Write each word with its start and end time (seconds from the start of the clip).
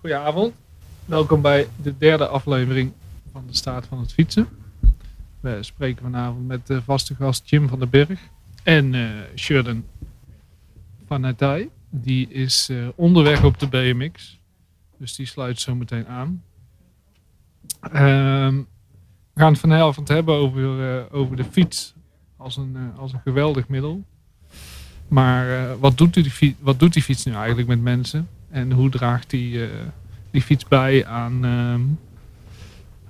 Goedenavond. 0.00 0.54
Welkom 1.04 1.40
bij 1.40 1.68
de 1.82 1.98
derde 1.98 2.26
aflevering 2.26 2.92
van 3.32 3.44
de 3.46 3.56
Staat 3.56 3.86
van 3.86 3.98
het 3.98 4.12
Fietsen. 4.12 4.48
We 5.40 5.58
spreken 5.60 6.02
vanavond 6.02 6.46
met 6.46 6.66
de 6.66 6.82
vaste 6.82 7.14
gast 7.14 7.50
Jim 7.50 7.68
van 7.68 7.78
den 7.78 7.90
Berg 7.90 8.20
en 8.62 8.92
uh, 8.92 9.10
Sheridan 9.36 9.84
van 11.06 11.20
Natai. 11.20 11.70
Die 11.90 12.28
is 12.28 12.68
uh, 12.70 12.88
onderweg 12.94 13.44
op 13.44 13.58
de 13.58 13.66
BMX. 13.66 14.38
Dus 14.96 15.14
die 15.14 15.26
sluit 15.26 15.60
zo 15.60 15.74
meteen 15.74 16.06
aan. 16.06 16.42
Ehm, 17.80 18.56
we 19.32 19.40
gaan 19.40 19.52
het 19.52 19.60
vanavond 19.60 20.08
hebben 20.08 20.34
over, 20.34 20.96
uh, 20.96 21.02
over 21.10 21.36
de 21.36 21.44
fiets 21.44 21.94
als 22.36 22.56
een, 22.56 22.76
als 22.96 23.12
een 23.12 23.20
geweldig 23.20 23.68
middel. 23.68 24.04
Maar 25.08 25.78
wat, 25.78 25.98
doet 25.98 26.54
wat 26.60 26.78
doet 26.78 26.92
die 26.92 27.02
fiets 27.02 27.24
nu 27.24 27.32
eigenlijk 27.32 27.68
met 27.68 27.80
mensen? 27.80 28.28
En 28.50 28.72
hoe 28.72 28.90
draagt 28.90 29.30
die, 29.30 29.68
die 30.30 30.42
fiets 30.42 30.64
bij 30.64 31.06
aan, 31.06 31.44
uh, 31.44 31.74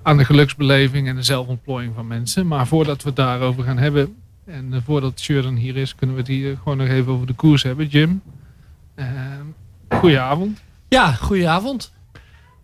aan 0.01 0.17
de 0.17 0.25
geluksbeleving 0.25 1.07
en 1.07 1.15
de 1.15 1.23
zelfontplooiing 1.23 1.95
van 1.95 2.07
mensen. 2.07 2.47
Maar 2.47 2.67
voordat 2.67 3.01
we 3.01 3.07
het 3.07 3.17
daarover 3.17 3.63
gaan 3.63 3.77
hebben, 3.77 4.15
en 4.45 4.73
uh, 4.73 4.77
voordat 4.85 5.19
Sheridan 5.19 5.55
hier 5.55 5.77
is, 5.77 5.95
kunnen 5.95 6.15
we 6.15 6.21
het 6.21 6.31
hier 6.31 6.57
gewoon 6.57 6.77
nog 6.77 6.87
even 6.87 7.11
over 7.11 7.27
de 7.27 7.33
koers 7.33 7.63
hebben. 7.63 7.87
Jim, 7.87 8.21
uh, 8.95 9.05
goedenavond. 9.89 10.61
Ja, 10.87 11.11
goedenavond. 11.11 11.91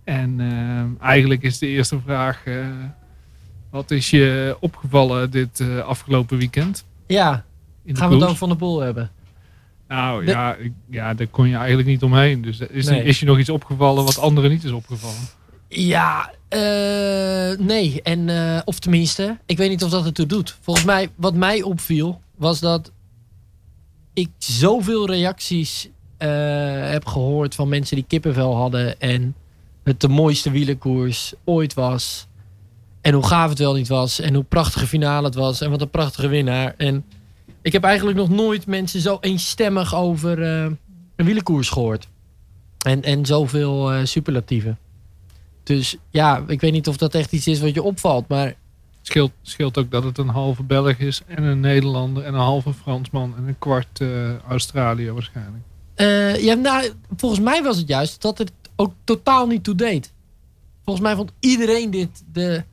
En 0.03 0.39
ehm, 0.39 0.87
eigenlijk 1.05 1.41
is 1.41 1.57
de 1.57 1.67
eerste 1.67 1.99
vraag, 1.99 2.45
eh, 2.45 2.67
wat 3.69 3.91
is 3.91 4.09
je 4.09 4.57
opgevallen 4.59 5.31
dit 5.31 5.59
eh, 5.59 5.79
afgelopen 5.79 6.37
weekend? 6.37 6.85
Ja, 7.07 7.45
gaan 7.85 8.07
we 8.09 8.15
het 8.15 8.23
dan 8.23 8.37
van 8.37 8.49
de 8.49 8.55
boel 8.55 8.79
hebben? 8.79 9.11
Nou 9.87 10.25
ja, 10.25 10.55
ja, 10.89 11.13
daar 11.13 11.27
kon 11.27 11.47
je 11.47 11.55
eigenlijk 11.55 11.87
niet 11.87 12.03
omheen. 12.03 12.41
Dus 12.41 12.59
is, 12.59 12.87
is 12.87 13.19
je 13.19 13.25
nog 13.25 13.39
iets 13.39 13.49
opgevallen 13.49 14.05
wat 14.05 14.19
anderen 14.19 14.49
niet 14.49 14.63
is 14.63 14.71
opgevallen? 14.71 15.27
Ja, 15.67 16.33
uh, 16.49 17.57
nee. 17.59 18.01
En, 18.01 18.27
uh, 18.27 18.59
of 18.65 18.79
tenminste, 18.79 19.37
ik 19.45 19.57
weet 19.57 19.69
niet 19.69 19.83
of 19.83 19.89
dat 19.89 20.05
het 20.05 20.15
toe 20.15 20.25
doet. 20.25 20.57
Volgens 20.61 20.85
mij, 20.85 21.09
wat 21.15 21.35
mij 21.35 21.61
opviel, 21.61 22.21
was 22.35 22.59
dat 22.59 22.91
ik 24.13 24.29
zoveel 24.37 25.07
reacties 25.07 25.89
uh, 26.19 26.89
heb 26.89 27.05
gehoord 27.05 27.55
van 27.55 27.69
mensen 27.69 27.95
die 27.95 28.05
kippenvel 28.07 28.55
hadden. 28.55 28.99
En 28.99 29.35
het 29.83 30.01
de 30.01 30.07
mooiste 30.07 30.51
wielenkoers 30.51 31.33
ooit 31.43 31.73
was. 31.73 32.27
En 33.01 33.13
hoe 33.13 33.25
gaaf 33.25 33.49
het 33.49 33.59
wel 33.59 33.73
niet 33.73 33.87
was. 33.87 34.19
En 34.19 34.33
hoe 34.33 34.43
prachtige 34.43 34.87
finale 34.87 35.25
het 35.25 35.35
was. 35.35 35.61
En 35.61 35.69
wat 35.69 35.81
een 35.81 35.89
prachtige 35.89 36.27
winnaar. 36.27 36.73
En 36.77 37.05
ik 37.67 37.73
heb 37.73 37.83
eigenlijk 37.83 38.17
nog 38.17 38.29
nooit 38.29 38.65
mensen 38.65 38.99
zo 38.99 39.17
eenstemmig 39.21 39.95
over 39.95 40.39
uh, 40.39 40.71
een 41.15 41.25
wielenkoers 41.25 41.69
gehoord. 41.69 42.07
En, 42.85 43.03
en 43.03 43.25
zoveel 43.25 43.93
uh, 43.93 43.99
superlatieven. 44.03 44.77
Dus 45.63 45.97
ja, 46.09 46.43
ik 46.47 46.61
weet 46.61 46.71
niet 46.71 46.87
of 46.87 46.97
dat 46.97 47.15
echt 47.15 47.31
iets 47.31 47.47
is 47.47 47.59
wat 47.59 47.73
je 47.73 47.83
opvalt. 47.83 48.27
Maar 48.27 48.55
scheelt, 49.01 49.31
scheelt 49.41 49.77
ook 49.77 49.91
dat 49.91 50.03
het 50.03 50.17
een 50.17 50.27
halve 50.29 50.63
Belg 50.63 50.97
is 50.97 51.21
en 51.25 51.43
een 51.43 51.59
Nederlander 51.59 52.23
en 52.23 52.33
een 52.33 52.39
halve 52.39 52.73
Fransman 52.73 53.33
en 53.37 53.47
een 53.47 53.59
kwart 53.59 53.99
uh, 53.99 54.37
Australië 54.37 55.11
waarschijnlijk. 55.11 55.63
Uh, 55.95 56.43
ja, 56.43 56.53
nou, 56.53 56.91
volgens 57.15 57.41
mij 57.41 57.63
was 57.63 57.77
het 57.77 57.87
juist 57.87 58.21
dat 58.21 58.37
het 58.37 58.51
ook 58.75 58.93
totaal 59.03 59.47
niet 59.47 59.63
toe 59.63 59.75
deed. 59.75 60.13
Volgens 60.83 61.05
mij 61.05 61.15
vond 61.15 61.31
iedereen 61.39 61.91
dit 61.91 62.23
de, 62.31 62.63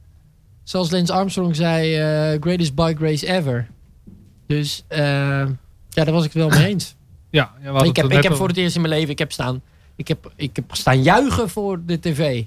zoals 0.62 0.90
Lance 0.90 1.12
Armstrong 1.12 1.56
zei, 1.56 1.98
uh, 2.32 2.40
greatest 2.40 2.74
bike 2.74 3.04
race 3.04 3.26
ever. 3.26 3.72
Dus 4.46 4.84
uh, 4.88 4.98
ja, 4.98 6.04
daar 6.04 6.12
was 6.12 6.24
ik 6.24 6.32
het 6.32 6.42
wel 6.42 6.58
mee 6.58 6.68
eens. 6.68 6.94
Ja, 7.30 7.52
ja 7.62 7.82
ik 7.82 7.96
heb, 7.96 8.10
ik 8.10 8.22
heb 8.22 8.34
voor 8.34 8.48
het 8.48 8.56
eerst 8.56 8.74
in 8.74 8.80
mijn 8.80 8.94
leven, 8.94 9.10
ik 9.10 9.18
heb 9.18 9.32
staan, 9.32 9.62
ik 9.96 10.08
heb, 10.08 10.32
ik 10.36 10.56
heb 10.56 10.74
staan 10.74 11.02
juichen 11.02 11.48
voor 11.48 11.84
de 11.84 12.00
tv. 12.00 12.44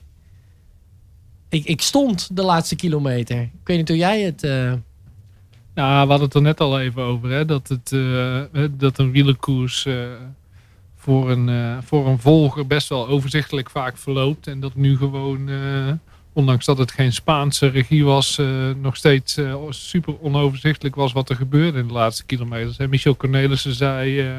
Ik, 1.49 1.65
ik 1.65 1.81
stond 1.81 2.35
de 2.35 2.43
laatste 2.43 2.75
kilometer. 2.75 3.41
Ik 3.41 3.51
weet 3.63 3.77
niet 3.77 3.87
hoe 3.87 3.97
jij 3.97 4.21
het... 4.21 4.43
Uh... 4.43 4.73
Ja, 5.75 6.03
we 6.03 6.09
hadden 6.09 6.21
het 6.21 6.33
er 6.33 6.41
net 6.41 6.59
al 6.59 6.79
even 6.79 7.01
over. 7.01 7.29
Hè? 7.29 7.45
Dat, 7.45 7.67
het, 7.67 7.91
uh, 7.91 8.43
dat 8.71 8.97
een 8.97 9.11
wielerkoers 9.11 9.87
voor, 10.95 11.31
een, 11.31 11.83
voor 11.83 12.07
een 12.07 12.19
volger 12.19 12.67
best 12.67 12.89
wel 12.89 13.07
overzichtelijk 13.07 13.69
vaak 13.69 13.97
verloopt. 13.97 14.47
En 14.47 14.59
dat 14.59 14.75
nu 14.75 14.97
gewoon 14.97 15.49
ondanks 16.37 16.65
dat 16.65 16.77
het 16.77 16.91
geen 16.91 17.13
Spaanse 17.13 17.67
regie 17.67 18.05
was, 18.05 18.37
uh, 18.39 18.47
nog 18.81 18.95
steeds 18.95 19.37
uh, 19.37 19.55
super 19.69 20.21
onoverzichtelijk 20.21 20.95
was 20.95 21.11
wat 21.11 21.29
er 21.29 21.35
gebeurde 21.35 21.79
in 21.79 21.87
de 21.87 21.93
laatste 21.93 22.25
kilometers. 22.25 22.77
En 22.77 22.89
Michel 22.89 23.15
Cornelissen 23.15 23.73
zei, 23.73 24.27
uh, 24.27 24.33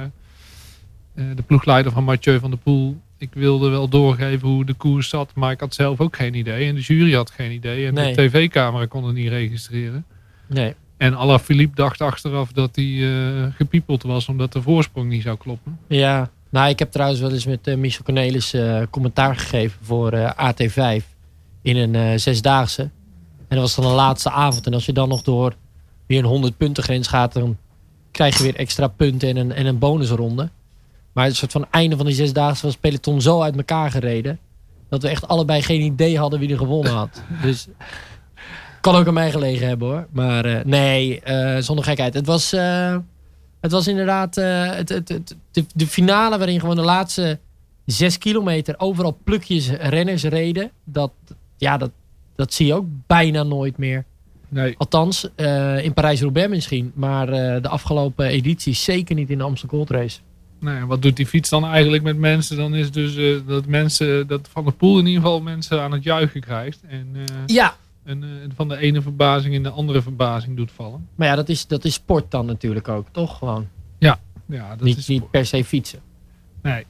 de 1.15 1.43
ploegleider 1.47 1.93
van 1.93 2.05
Mathieu 2.05 2.39
van 2.39 2.51
der 2.51 2.59
Poel, 2.59 2.97
ik 3.17 3.29
wilde 3.33 3.69
wel 3.69 3.89
doorgeven 3.89 4.49
hoe 4.49 4.65
de 4.65 4.75
koers 4.75 5.09
zat, 5.09 5.31
maar 5.35 5.53
ik 5.53 5.61
had 5.61 5.75
zelf 5.75 6.01
ook 6.01 6.17
geen 6.17 6.35
idee. 6.35 6.69
En 6.69 6.75
de 6.75 6.81
jury 6.81 7.15
had 7.15 7.31
geen 7.31 7.53
idee. 7.53 7.87
En 7.87 7.95
nee. 7.95 8.15
de 8.15 8.23
tv-camera 8.23 8.87
kon 8.87 9.05
het 9.05 9.15
niet 9.15 9.29
registreren. 9.29 10.05
Nee. 10.47 10.75
En 10.97 11.15
Alain 11.15 11.39
Philippe 11.39 11.75
dacht 11.75 12.01
achteraf 12.01 12.53
dat 12.53 12.77
hij 12.77 13.53
gepiepeld 13.57 14.03
was, 14.03 14.29
omdat 14.29 14.53
de 14.53 14.63
voorsprong 14.63 15.09
niet 15.09 15.23
zou 15.23 15.37
kloppen. 15.37 15.79
Ja, 15.89 16.31
nou 16.51 16.69
ik 16.69 16.79
heb 16.79 16.91
trouwens 16.91 17.21
wel 17.21 17.33
eens 17.33 17.47
met 17.47 17.77
Michel 17.77 18.05
Cornelissen 18.05 18.91
commentaar 18.91 19.37
gegeven 19.37 19.79
voor 19.83 20.35
AT5 20.35 21.17
in 21.63 21.77
een 21.77 21.95
uh, 21.95 22.19
zesdaagse. 22.19 22.83
En 22.83 23.57
dat 23.57 23.59
was 23.59 23.75
dan 23.75 23.85
de 23.85 23.91
laatste 23.91 24.31
avond. 24.31 24.67
En 24.67 24.75
als 24.75 24.87
je 24.87 24.93
dan 24.93 25.09
nog 25.09 25.23
door 25.23 25.55
weer 26.07 26.19
een 26.19 26.25
100 26.25 26.57
punten 26.57 26.83
grens 26.83 27.07
gaat, 27.07 27.33
dan 27.33 27.57
krijg 28.11 28.37
je 28.37 28.43
weer 28.43 28.57
extra 28.57 28.89
punten 28.89 29.29
en 29.29 29.37
een, 29.37 29.53
en 29.53 29.67
een 29.67 29.79
bonusronde. 29.79 30.51
Maar 31.13 31.25
het 31.25 31.37
soort 31.37 31.53
van 31.53 31.67
einde 31.71 31.97
van 31.97 32.07
die 32.07 32.15
zesdaagse 32.15 32.67
was 32.67 32.77
peloton 32.77 33.21
zo 33.21 33.43
uit 33.43 33.57
elkaar 33.57 33.91
gereden. 33.91 34.39
Dat 34.89 35.03
we 35.03 35.09
echt 35.09 35.29
allebei 35.29 35.63
geen 35.63 35.81
idee 35.81 36.19
hadden 36.19 36.41
wie 36.41 36.51
er 36.51 36.59
gewonnen 36.59 36.93
had. 36.93 37.23
Dus 37.43 37.67
kan 38.81 38.95
ook 38.95 39.07
aan 39.07 39.15
mij 39.15 39.31
gelegen 39.31 39.69
hebben 39.69 39.89
hoor. 39.89 40.07
Maar 40.11 40.47
uh, 40.47 40.59
nee, 40.65 41.21
uh, 41.27 41.57
zonder 41.59 41.85
gekheid. 41.85 42.15
Het 42.15 42.27
was, 42.27 42.55
uh, 42.55 42.97
het 43.61 43.73
was 43.73 43.87
inderdaad 43.87 44.35
het, 44.35 44.89
het, 44.89 45.09
het, 45.09 45.37
de, 45.51 45.65
de, 45.75 45.87
finale 45.87 46.39
waarin 46.39 46.61
gewoon 46.61 46.77
de 46.77 46.83
laatste 46.83 47.39
zes 47.85 48.19
kilometer 48.19 48.75
overal 48.79 49.19
plukjes 49.25 49.71
renners 49.71 50.23
reden. 50.23 50.71
Dat, 50.85 51.13
ja, 51.59 51.77
dat, 51.77 51.91
dat 52.35 52.53
zie 52.53 52.67
je 52.67 52.75
ook 52.75 52.87
bijna 53.07 53.43
nooit 53.43 53.79
meer. 53.79 54.05
Nee. 54.49 54.75
Althans, 54.79 55.29
uh, 55.37 55.85
in 55.85 55.93
Parijs-Roubaix 55.93 56.49
misschien. 56.49 56.93
Maar 56.95 57.29
uh, 57.29 57.63
de 57.63 57.69
afgelopen 57.69 58.27
editie 58.27 58.75
zeker 58.75 59.15
niet 59.15 59.31
in 59.31 59.39
de 59.39 59.45
Amsterdam 59.45 59.79
Gold 59.79 59.91
Race. 59.91 60.21
Nee, 60.61 60.85
wat 60.85 61.03
doet 61.03 61.17
die 61.17 61.27
fiets 61.27 61.51
dan 61.51 61.65
eigenlijk 61.65 62.03
met 62.03 62.17
mensen? 62.17 62.57
Dan 62.57 62.75
is 62.75 62.91
dus 62.91 63.17
uh, 63.17 63.41
dat 63.47 63.67
mensen, 63.67 64.27
dat 64.27 64.49
Van 64.53 64.65
de 64.65 64.71
Poel 64.71 64.99
in 64.99 65.07
ieder 65.07 65.23
geval 65.23 65.41
mensen 65.41 65.83
aan 65.83 65.93
het 65.93 66.03
juichen 66.03 66.41
krijgt. 66.41 66.81
En, 66.89 67.17
ja. 67.47 67.77
En 68.05 68.53
van 68.55 68.69
de 68.69 68.77
ene 68.77 69.03
verbazing 69.03 69.55
in 69.55 69.63
de 69.63 69.71
andere 69.71 70.03
verbazing 70.03 70.57
doet 70.57 70.71
vallen. 70.73 71.09
Maar 71.15 71.29
ja, 71.29 71.35
dat 71.35 71.49
is, 71.49 71.67
dat 71.67 71.85
is 71.85 71.95
sport 71.95 72.31
dan 72.31 72.47
natuurlijk 72.47 72.89
ook, 72.89 73.07
toch? 73.13 73.39
Gewoon. 73.39 73.69
Ja, 73.99 74.19
ja 74.47 74.69
dat 74.69 74.81
niet, 74.81 74.97
is 74.97 75.07
niet 75.07 75.31
per 75.31 75.47
se 75.47 75.65
fietsen. 75.65 76.01
Nee. 76.63 76.87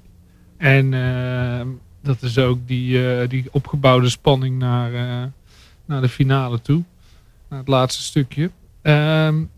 En 0.56 0.94
ehm, 0.94 1.68
dat 2.08 2.22
is 2.22 2.38
ook 2.38 2.58
die, 2.66 2.88
uh, 2.88 3.28
die 3.28 3.44
opgebouwde 3.50 4.08
spanning 4.08 4.58
naar, 4.58 4.92
uh, 4.92 5.24
naar 5.84 6.00
de 6.00 6.08
finale 6.08 6.60
toe. 6.60 6.82
Naar 7.48 7.58
het 7.58 7.68
laatste 7.68 8.02
stukje. 8.02 8.50
Um, 8.82 9.50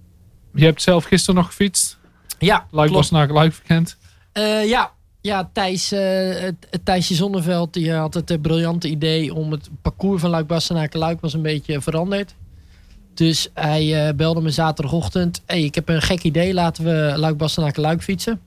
je 0.54 0.64
hebt 0.64 0.82
zelf 0.82 1.04
gisteren 1.04 1.34
nog 1.34 1.46
gefietst. 1.46 1.98
Ja, 2.38 2.66
Luik 2.70 2.90
was 2.90 3.10
naar 3.10 3.28
Luik 3.28 3.52
verkend. 3.52 3.96
Uh, 4.32 4.68
ja, 4.68 4.92
ja, 5.20 5.50
Thijs, 5.52 5.92
uh, 5.92 6.48
Thijsje 6.84 7.14
Zonneveld 7.14 7.72
die 7.72 7.92
had 7.92 8.14
het 8.14 8.30
uh, 8.30 8.40
briljante 8.40 8.88
idee 8.88 9.34
om 9.34 9.50
het 9.50 9.68
parcours 9.82 10.20
van 10.20 10.30
Luik 10.30 10.46
Bastenaken 10.46 10.98
Luik 10.98 11.20
was 11.20 11.34
een 11.34 11.42
beetje 11.42 11.80
veranderd. 11.80 12.34
Dus 13.14 13.48
hij 13.54 14.14
belde 14.14 14.40
me 14.40 14.50
zaterdagochtend. 14.50 15.42
Hey, 15.46 15.62
ik 15.62 15.74
heb 15.74 15.88
een 15.88 16.02
gek 16.02 16.22
idee, 16.22 16.54
laten 16.54 16.84
we 16.84 17.12
Luik 17.16 17.36
Bastenaken 17.36 17.82
Luik 17.82 18.02
fietsen. 18.02 18.40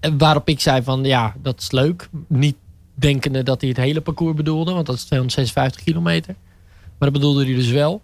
En 0.00 0.18
waarop 0.18 0.48
ik 0.48 0.60
zei 0.60 0.82
van 0.82 1.04
ja, 1.04 1.34
dat 1.42 1.60
is 1.60 1.70
leuk. 1.70 2.08
Niet 2.26 2.56
denkende 3.00 3.42
dat 3.42 3.60
hij 3.60 3.68
het 3.68 3.78
hele 3.78 4.00
parcours 4.00 4.36
bedoelde, 4.36 4.72
want 4.72 4.86
dat 4.86 4.94
is 4.94 5.04
256 5.04 5.82
kilometer. 5.82 6.34
Maar 6.98 7.10
dat 7.10 7.12
bedoelde 7.12 7.44
hij 7.44 7.54
dus 7.54 7.70
wel. 7.70 8.02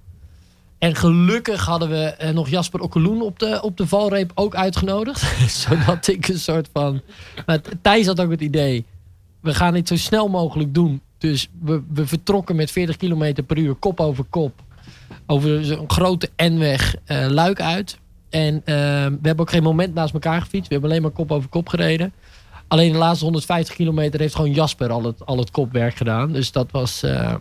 En 0.78 0.94
gelukkig 0.94 1.64
hadden 1.64 1.88
we 1.88 2.04
eh, 2.04 2.34
nog 2.34 2.48
Jasper 2.48 2.80
Okkeloen 2.80 3.22
op 3.22 3.38
de, 3.38 3.62
op 3.62 3.76
de 3.76 3.86
valreep 3.86 4.32
ook 4.34 4.54
uitgenodigd. 4.54 5.20
Zodat 5.62 6.06
ik 6.06 6.28
een 6.28 6.38
soort 6.38 6.68
van... 6.72 7.00
Maar 7.46 7.60
Thijs 7.82 8.06
had 8.06 8.20
ook 8.20 8.30
het 8.30 8.40
idee... 8.40 8.84
We 9.40 9.54
gaan 9.54 9.72
dit 9.72 9.88
zo 9.88 9.96
snel 9.96 10.28
mogelijk 10.28 10.74
doen. 10.74 11.00
Dus 11.18 11.48
we, 11.60 11.82
we 11.92 12.06
vertrokken 12.06 12.56
met 12.56 12.70
40 12.70 12.96
kilometer 12.96 13.44
per 13.44 13.58
uur 13.58 13.74
kop 13.74 14.00
over 14.00 14.24
kop. 14.24 14.62
Over 15.26 15.70
een 15.72 15.90
grote 15.90 16.30
N-weg 16.36 16.96
uh, 17.06 17.26
Luik 17.28 17.60
uit. 17.60 17.98
En 18.30 18.54
uh, 18.54 18.62
we 18.64 19.18
hebben 19.22 19.38
ook 19.38 19.50
geen 19.50 19.62
moment 19.62 19.94
naast 19.94 20.14
elkaar 20.14 20.40
gefietst. 20.40 20.68
We 20.68 20.72
hebben 20.72 20.90
alleen 20.90 21.02
maar 21.02 21.10
kop 21.10 21.32
over 21.32 21.48
kop 21.48 21.68
gereden. 21.68 22.12
Alleen 22.68 22.92
de 22.92 22.98
laatste 22.98 23.24
150 23.24 23.74
kilometer 23.74 24.20
heeft 24.20 24.34
gewoon 24.34 24.52
Jasper 24.52 24.90
al 24.90 25.04
het, 25.04 25.26
al 25.26 25.38
het 25.38 25.50
kopwerk 25.50 25.96
gedaan. 25.96 26.32
Dus 26.32 26.52
dat 26.52 26.70
was 26.70 27.04
uh, 27.04 27.34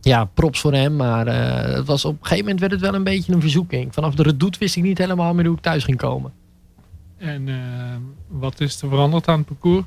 ja, 0.00 0.24
props 0.24 0.60
voor 0.60 0.72
hem. 0.72 0.96
Maar 0.96 1.26
uh, 1.26 1.74
het 1.74 1.86
was 1.86 2.04
op 2.04 2.12
een 2.12 2.18
gegeven 2.20 2.44
moment 2.44 2.60
werd 2.60 2.72
het 2.72 2.80
wel 2.80 2.94
een 2.94 3.04
beetje 3.04 3.32
een 3.32 3.40
verzoeking. 3.40 3.94
Vanaf 3.94 4.14
de 4.14 4.22
redoute 4.22 4.58
wist 4.58 4.76
ik 4.76 4.82
niet 4.82 4.98
helemaal 4.98 5.34
meer 5.34 5.46
hoe 5.46 5.56
ik 5.56 5.62
thuis 5.62 5.84
ging 5.84 5.96
komen. 5.96 6.32
En 7.16 7.46
uh, 7.46 7.56
wat 8.28 8.60
is 8.60 8.82
er 8.82 8.88
veranderd 8.88 9.28
aan 9.28 9.38
het 9.38 9.46
parcours? 9.46 9.84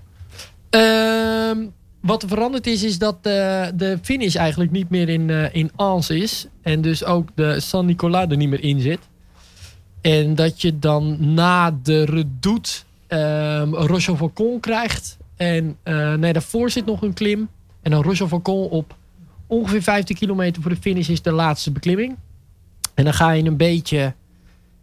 Ehm, 0.69 1.65
wat 2.01 2.23
er 2.23 2.29
veranderd 2.29 2.67
is, 2.67 2.83
is 2.83 2.97
dat 2.97 3.23
de, 3.23 3.71
de 3.75 3.99
finish 4.01 4.35
eigenlijk 4.35 4.71
niet 4.71 4.89
meer 4.89 5.09
in, 5.09 5.29
eh 5.29 5.55
in 5.55 5.71
Ans 5.75 6.09
is. 6.09 6.47
En 6.61 6.81
dus 6.81 7.03
ook 7.03 7.29
de 7.35 7.59
San 7.59 7.85
Nicolas 7.85 8.27
er 8.29 8.37
niet 8.37 8.49
meer 8.49 8.63
in 8.63 8.79
zit. 8.79 8.99
En 10.01 10.35
dat 10.35 10.61
je 10.61 10.79
dan 10.79 11.33
na 11.33 11.79
de 11.83 12.05
redoute 12.05 12.71
ehm 13.13 13.73
Rochefoucauld 13.73 14.61
krijgt. 14.61 15.17
En 15.35 15.77
eh, 15.83 16.13
nee, 16.13 16.33
daarvoor 16.33 16.69
zit 16.69 16.85
nog 16.85 17.01
een 17.01 17.13
klim. 17.13 17.49
En 17.81 17.91
dan 17.91 18.03
Rochefoucauld 18.03 18.71
op 18.71 18.95
ongeveer 19.47 19.81
15 19.81 20.15
kilometer 20.15 20.61
voor 20.61 20.71
de 20.71 20.81
finish 20.81 21.09
is 21.09 21.21
de 21.21 21.31
laatste 21.31 21.71
beklimming. 21.71 22.15
En 22.93 23.03
dan 23.03 23.13
ga 23.13 23.31
je 23.31 23.43
een 23.43 23.57
beetje 23.57 24.13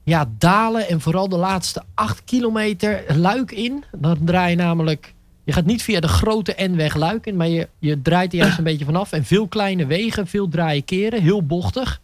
ja, 0.03 0.31
dalen. 0.39 0.89
En 0.89 1.01
vooral 1.01 1.29
de 1.29 1.37
laatste 1.37 1.83
8 1.95 2.25
kilometer 2.25 3.05
luik 3.17 3.53
in. 3.53 3.85
Dan 3.93 4.19
draai 4.25 4.51
je 4.51 4.57
namelijk... 4.57 5.15
Je 5.45 5.53
gaat 5.53 5.65
niet 5.65 5.83
via 5.83 6.01
de 6.01 6.09
grote 6.09 6.55
N-weg 6.57 6.95
luik 6.95 7.27
in. 7.27 7.37
Maar 7.37 7.49
je, 7.49 7.69
je 7.79 8.03
draait 8.03 8.33
er 8.33 8.39
juist 8.39 8.59
een 8.59 8.65
beetje 8.65 8.85
vanaf. 8.85 9.13
En 9.13 9.25
veel 9.25 9.49
kleine 9.49 9.87
wegen, 9.87 10.27
veel 10.27 10.49
draaien 10.49 10.85
keren. 10.85 11.23
Heel 11.23 11.43
bochtig. 11.43 12.01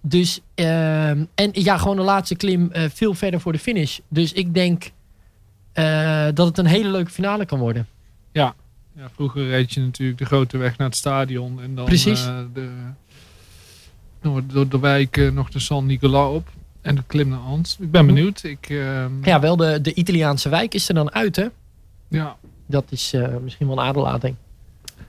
Dus, 0.00 0.40
ehm, 0.54 1.24
en 1.34 1.50
ja, 1.52 1.78
gewoon 1.78 1.96
de 1.96 2.02
laatste 2.02 2.36
klim 2.36 2.70
eh, 2.72 2.82
veel 2.92 3.14
verder 3.14 3.40
voor 3.40 3.52
de 3.52 3.58
finish. 3.58 3.98
Dus 4.08 4.32
ik 4.32 4.54
denk 4.54 4.90
dat 6.34 6.46
het 6.46 6.58
een 6.58 6.66
hele 6.66 6.88
leuke 6.90 7.10
finale 7.10 7.44
kan 7.44 7.58
worden. 7.58 7.86
Ja, 8.32 8.54
vroeger 9.14 9.48
reed 9.48 9.72
je 9.72 9.80
natuurlijk 9.80 10.18
de 10.18 10.24
grote 10.24 10.56
weg 10.56 10.76
naar 10.78 10.86
het 10.86 10.96
stadion. 10.96 11.62
En 11.62 11.74
dan 11.74 11.84
Precies. 11.84 12.26
eh, 12.26 12.38
de, 12.54 12.70
door, 14.20 14.42
door 14.46 14.68
de 14.68 14.78
wijk 14.78 15.16
eh, 15.16 15.30
nog 15.30 15.50
de 15.50 15.58
San 15.58 15.86
Nicolas 15.86 16.34
op. 16.34 16.48
En 16.82 16.94
de 16.94 17.02
klim 17.06 17.28
naar 17.28 17.38
Ans. 17.38 17.76
Ik 17.80 17.90
ben 17.90 18.06
benieuwd. 18.06 18.42
Ik, 18.42 18.68
ehm, 18.70 19.10
Ja, 19.22 19.40
wel 19.40 19.56
de, 19.56 19.80
de 19.80 19.94
Italiaanse 19.94 20.48
wijk 20.48 20.74
is 20.74 20.88
er 20.88 20.94
dan 20.94 21.12
uit, 21.12 21.36
hè? 21.36 21.46
ja. 22.08 22.36
Dat 22.66 22.84
is 22.88 23.12
eh, 23.12 23.36
misschien 23.42 23.66
wel 23.66 23.78
een 23.78 23.84
aderlating. 23.84 24.34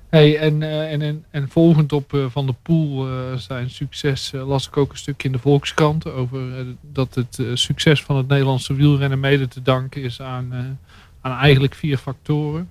Hey, 0.10 0.38
en, 0.38 0.64
eh, 0.64 0.92
en, 0.92 1.02
en, 1.02 1.26
en 1.32 1.50
volgend 1.50 1.94
op 1.94 2.14
eh, 2.14 2.26
Van 2.30 2.46
der 2.46 2.56
Poel 2.62 3.08
eh, 3.08 3.36
zijn 3.36 3.70
succes 3.70 4.32
las 4.32 4.68
ik 4.68 4.78
ook 4.78 4.92
een 4.92 4.98
stukje 4.98 5.28
in 5.28 5.34
de 5.34 5.40
Volkskrant 5.40 6.12
over 6.12 6.42
dat 6.82 7.16
het 7.16 7.42
succes 7.54 8.04
van 8.04 8.16
het 8.16 8.28
Nederlandse 8.28 8.74
wielrennen 8.74 9.20
mede 9.20 9.48
te 9.48 9.62
danken 9.62 10.04
is 10.04 10.22
aan, 10.22 10.78
aan 11.22 11.40
eigenlijk 11.40 11.76
vier 11.76 11.98
factoren. 11.98 12.70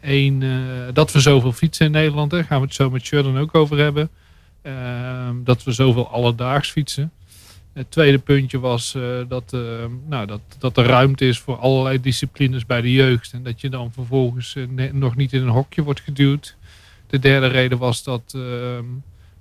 Eén, 0.00 0.44
dat 0.92 1.12
we 1.12 1.20
zoveel 1.20 1.52
fietsen 1.52 1.86
in 1.86 1.92
Nederland, 1.92 2.30
daar 2.30 2.44
gaan 2.44 2.60
we 2.60 2.66
het 2.66 2.74
zo 2.74 2.90
met 2.90 3.04
Sheridan 3.04 3.38
ook 3.38 3.54
over 3.54 3.78
hebben. 3.78 4.10
Ehm, 4.62 5.34
dat 5.44 5.64
we 5.64 5.72
zoveel 5.72 6.08
alledaags 6.08 6.70
fietsen. 6.70 7.12
Het 7.76 7.90
tweede 7.90 8.18
puntje 8.18 8.58
was 8.58 8.96
dat, 9.28 9.52
eh, 9.52 9.60
nou, 10.06 10.26
dat, 10.26 10.40
dat 10.58 10.76
er 10.76 10.84
ruimte 10.84 11.26
is 11.26 11.38
voor 11.38 11.56
allerlei 11.56 12.00
disciplines 12.00 12.66
bij 12.66 12.80
de 12.80 12.92
jeugd. 12.92 13.32
En 13.32 13.42
dat 13.42 13.60
je 13.60 13.68
dan 13.68 13.92
vervolgens 13.92 14.56
nog 14.92 15.16
niet 15.16 15.32
in 15.32 15.42
een 15.42 15.48
hokje 15.48 15.82
wordt 15.82 16.00
geduwd. 16.00 16.56
De 17.06 17.18
derde 17.18 17.46
reden 17.46 17.78
was 17.78 18.02
dat, 18.02 18.32
ehm, 18.34 18.84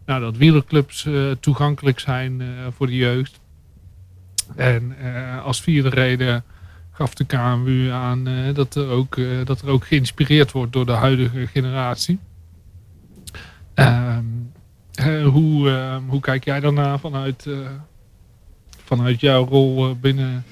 nou, 0.06 0.22
dat 0.22 0.38
wielerclubs 0.38 1.06
eh, 1.06 1.32
toegankelijk 1.40 2.00
zijn 2.00 2.42
eh, 2.42 2.48
voor 2.70 2.88
de 2.88 2.96
jeugd. 2.96 3.40
En 4.56 4.98
eh, 5.00 5.46
als 5.46 5.62
vierde 5.62 5.90
reden 5.90 6.44
gaf 6.92 7.14
de 7.14 7.26
KMU 7.26 7.90
aan 7.90 8.28
dat, 8.54 8.76
er 8.76 8.90
ook, 8.90 9.18
dat 9.44 9.62
er 9.62 9.70
ook 9.70 9.86
geïnspireerd 9.86 10.52
wordt 10.52 10.74
door 10.74 10.86
de 10.86 10.92
huidige 10.92 11.48
generatie. 11.48 12.20
Ehm, 13.74 14.24
eh, 14.94 15.26
hoe, 15.26 15.70
ehm, 15.70 16.04
hoe 16.08 16.20
kijk 16.20 16.44
jij 16.44 16.60
daarna 16.60 16.98
vanuit, 16.98 17.50
vanuit 18.84 19.20
jouw 19.20 19.46
rol 19.46 19.96
binnen 20.00 20.44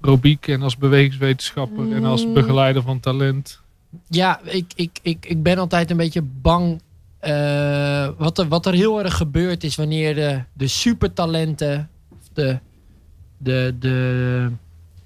Robiek 0.00 0.48
en 0.48 0.62
als 0.62 0.76
bewegingswetenschapper 0.76 1.92
en 1.92 2.04
als 2.04 2.26
Mm. 2.26 2.32
begeleider 2.32 2.82
van 2.82 3.00
talent? 3.00 3.60
Ja, 4.08 4.40
ik, 4.44 4.72
ik, 4.74 4.98
ik, 5.02 5.26
ik 5.26 5.42
ben 5.42 5.58
altijd 5.58 5.90
een 5.90 5.96
beetje 5.96 6.22
bang. 6.22 6.80
eh, 7.18 8.08
wat, 8.18 8.38
er, 8.38 8.48
wat 8.48 8.66
er 8.66 8.72
heel 8.74 9.02
erg 9.02 9.16
gebeurt 9.16 9.64
is 9.64 9.76
wanneer 9.76 10.14
de, 10.14 10.40
de 10.52 10.66
supertalenten, 10.66 11.88
de, 12.32 12.58
de, 13.38 13.74
de, 13.78 14.50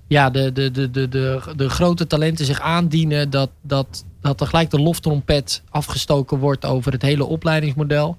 ja, 0.07 0.31
de, 0.31 0.53
de, 0.53 0.71
de, 0.71 0.91
de, 0.91 1.09
de, 1.09 1.41
de 1.57 1.69
grote 1.69 2.07
talenten 2.07 2.45
zich 2.45 2.61
aandienen, 2.61 3.31
dat, 3.31 3.51
dat, 3.63 4.05
dat 4.21 4.41
er 4.41 4.47
gelijk 4.47 4.71
de 4.71 4.81
loftrompet 4.81 5.63
afgestoken 5.71 6.39
wordt 6.39 6.65
over 6.65 6.93
het 6.93 7.03
hele 7.03 7.25
opleidingsmodel. 7.25 8.17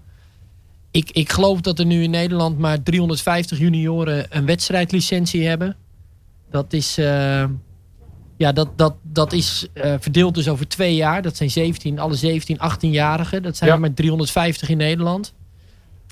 Ik, 0.91 1.11
ik 1.11 1.31
geloof 1.31 1.61
dat 1.61 1.79
er 1.79 1.85
nu 1.85 2.03
in 2.03 2.09
Nederland 2.09 2.57
maar 2.57 2.83
350 2.83 3.57
junioren 3.59 4.25
een 4.29 4.45
wedstrijdlicentie 4.45 5.47
hebben. 5.47 5.75
Dat 6.49 6.73
is. 6.73 6.97
eh, 6.97 7.43
ja, 8.41 8.51
dat, 8.51 8.69
dat, 8.75 8.95
dat 9.01 9.33
is 9.33 9.67
eh, 9.73 9.93
verdeeld 9.99 10.35
dus 10.35 10.49
over 10.49 10.67
twee 10.67 10.95
jaar. 10.95 11.21
Dat 11.21 11.37
zijn 11.37 11.49
17, 11.51 11.99
alle 11.99 12.15
17, 12.15 12.57
18-jarigen. 12.57 13.41
Dat 13.41 13.57
zijn 13.57 13.69
Ja. 13.69 13.75
er 13.75 13.79
maar 13.79 13.93
350 13.93 14.69
in 14.69 14.77
Nederland. 14.77 15.33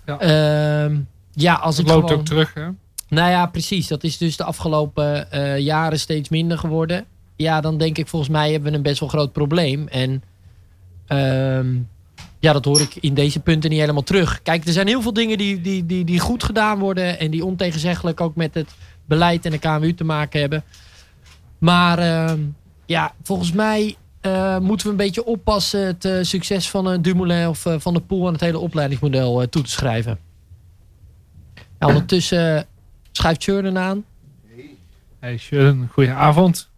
Ja. 0.05 0.19
Ehm, 0.19 0.97
ja, 1.33 1.53
als 1.53 1.75
Dat 1.75 1.85
ik 1.85 1.91
loopt 1.91 2.03
gewoon... 2.07 2.19
ook 2.19 2.25
terug, 2.27 2.53
hè? 2.53 2.67
Nou 3.09 3.29
ja, 3.29 3.45
precies. 3.45 3.87
Dat 3.87 4.03
is 4.03 4.17
dus 4.17 4.37
de 4.37 4.43
afgelopen 4.43 5.31
eh, 5.31 5.57
jaren 5.57 5.99
steeds 5.99 6.29
minder 6.29 6.57
geworden. 6.57 7.05
Ja, 7.35 7.61
dan 7.61 7.77
denk 7.77 7.97
ik 7.97 8.07
volgens 8.07 8.31
mij 8.31 8.51
hebben 8.51 8.71
we 8.71 8.77
een 8.77 8.83
best 8.83 8.99
wel 8.99 9.09
groot 9.09 9.31
probleem. 9.31 9.87
En 9.87 10.23
ehm, 11.07 11.67
ja, 12.39 12.53
dat 12.53 12.65
hoor 12.65 12.81
ik 12.81 12.95
in 12.95 13.13
deze 13.13 13.39
punten 13.39 13.69
niet 13.69 13.79
helemaal 13.79 14.03
terug. 14.03 14.41
Kijk, 14.41 14.65
er 14.65 14.73
zijn 14.73 14.87
heel 14.87 15.01
veel 15.01 15.13
dingen 15.13 15.37
die, 15.37 15.61
die, 15.61 15.85
die, 15.85 16.05
die 16.05 16.19
goed 16.19 16.43
gedaan 16.43 16.79
worden. 16.79 17.19
En 17.19 17.31
die 17.31 17.45
ontegenzeggelijk 17.45 18.21
ook 18.21 18.35
met 18.35 18.53
het 18.53 18.69
beleid 19.05 19.45
en 19.45 19.51
de 19.51 19.57
KMU 19.57 19.93
te 19.93 20.03
maken 20.03 20.39
hebben. 20.39 20.63
Maar 21.59 21.97
ehm, 21.99 22.39
ja, 22.85 23.13
volgens 23.23 23.51
mij 23.51 23.95
eh, 24.21 24.57
moeten 24.59 24.85
we 24.85 24.91
een 24.91 24.97
beetje 24.97 25.25
oppassen 25.25 25.85
het 25.85 26.05
eh, 26.05 26.17
succes 26.21 26.69
van 26.69 26.85
een 26.85 27.01
Dumoulin 27.01 27.47
of 27.47 27.65
eh, 27.65 27.75
van 27.79 27.93
de 27.93 27.99
Poel 28.01 28.27
aan 28.27 28.33
het 28.33 28.41
hele 28.41 28.59
opleidingsmodel 28.59 29.41
eh, 29.41 29.47
toe 29.47 29.63
te 29.63 29.69
schrijven. 29.69 30.19
Ja, 31.79 31.87
ondertussen 31.87 32.57
eh, 32.57 32.63
schuift 33.11 33.43
Sheridan 33.43 33.77
aan. 33.77 34.05
Hey 35.19 35.37
Sharon, 35.37 35.87
goedenavond. 35.91 36.69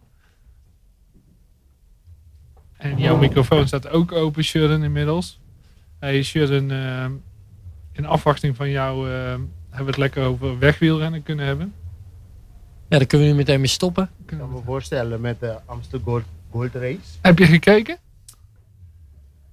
En 2.76 2.98
jouw 2.98 3.16
microfoon 3.16 3.66
staat 3.66 3.88
ook 3.88 4.12
open, 4.12 4.44
Sharon, 4.44 4.82
inmiddels. 4.82 5.40
Hey 5.98 6.22
Sharon, 6.22 6.70
eh, 6.70 7.04
in 7.92 8.06
afwachting 8.06 8.56
van 8.56 8.70
jou 8.70 9.10
eh, 9.10 9.14
hebben 9.14 9.44
we 9.70 9.84
het 9.84 9.96
lekker 9.96 10.24
over 10.24 10.58
wegwielrennen 10.58 11.22
kunnen 11.22 11.46
hebben. 11.46 11.74
Ja, 12.92 12.98
daar 12.98 13.06
kunnen 13.06 13.26
we 13.26 13.32
nu 13.32 13.38
meteen 13.38 13.60
mee 13.60 13.68
stoppen. 13.68 14.10
Ik 14.26 14.26
kan 14.38 14.52
me 14.52 14.60
voorstellen 14.64 15.20
met 15.20 15.40
de 15.40 15.58
Amsterdam 15.64 16.02
Gold, 16.08 16.24
Gold 16.50 16.74
Race. 16.74 16.98
Heb 17.20 17.38
je 17.38 17.46
gekeken? 17.46 17.96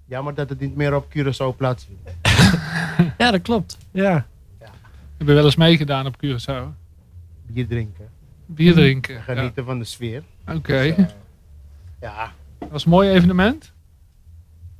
Jammer 0.05 0.33
dat 0.33 0.49
het 0.49 0.59
niet 0.59 0.75
meer 0.75 0.95
op 0.95 1.05
Curaçao 1.17 1.55
plaatsvindt. 1.57 2.01
Ja, 3.17 3.31
dat 3.31 3.41
klopt. 3.41 3.77
Ja. 3.91 4.25
Heb 5.17 5.27
je 5.27 5.33
wel 5.33 5.45
eens 5.45 5.55
meegedaan 5.55 6.05
op 6.05 6.15
Curaçao? 6.25 6.67
Bier 7.47 7.67
drinken. 7.67 8.09
Bier 8.45 8.73
drinken. 8.73 9.13
Ja. 9.15 9.21
Genieten 9.21 9.65
van 9.65 9.79
de 9.79 9.85
sfeer. 9.85 10.23
Oké, 10.47 10.81
Dus, 10.83 10.95
eh, 10.95 11.05
ja, 12.01 12.31
dat 12.57 12.69
was 12.69 12.83
een 12.85 12.91
mooi 12.91 13.09
evenement. 13.09 13.71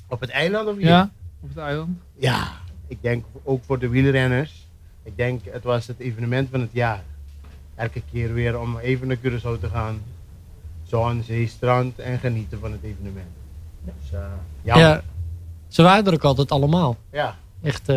op 0.07 0.19
het 0.19 0.29
eiland 0.29 0.67
of 0.67 0.75
hier? 0.77 0.85
Ja, 0.87 1.09
op 1.39 1.49
het 1.49 1.57
eiland. 1.57 1.97
Ja, 2.15 2.51
ik 2.87 3.01
denk 3.01 3.25
ook 3.43 3.63
voor 3.63 3.79
de 3.79 3.89
wielrenners. 3.89 4.67
Ik 5.03 5.17
denk 5.17 5.41
het 5.45 5.63
was 5.63 5.87
het 5.87 5.99
evenement 5.99 6.49
van 6.51 6.59
het 6.61 6.71
jaar. 6.73 7.03
Elke 7.79 8.01
keer 8.11 8.33
weer 8.33 8.59
om 8.59 8.77
even 8.77 9.07
naar 9.07 9.17
Curaçao 9.17 9.59
te 9.59 9.69
gaan. 9.71 10.01
Zon, 10.83 11.23
zee, 11.23 11.47
strand 11.47 11.99
en 11.99 12.19
genieten 12.19 12.59
van 12.59 12.71
het 12.71 12.83
evenement. 12.83 13.27
Dus 13.83 14.11
eh 14.13 14.19
jammer. 14.61 14.87
ja. 14.87 15.01
Ze 15.67 15.81
waren 15.81 16.05
er 16.05 16.13
ook 16.13 16.23
altijd 16.23 16.51
allemaal. 16.51 16.97
Ja, 17.11 17.35
Echt, 17.61 17.89
eh, 17.89 17.95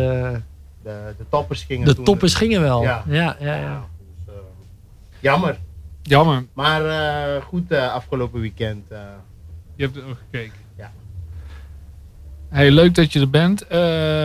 de, 0.83 1.13
de 1.17 1.25
toppers 1.29 1.63
gingen 1.63 1.85
de 1.87 1.95
toen 1.95 2.03
toppers 2.03 2.33
gingen 2.33 2.61
wel. 2.61 2.81
Ja, 2.83 3.03
Ja. 3.07 3.35
ja, 3.39 3.55
ja. 3.55 3.85
Dus, 4.25 4.33
eh, 4.33 4.39
jammer. 5.19 5.57
Jammer, 6.01 6.45
Maar 6.53 6.85
eh, 6.85 7.41
goed 7.43 7.71
eh, 7.71 7.93
afgelopen 7.93 8.41
weekend. 8.41 8.91
eh, 8.91 8.99
je 9.75 9.83
hebt 9.83 9.95
er 9.97 10.05
ook 10.07 10.17
gekeken. 10.31 10.59
Hey, 12.53 12.71
leuk 12.71 12.95
dat 12.95 13.13
je 13.13 13.19
er 13.19 13.29
bent. 13.29 13.61
Eh, 13.61 13.79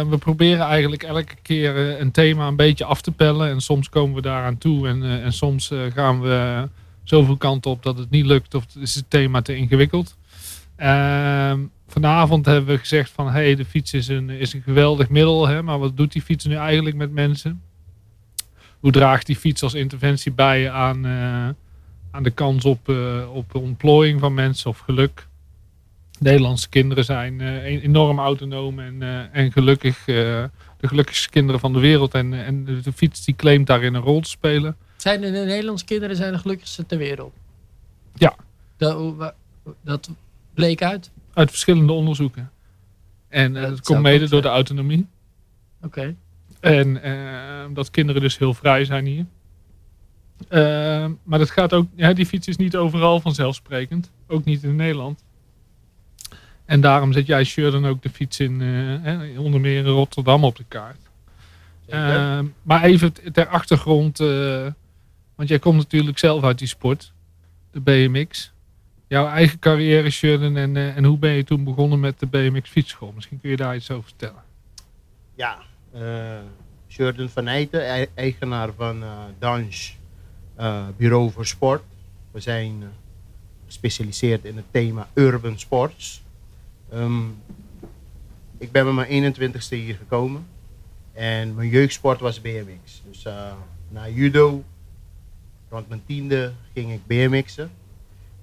we 0.08 0.16
proberen 0.18 0.66
eigenlijk 0.66 1.02
elke 1.02 1.34
keer 1.42 1.76
eh, 1.76 1.98
een 1.98 2.10
thema 2.10 2.46
een 2.46 2.56
beetje 2.56 2.84
af 2.84 3.00
te 3.00 3.12
pellen. 3.12 3.48
En 3.48 3.60
soms 3.60 3.88
komen 3.88 4.14
we 4.14 4.20
daaraan 4.20 4.58
toe. 4.58 4.88
En, 4.88 5.02
eh, 5.02 5.24
en 5.24 5.32
soms 5.32 5.72
gaan 5.94 6.20
we 6.20 6.68
zoveel 7.04 7.36
kanten 7.36 7.70
op 7.70 7.82
dat 7.82 7.98
het 7.98 8.10
niet 8.10 8.26
lukt. 8.26 8.54
Of 8.54 8.64
is 8.78 8.94
het 8.94 9.10
thema 9.10 9.42
te 9.42 9.56
ingewikkeld. 9.56 10.16
Ehm, 10.76 11.60
vanavond 11.86 12.46
hebben 12.46 12.74
we 12.74 12.78
gezegd 12.78 13.10
van... 13.10 13.30
Hey, 13.30 13.54
de 13.54 13.64
fiets 13.64 13.92
is 13.92 14.08
een, 14.08 14.30
is 14.30 14.52
een 14.52 14.62
geweldig 14.62 15.08
middel. 15.08 15.48
Hè, 15.48 15.62
maar 15.62 15.78
wat 15.78 15.96
doet 15.96 16.12
die 16.12 16.22
fiets 16.22 16.44
nu 16.44 16.54
eigenlijk 16.54 16.96
met 16.96 17.12
mensen? 17.12 17.62
Hoe 18.80 18.92
draagt 18.92 19.26
die 19.26 19.36
fiets 19.36 19.62
als 19.62 19.74
interventie 19.74 20.32
bij 20.32 20.70
aan, 20.70 21.06
aan 22.10 22.22
de 22.22 22.30
kans 22.30 22.64
op, 22.64 22.92
op 23.32 23.54
ontplooiing 23.54 24.20
van 24.20 24.34
mensen 24.34 24.70
of 24.70 24.78
geluk? 24.78 25.26
Nederlandse 26.20 26.68
kinderen 26.68 27.04
zijn 27.04 27.40
eh, 27.40 27.64
e- 27.64 27.80
enorm 27.80 28.18
autonoom 28.18 28.78
en, 28.78 29.02
eh, 29.02 29.24
en 29.32 29.52
gelukkig 29.52 29.98
eh, 29.98 30.14
de 30.76 30.88
gelukkigste 30.88 31.28
kinderen 31.28 31.60
van 31.60 31.72
de 31.72 31.78
wereld. 31.78 32.14
En, 32.14 32.32
en 32.32 32.64
de, 32.64 32.92
fiets 32.92 33.24
die 33.24 33.36
claimt 33.36 33.66
daarin 33.66 33.94
een 33.94 34.02
rol 34.02 34.20
te 34.20 34.28
spelen. 34.28 34.76
Zijn 34.96 35.20
de, 35.20 35.30
de 35.30 35.38
Nederlandse 35.38 35.84
kinderen 35.84 36.16
zijn 36.16 36.32
de 36.32 36.38
gelukkigste 36.38 36.86
ter 36.86 36.98
wereld? 36.98 37.34
Ja. 38.14 38.36
Dat, 38.76 39.34
dat 39.80 40.10
bleek 40.54 40.82
uit. 40.82 41.10
Uit 41.34 41.50
verschillende 41.50 41.92
onderzoeken. 41.92 42.50
En 43.28 43.52
dat 43.52 43.68
dat 43.68 43.80
komt 43.80 44.00
mede 44.00 44.28
door 44.28 44.42
de 44.42 44.48
autonomie. 44.48 45.06
Oké. 45.82 46.14
En 46.60 47.02
eh, 47.02 47.74
dat 47.74 47.90
kinderen 47.90 48.22
dus 48.22 48.38
heel 48.38 48.54
vrij 48.54 48.84
zijn 48.84 49.06
hier. 49.06 49.26
Maar 51.22 51.38
dat 51.38 51.50
gaat 51.50 51.72
ook, 51.72 51.86
ja, 51.94 52.12
die 52.12 52.26
fiets 52.26 52.48
is 52.48 52.56
niet 52.56 52.76
overal 52.76 53.20
vanzelfsprekend. 53.20 54.10
Ook 54.26 54.44
niet 54.44 54.62
in 54.62 54.76
Nederland. 54.76 55.24
En 56.68 56.80
daarom 56.80 57.12
zet 57.12 57.26
jij 57.26 57.44
Sheridan 57.44 57.86
ook 57.86 58.02
de 58.02 58.10
fiets 58.10 58.40
in, 58.40 58.62
eh, 59.04 59.40
onder 59.40 59.60
meer 59.60 59.78
in 59.78 59.86
Rotterdam 59.86 60.44
op 60.44 60.56
de 60.56 60.64
kaart. 60.68 60.98
Eh, 61.86 62.40
maar 62.62 62.82
even 62.82 63.32
ter 63.32 63.46
achtergrond, 63.46 64.20
eh, 64.20 64.66
want 65.34 65.48
jij 65.48 65.58
komt 65.58 65.76
natuurlijk 65.76 66.18
zelf 66.18 66.44
uit 66.44 66.58
die 66.58 66.68
sport, 66.68 67.12
de 67.70 67.80
BMX. 67.80 68.52
Jouw 69.06 69.26
eigen 69.26 69.58
carrière, 69.58 70.10
Sheridan, 70.10 70.56
en, 70.56 70.76
eh, 70.76 70.96
en 70.96 71.04
hoe 71.04 71.18
ben 71.18 71.30
je 71.30 71.44
toen 71.44 71.64
begonnen 71.64 72.00
met 72.00 72.20
de 72.20 72.26
BMX 72.26 72.70
fietsschool? 72.70 73.12
Misschien 73.14 73.40
kun 73.40 73.50
je 73.50 73.56
daar 73.56 73.76
iets 73.76 73.90
over 73.90 74.04
vertellen. 74.04 74.42
Ja, 75.34 75.58
Sheridan 76.88 77.28
van 77.28 77.46
Eyten, 77.46 77.94
e- 78.00 78.06
eigenaar 78.14 78.72
van 78.76 79.02
eh, 80.56 80.86
Bureau 80.96 81.30
voor 81.30 81.46
Sport. 81.46 81.82
We 82.30 82.40
zijn 82.40 82.82
gespecialiseerd 83.66 84.44
in 84.44 84.56
het 84.56 84.64
thema 84.70 85.08
urban 85.14 85.58
sports. 85.58 86.22
Ehm, 86.90 87.26
ik 88.58 88.72
ben 88.72 88.84
met 88.84 88.94
mijn 88.94 89.34
21ste 89.34 89.76
hier 89.76 89.94
gekomen. 89.94 90.46
En 91.12 91.54
mijn 91.54 91.68
jeugdsport 91.68 92.20
was 92.20 92.40
BMX. 92.40 93.02
Dus 93.08 93.24
eh, 93.24 93.52
na 93.88 94.08
judo, 94.08 94.64
rond 95.68 95.88
mijn 95.88 96.02
tiende, 96.06 96.52
ging 96.74 96.92
ik 96.92 97.06
BMX'en. 97.06 97.70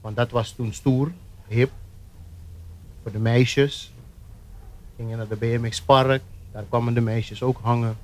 Want 0.01 0.15
dat 0.15 0.31
was 0.31 0.51
toen 0.51 0.73
stoer, 0.73 1.11
hip. 1.47 1.71
Voor 3.01 3.11
de 3.11 3.19
meisjes. 3.19 3.93
Gingen 4.95 5.17
naar 5.17 5.27
de 5.27 5.35
BMX 5.35 5.81
Park. 5.81 6.21
Daar 6.51 6.63
kwamen 6.69 6.93
de 6.93 7.01
meisjes 7.01 7.43
ook 7.43 7.59
hangen. 7.61 7.97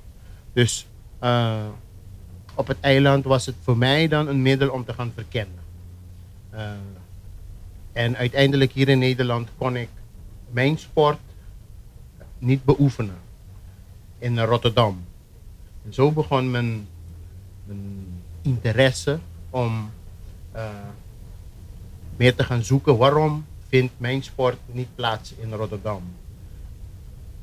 Dus 0.52 0.86
eh, 1.18 1.66
op 2.54 2.66
het 2.66 2.80
eiland 2.80 3.24
was 3.24 3.46
het 3.46 3.54
voor 3.62 3.76
mij 3.76 4.08
dan 4.08 4.28
een 4.28 4.42
middel 4.42 4.70
om 4.70 4.84
te 4.84 4.92
gaan 4.92 5.12
verkennen. 5.14 5.58
Eh, 6.50 6.70
en 7.92 8.16
uiteindelijk 8.16 8.72
hier 8.72 8.88
in 8.88 8.98
Nederland 8.98 9.48
kon 9.56 9.76
ik 9.76 9.88
mijn 10.52 10.78
sport 10.78 11.18
niet 12.38 12.64
beoefenen 12.64 13.18
in 14.18 14.38
Rotterdam. 14.38 15.04
En 15.84 15.94
zo 15.94 16.12
begon 16.12 16.50
mijn, 16.50 16.88
mijn 17.64 18.06
interesse 18.42 19.18
om 19.50 19.90
eh, 20.52 20.68
meer 22.16 22.34
te 22.34 22.44
gaan 22.44 22.64
zoeken 22.64 22.96
waarom 22.96 23.44
vindt 23.68 23.92
mijn 23.96 24.22
sport 24.22 24.58
niet 24.66 24.94
plaats 24.94 25.34
in 25.34 25.52
Rotterdam. 25.52 26.02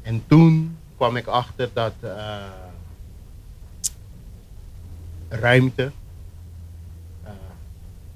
En 0.01 0.23
toen 0.27 0.77
kwam 0.95 1.15
ik 1.15 1.27
achter 1.27 1.69
dat 1.73 1.93
eh, 1.99 2.43
ruimte 5.29 5.91
eh, 7.23 7.31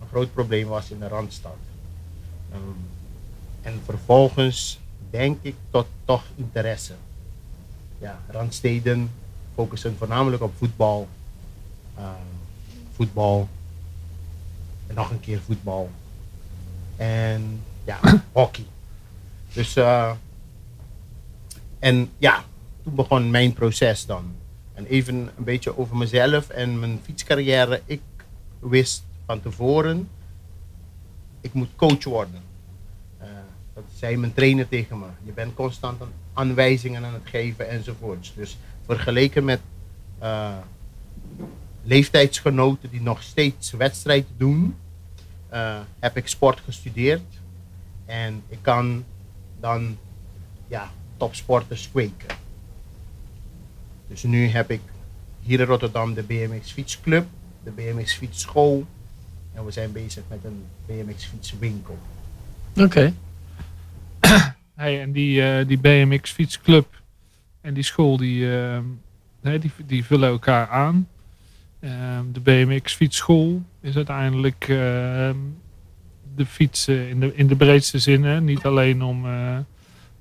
een 0.01 0.07
groot 0.07 0.33
probleem 0.33 0.67
was 0.67 0.91
in 0.91 0.99
de 0.99 1.07
Randstad. 1.07 1.57
Ehm, 2.51 2.61
en 3.61 3.81
vervolgens 3.85 4.79
denk 5.13 5.37
ik 5.41 5.55
tot 5.69 5.85
toch 6.05 6.23
interesse. 6.35 6.93
Ja, 7.99 8.19
Randsteden 8.27 9.11
focussen 9.55 9.95
voornamelijk 9.97 10.41
op 10.41 10.53
voetbal. 10.57 11.07
eh, 11.95 12.09
voetbal. 12.95 13.47
En 14.87 14.95
nog 14.95 15.11
een 15.11 15.19
keer 15.19 15.41
voetbal. 15.45 15.89
En 16.95 17.61
ja, 17.83 17.99
hockey. 18.31 18.65
Dus 19.53 19.75
eh, 19.75 20.11
en 21.79 22.09
ja, 22.17 22.43
toen 22.83 22.95
begon 22.95 23.31
mijn 23.31 23.53
proces 23.53 24.05
dan. 24.05 24.35
En 24.73 24.85
even 24.85 25.15
een 25.15 25.43
beetje 25.43 25.77
over 25.77 25.95
mezelf 25.97 26.49
en 26.49 26.79
mijn 26.79 26.99
fietscarrière. 27.03 27.81
Ik 27.85 28.01
wist 28.59 29.03
van 29.25 29.41
tevoren, 29.41 30.09
ik 31.41 31.53
moet 31.53 31.69
coach 31.75 32.03
worden. 32.03 32.52
Dat 33.87 33.97
zei 33.97 34.17
mijn 34.17 34.33
trainer 34.33 34.67
tegen 34.67 34.99
me. 34.99 35.05
Je 35.23 35.31
bent 35.31 35.53
constant 35.53 36.01
aan 36.01 36.11
aanwijzingen 36.33 37.05
aan 37.05 37.13
het 37.13 37.29
geven 37.29 37.69
enzovoorts. 37.69 38.33
Dus 38.35 38.57
vergeleken 38.85 39.43
met 39.43 39.59
eh, 40.19 40.57
leeftijdsgenoten 41.83 42.89
die 42.89 43.01
nog 43.01 43.23
steeds 43.23 43.71
wedstrijd 43.71 44.25
doen, 44.37 44.75
eh, 45.49 45.79
heb 45.99 46.17
ik 46.17 46.27
sport 46.27 46.59
gestudeerd. 46.59 47.41
En 48.05 48.43
ik 48.47 48.57
kan 48.61 49.03
dan 49.59 49.97
ja, 50.67 50.91
topsporters 51.17 51.89
kweken. 51.91 52.35
Dus 54.07 54.23
nu 54.23 54.47
heb 54.47 54.71
ik 54.71 54.81
hier 55.41 55.59
in 55.59 55.65
Rotterdam 55.65 56.13
de 56.13 56.23
BMX 56.23 56.71
Fietsclub, 56.71 57.25
de 57.63 57.71
BMX 57.71 58.13
Fietsschool. 58.13 58.85
En 59.53 59.65
we 59.65 59.71
zijn 59.71 59.91
bezig 59.91 60.23
met 60.27 60.39
een 60.43 60.65
BMX 60.85 61.25
Fietswinkel. 61.25 61.97
Oké. 62.77 63.13
Hey, 64.75 65.01
en 65.01 65.11
die, 65.11 65.43
eh, 65.43 65.67
die 65.67 65.77
BMX 65.77 66.31
fietsclub 66.31 67.01
en 67.61 67.73
die 67.73 67.83
school 67.83 68.17
die, 68.17 68.57
eh, 68.57 68.79
nee, 69.41 69.59
die, 69.59 69.71
die 69.85 70.05
vullen 70.05 70.29
elkaar 70.29 70.67
aan. 70.67 71.07
Ehm, 71.79 72.23
de 72.31 72.39
BMX 72.39 72.93
fietsschool 72.93 73.61
is 73.81 73.95
uiteindelijk 73.95 74.65
ehm, 74.69 75.37
de 76.35 76.45
fietsen 76.45 77.09
in 77.09 77.19
de, 77.19 77.35
in 77.35 77.47
de 77.47 77.55
breedste 77.55 77.99
zin. 77.99 78.23
hè. 78.23 78.41
Niet 78.41 78.65
alleen 78.65 79.03
om, 79.03 79.25
eh, 79.25 79.57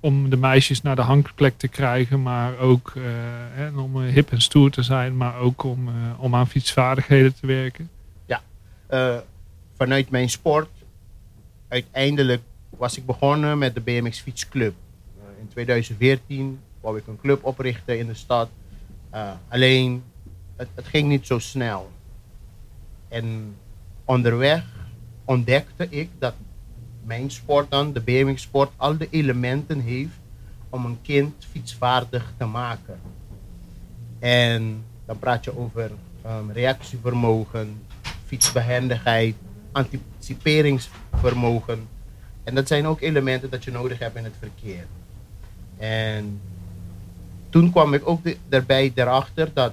om 0.01 0.31
de 0.31 0.37
meisjes 0.37 0.83
naar 0.83 0.97
de 0.97 1.03
hangplek 1.03 1.59
te 1.59 1.69
krijgen, 1.69 2.23
maar 2.23 2.59
ook 2.59 2.93
eh, 2.97 3.79
om 3.79 4.01
hip 4.01 4.31
en 4.31 4.41
stoer 4.41 4.71
te 4.71 4.83
zijn, 4.83 5.17
maar 5.17 5.37
ook 5.37 5.63
om, 5.63 5.89
om 6.19 6.35
aan 6.35 6.49
fietsvaardigheden 6.49 7.35
te 7.35 7.47
werken. 7.47 7.91
Eh, 8.93 9.17
vanuit 9.77 10.11
mijn 10.11 10.31
sport, 10.31 10.69
uiteindelijk 11.69 12.43
was 12.77 12.97
ik 12.97 13.07
begonnen 13.07 13.59
met 13.59 13.75
de 13.75 13.81
BMX 13.81 14.21
Fietsclub. 14.21 14.75
Eh, 15.19 15.25
in 15.41 15.49
2014 15.49 16.61
wou 16.81 16.99
ik 16.99 17.07
een 17.07 17.21
club 17.21 17.45
oprichten 17.45 17.99
in 17.99 18.07
de 18.07 18.15
stad. 18.15 18.49
Eh, 19.11 19.31
alleen, 19.49 20.03
het, 20.57 20.69
ging 20.77 21.09
niet 21.09 21.27
zo 21.27 21.39
snel. 21.39 21.91
En 23.09 23.57
onderweg 24.05 24.65
ontdekte 25.25 25.87
ik 25.89 26.11
dat 26.19 26.35
mijn 27.05 27.31
sport 27.31 27.71
dan, 27.71 27.93
de 27.93 28.01
BMX 28.01 28.43
sport, 28.43 28.71
al 28.77 28.97
de 28.97 29.09
elementen 29.11 29.81
heeft 29.81 30.21
om 30.69 30.85
een 30.85 30.99
kind 31.03 31.47
fietsvaardig 31.51 32.33
te 32.37 32.45
maken. 32.45 33.01
En 34.19 34.85
dan 35.07 35.19
praat 35.19 35.45
je 35.45 35.59
over 35.59 35.91
ehm, 36.23 36.51
reactievermogen, 36.51 37.83
fietsbehendigheid, 38.27 39.35
anticiperingsvermogen. 39.73 41.89
En 42.45 42.55
dat 42.55 42.69
zijn 42.69 42.87
ook 42.87 43.01
elementen 43.01 43.51
dat 43.51 43.65
je 43.65 43.71
nodig 43.71 43.99
hebt 43.99 44.17
in 44.17 44.25
het 44.25 44.37
verkeer. 44.39 44.87
En 45.77 46.41
toen 47.51 47.71
kwam 47.71 47.95
ik 47.95 48.09
ook 48.09 48.21
daarbij 48.49 48.93
erachter 48.95 49.51
dat 49.55 49.73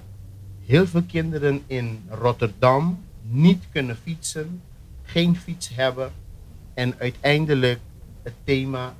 heel 0.65 0.87
veel 0.87 1.03
kinderen 1.03 1.61
in 1.67 2.03
Rotterdam 2.09 2.99
niet 3.21 3.63
kunnen 3.71 3.97
fietsen, 4.03 4.61
geen 5.03 5.35
fiets 5.35 5.69
hebben 5.75 6.11
en 6.73 6.95
uiteindelijk 6.97 7.79
het 8.23 8.33
thema 8.43 8.93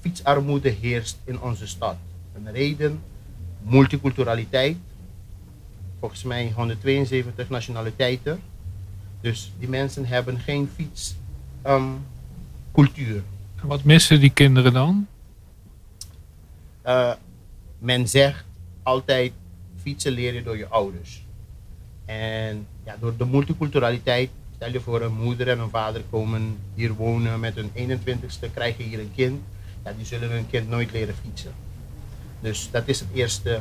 fietsarmoede 0.00 0.68
heerst 0.68 1.18
in 1.24 1.40
onze 1.40 1.66
stad. 1.66 1.96
Een 2.34 2.52
reden, 2.52 3.00
multiculturaliteit, 3.62 4.76
volgens 6.00 6.22
mij 6.22 6.52
172 6.54 7.48
nationaliteiten. 7.48 8.40
Dus 9.20 9.52
die 9.58 9.68
mensen 9.68 10.06
hebben 10.06 10.38
geen 10.38 10.70
fietscultuur. 12.76 13.22
En 13.60 13.66
wat 13.66 13.84
missen 13.84 14.20
die 14.20 14.30
kinderen 14.30 14.72
dan? 14.72 15.06
Eh, 16.82 17.12
men 17.78 18.08
zegt 18.08 18.44
altijd 18.82 19.32
fietsen 19.82 20.12
leer 20.12 20.34
je 20.34 20.42
door 20.42 20.56
je 20.56 20.68
ouders. 20.68 21.24
En 22.04 22.66
ja, 22.84 22.96
door 23.00 23.16
de 23.16 23.26
multiculturaliteit, 23.26 24.30
stel 24.54 24.72
je 24.72 24.80
voor 24.80 25.02
een 25.02 25.14
moeder 25.14 25.48
en 25.48 25.58
een 25.58 25.70
vader 25.70 26.02
komen 26.10 26.58
hier 26.74 26.92
wonen 26.92 27.40
met 27.40 27.54
hun 27.54 27.70
21ste, 27.74 28.52
krijgen 28.54 28.84
hier 28.84 28.98
een 28.98 29.12
kind. 29.14 29.40
Ja, 29.84 29.92
die 29.92 30.06
zullen 30.06 30.30
hun 30.30 30.46
kind 30.50 30.68
nooit 30.68 30.92
leren 30.92 31.14
fietsen. 31.22 31.52
Dus 32.40 32.68
dat 32.70 32.88
is 32.88 33.00
het 33.00 33.08
eerste, 33.12 33.60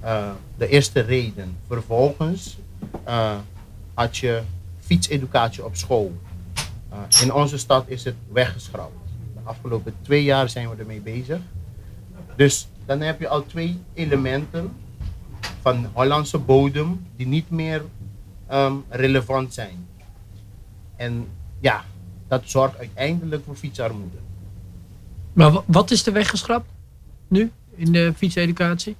eh, 0.00 0.30
de 0.56 0.68
eerste 0.68 1.00
reden. 1.00 1.56
Vervolgens 1.66 2.58
eh, 3.04 3.38
had 3.94 4.16
je 4.16 4.42
fietseducatie 4.80 5.64
op 5.64 5.76
school. 5.76 6.12
Eh, 6.90 6.98
in 7.22 7.32
onze 7.32 7.58
stad 7.58 7.88
is 7.88 8.04
het 8.04 8.14
weggeschrapt. 8.32 8.92
De 9.34 9.40
afgelopen 9.44 9.94
twee 10.02 10.22
jaar 10.24 10.48
zijn 10.48 10.70
we 10.70 10.76
ermee 10.76 11.00
bezig. 11.00 11.38
Dus 12.36 12.68
dan 12.86 13.00
heb 13.00 13.20
je 13.20 13.28
al 13.28 13.46
twee 13.46 13.80
elementen 13.94 14.72
van 15.60 15.86
Hollandse 15.92 16.38
bodem 16.38 17.06
die 17.16 17.26
niet 17.26 17.50
meer 17.50 17.84
ehm, 18.46 18.74
relevant 18.88 19.54
zijn. 19.54 19.86
En 20.96 21.26
ja, 21.60 21.84
dat 22.28 22.42
zorgt 22.44 22.78
uiteindelijk 22.78 23.44
voor 23.44 23.56
fietsarmoede. 23.56 24.16
Maar 25.32 25.52
wa- 25.52 25.62
wat 25.66 25.90
is 25.90 26.06
er 26.06 26.12
weggeschrapt? 26.12 26.70
nu 27.28 27.50
in 27.74 27.92
de 27.92 28.12
fietseducatie? 28.16 28.96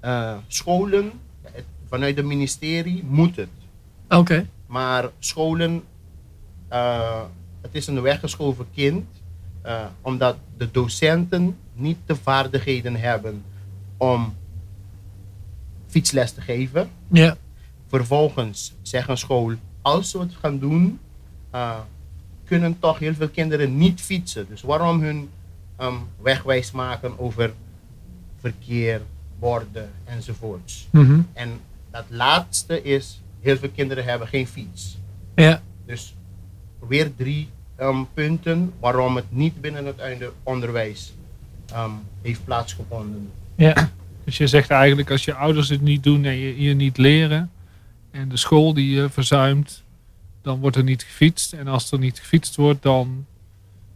Eh, 0.00 0.36
scholen, 0.46 1.12
het- 1.42 1.64
vanuit 1.88 2.16
het 2.16 2.26
ministerie 2.26 3.04
moet 3.08 3.36
het. 3.36 3.48
Oké. 4.08 4.46
Maar 4.66 5.10
scholen, 5.18 5.82
eh, 6.68 7.22
het 7.60 7.74
is 7.74 7.86
een 7.86 8.00
weggeschoven 8.00 8.66
kind, 8.74 9.06
eh, 9.62 9.84
omdat 10.00 10.36
de 10.56 10.70
docenten 10.70 11.56
niet 11.72 11.98
de 12.06 12.16
vaardigheden 12.16 12.96
hebben 12.96 13.44
om 13.96 14.34
fietsles 15.86 16.32
te 16.32 16.40
geven. 16.40 16.90
Ja. 17.08 17.36
Vervolgens 17.86 18.74
zegt 18.82 19.08
een 19.08 19.18
school, 19.18 19.54
als 19.82 20.12
we 20.12 20.18
het 20.18 20.34
gaan 20.40 20.58
doen, 20.58 20.98
eh, 21.50 21.78
kunnen 22.44 22.78
toch 22.78 22.98
heel 22.98 23.14
veel 23.14 23.28
kinderen 23.28 23.76
niet 23.76 24.00
fietsen. 24.00 24.46
Dus 24.48 24.62
waarom 24.62 25.00
hun 25.00 25.28
ehm, 25.76 25.94
wegwijs 26.22 26.70
maken 26.70 27.18
over 27.18 27.52
verkeer, 28.40 29.00
borden 29.38 29.90
enzovoorts. 30.04 30.88
Mhm. 30.90 31.20
En 31.32 31.60
dat 31.90 32.04
laatste 32.08 32.82
is, 32.82 33.22
heel 33.40 33.56
veel 33.56 33.68
kinderen 33.68 34.04
hebben 34.04 34.28
geen 34.28 34.46
fiets. 34.46 34.98
Ja. 35.34 35.62
Dus 35.86 36.15
weer 36.88 37.14
drie 37.16 37.48
ehm, 37.76 38.02
punten 38.14 38.72
waarom 38.80 39.16
het 39.16 39.24
niet 39.28 39.60
binnen 39.60 39.86
het 39.86 39.98
einde- 39.98 40.32
onderwijs 40.42 41.12
ehm, 41.72 41.90
heeft 42.22 42.44
plaatsgevonden. 42.44 43.30
Ja. 43.54 43.90
Dus 44.24 44.36
je 44.36 44.46
zegt 44.46 44.70
eigenlijk 44.70 45.10
als 45.10 45.24
je 45.24 45.34
ouders 45.34 45.68
het 45.68 45.80
niet 45.80 46.02
doen 46.02 46.24
en 46.24 46.36
je, 46.36 46.62
je 46.62 46.74
niet 46.74 46.96
leren 46.96 47.50
en 48.10 48.28
de 48.28 48.36
school 48.36 48.74
die 48.74 48.90
je 48.90 49.08
verzuimt, 49.10 49.82
dan 50.42 50.60
wordt 50.60 50.76
er 50.76 50.82
niet 50.82 51.02
gefietst. 51.02 51.52
En 51.52 51.68
als 51.68 51.92
er 51.92 51.98
niet 51.98 52.18
gefietst 52.18 52.56
wordt, 52.56 52.82
dan 52.82 53.26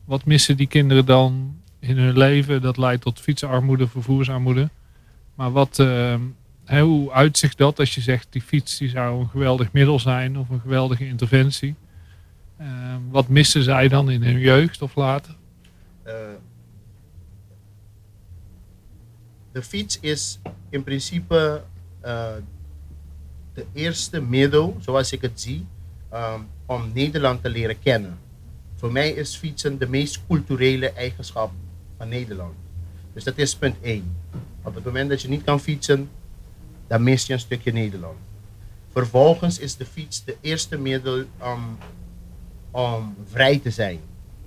wat 0.04 0.24
missen 0.24 0.56
die 0.56 0.66
kinderen 0.66 1.06
dan 1.06 1.56
in 1.78 1.98
hun 1.98 2.18
leven? 2.18 2.62
Dat 2.62 2.76
leidt 2.76 3.02
tot 3.02 3.20
fietsarmoede, 3.20 3.88
vervoersarmoede. 3.88 4.68
Maar 5.34 5.52
wat, 5.52 5.78
ehm, 5.78 6.20
hoe 6.66 7.12
uitzicht 7.12 7.58
dat 7.58 7.78
als 7.78 7.94
je 7.94 8.00
zegt 8.00 8.26
die 8.30 8.42
fiets 8.42 8.78
die 8.78 8.88
zou 8.88 9.20
een 9.20 9.28
geweldig 9.28 9.72
middel 9.72 9.98
zijn 9.98 10.38
of 10.38 10.48
een 10.48 10.60
geweldige 10.60 11.06
interventie? 11.06 11.74
Ehm, 12.60 13.00
wat 13.10 13.28
missen 13.28 13.62
zij 13.62 13.88
dan 13.88 14.10
in 14.10 14.22
hun 14.22 14.38
jeugd 14.38 14.82
of 14.82 14.94
later? 14.94 15.34
Eh, 16.02 16.14
de 19.52 19.62
fiets 19.62 20.00
is 20.00 20.38
in 20.68 20.82
principe 20.82 21.62
eh, 22.00 22.32
de 23.54 23.66
eerste 23.72 24.20
middel, 24.20 24.76
zoals 24.80 25.12
ik 25.12 25.22
het 25.22 25.40
zie, 25.40 25.66
ehm, 26.08 26.40
om 26.66 26.90
Nederland 26.94 27.42
te 27.42 27.48
leren 27.48 27.78
kennen. 27.78 28.18
Voor 28.76 28.92
mij 28.92 29.10
is 29.10 29.36
fietsen 29.36 29.78
de 29.78 29.88
meest 29.88 30.20
culturele 30.26 30.92
eigenschap 30.92 31.52
van 31.96 32.08
Nederland. 32.08 32.54
Dus 33.12 33.24
dat 33.24 33.38
is 33.38 33.56
punt 33.56 33.76
1. 33.80 34.16
Op 34.62 34.74
het 34.74 34.84
moment 34.84 35.10
dat 35.10 35.22
je 35.22 35.28
niet 35.28 35.44
kan 35.44 35.60
fietsen, 35.60 36.10
dan 36.86 37.02
mis 37.02 37.26
je 37.26 37.32
een 37.32 37.38
stukje 37.38 37.72
Nederland. 37.72 38.18
Vervolgens 38.92 39.58
is 39.58 39.76
de 39.76 39.86
fiets 39.86 40.24
de 40.24 40.36
eerste 40.40 40.78
middel 40.78 41.24
om, 41.38 41.78
om 42.70 43.14
vrij 43.30 43.58
te 43.58 43.70
zijn, 43.70 43.98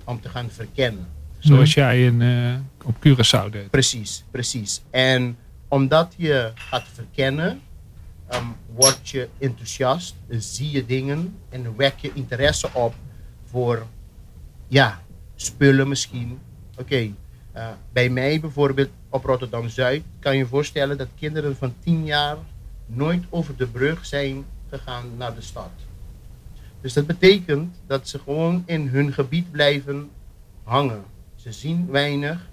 om 0.04 0.20
te 0.20 0.28
gaan 0.28 0.50
verkennen. 0.50 1.06
Zoals 1.38 1.74
jij 1.74 2.04
in, 2.04 2.22
eh, 2.22 2.54
op 2.84 2.96
Curaçao 2.96 3.50
deed. 3.50 3.70
Precies, 3.70 4.24
precies. 4.30 4.82
En 4.90 5.36
omdat 5.68 6.14
je 6.16 6.52
gaat 6.54 6.86
verkennen, 6.92 7.60
ehm, 8.26 8.44
word 8.74 9.08
je 9.08 9.28
enthousiast, 9.38 10.14
zie 10.28 10.70
je 10.70 10.86
dingen 10.86 11.38
en 11.48 11.76
wek 11.76 11.98
je 11.98 12.10
interesse 12.14 12.68
op 12.72 12.94
voor, 13.44 13.86
ja, 14.68 15.00
spullen 15.34 15.88
misschien. 15.88 16.38
Oké, 16.78 17.10
eh, 17.52 17.68
bij 17.92 18.08
mij 18.08 18.40
bijvoorbeeld 18.40 18.90
op 19.08 19.24
Rotterdam-Zuid 19.24 20.02
kan 20.18 20.32
je 20.32 20.38
je 20.38 20.46
voorstellen 20.46 20.98
dat 20.98 21.08
kinderen 21.18 21.56
van 21.56 21.74
10 21.78 22.04
jaar 22.04 22.36
nooit 22.86 23.24
over 23.30 23.56
de 23.56 23.66
brug 23.66 24.06
zijn 24.06 24.44
gegaan 24.68 25.04
naar 25.16 25.34
de 25.34 25.40
stad. 25.40 25.70
Dus 26.84 26.92
dat 26.92 27.06
betekent 27.06 27.74
dat 27.86 28.08
ze 28.08 28.18
gewoon 28.18 28.62
in 28.66 28.88
hun 28.88 29.12
gebied 29.12 29.50
blijven 29.50 30.10
hangen. 30.62 31.04
Ze 31.34 31.52
zien 31.52 31.90
weinig. 31.90 32.48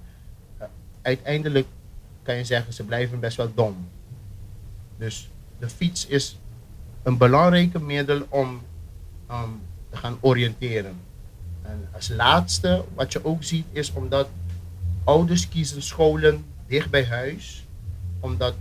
Uh, 0.60 0.68
uiteindelijk 1.02 1.68
kan 2.24 2.36
je 2.36 2.44
zeggen, 2.44 2.74
ze 2.74 2.84
blijven 2.84 3.20
best 3.20 3.38
wel 3.38 3.54
dom. 3.56 3.88
Dus 4.98 5.30
de 5.60 5.70
fiets 5.70 6.06
is 6.06 6.40
een 7.04 7.18
belangrijke 7.18 7.80
middel 7.80 8.26
om 8.30 8.62
um, 9.32 9.62
te 9.90 9.98
gaan 9.98 10.18
oriënteren. 10.20 10.96
En 11.62 11.88
als 11.94 12.10
laatste, 12.10 12.86
wat 12.94 13.12
je 13.12 13.26
ook 13.26 13.44
ziet, 13.44 13.66
is 13.72 13.92
omdat 13.94 14.30
ouders 15.04 15.50
kiezen 15.50 15.82
scholen 15.82 16.46
dicht 16.68 16.90
bij 16.90 17.06
huis. 17.06 17.66
Omdat 18.20 18.56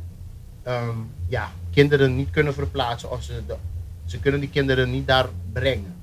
um, 0.67 1.11
ja, 1.29 1.53
kinderen 1.71 2.17
niet 2.17 2.31
kunnen 2.31 2.55
verplaatsen 2.55 3.11
of 3.11 3.23
ze, 3.23 3.43
de, 3.47 3.57
ze 4.11 4.19
kunnen 4.19 4.41
die 4.41 4.51
kinderen 4.51 4.91
niet 4.91 5.07
daar 5.07 5.29
brengen. 5.53 5.95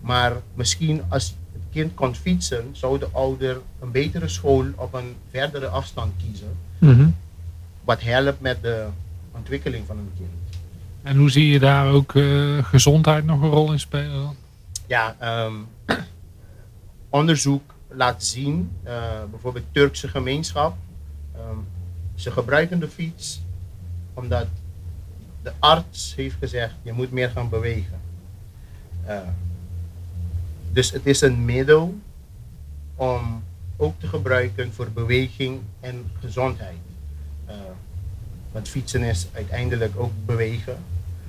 Maar 0.00 0.32
misschien 0.54 1.02
als 1.08 1.34
het 1.52 1.62
kind 1.72 1.94
kon 1.94 2.14
fietsen, 2.14 2.68
zou 2.72 2.98
de 2.98 3.08
ouder 3.12 3.60
een 3.80 3.90
betere 3.90 4.28
school 4.28 4.64
op 4.76 4.94
een 4.94 5.14
verdere 5.30 5.66
afstand 5.66 6.12
kiezen. 6.24 6.56
Mhm. 6.78 7.08
Wat 7.84 8.00
helpt 8.00 8.40
met 8.40 8.62
de 8.62 8.86
ontwikkeling 9.32 9.86
van 9.86 9.98
een 9.98 10.10
kind. 10.16 10.30
En 11.02 11.16
hoe 11.16 11.30
zie 11.30 11.46
je 11.46 11.58
daar 11.58 11.90
ook 11.90 12.14
eh, 12.14 12.64
gezondheid 12.64 13.24
nog 13.24 13.42
een 13.42 13.50
rol 13.50 13.72
in 13.72 13.80
spelen 13.80 14.22
dan? 14.22 14.36
Ja, 14.86 15.16
ehm, 15.18 15.54
onderzoek 17.20 17.74
laat 17.88 18.24
zien, 18.24 18.70
uh, 18.84 18.92
bijvoorbeeld 19.30 19.64
Turkse 19.72 20.08
gemeenschap, 20.08 20.76
ehm, 21.34 21.58
ze 22.14 22.30
gebruiken 22.30 22.80
de 22.80 22.88
fiets 22.88 23.40
omdat 24.14 24.46
de 25.46 25.52
arts 25.58 26.14
heeft 26.16 26.36
gezegd, 26.38 26.74
je 26.82 26.92
moet 26.92 27.12
meer 27.12 27.30
gaan 27.30 27.48
bewegen. 27.48 28.00
Uh, 29.08 29.18
dus 30.72 30.90
het 30.90 31.06
is 31.06 31.20
een 31.20 31.44
middel 31.44 31.94
om 32.94 33.42
ook 33.76 34.00
te 34.00 34.06
gebruiken 34.06 34.72
voor 34.72 34.90
beweging 34.90 35.60
en 35.80 36.10
gezondheid. 36.20 36.76
Uh, 37.48 37.54
want 38.52 38.68
fietsen 38.68 39.02
is 39.02 39.26
uiteindelijk 39.32 39.92
ook 39.96 40.12
bewegen. 40.24 40.76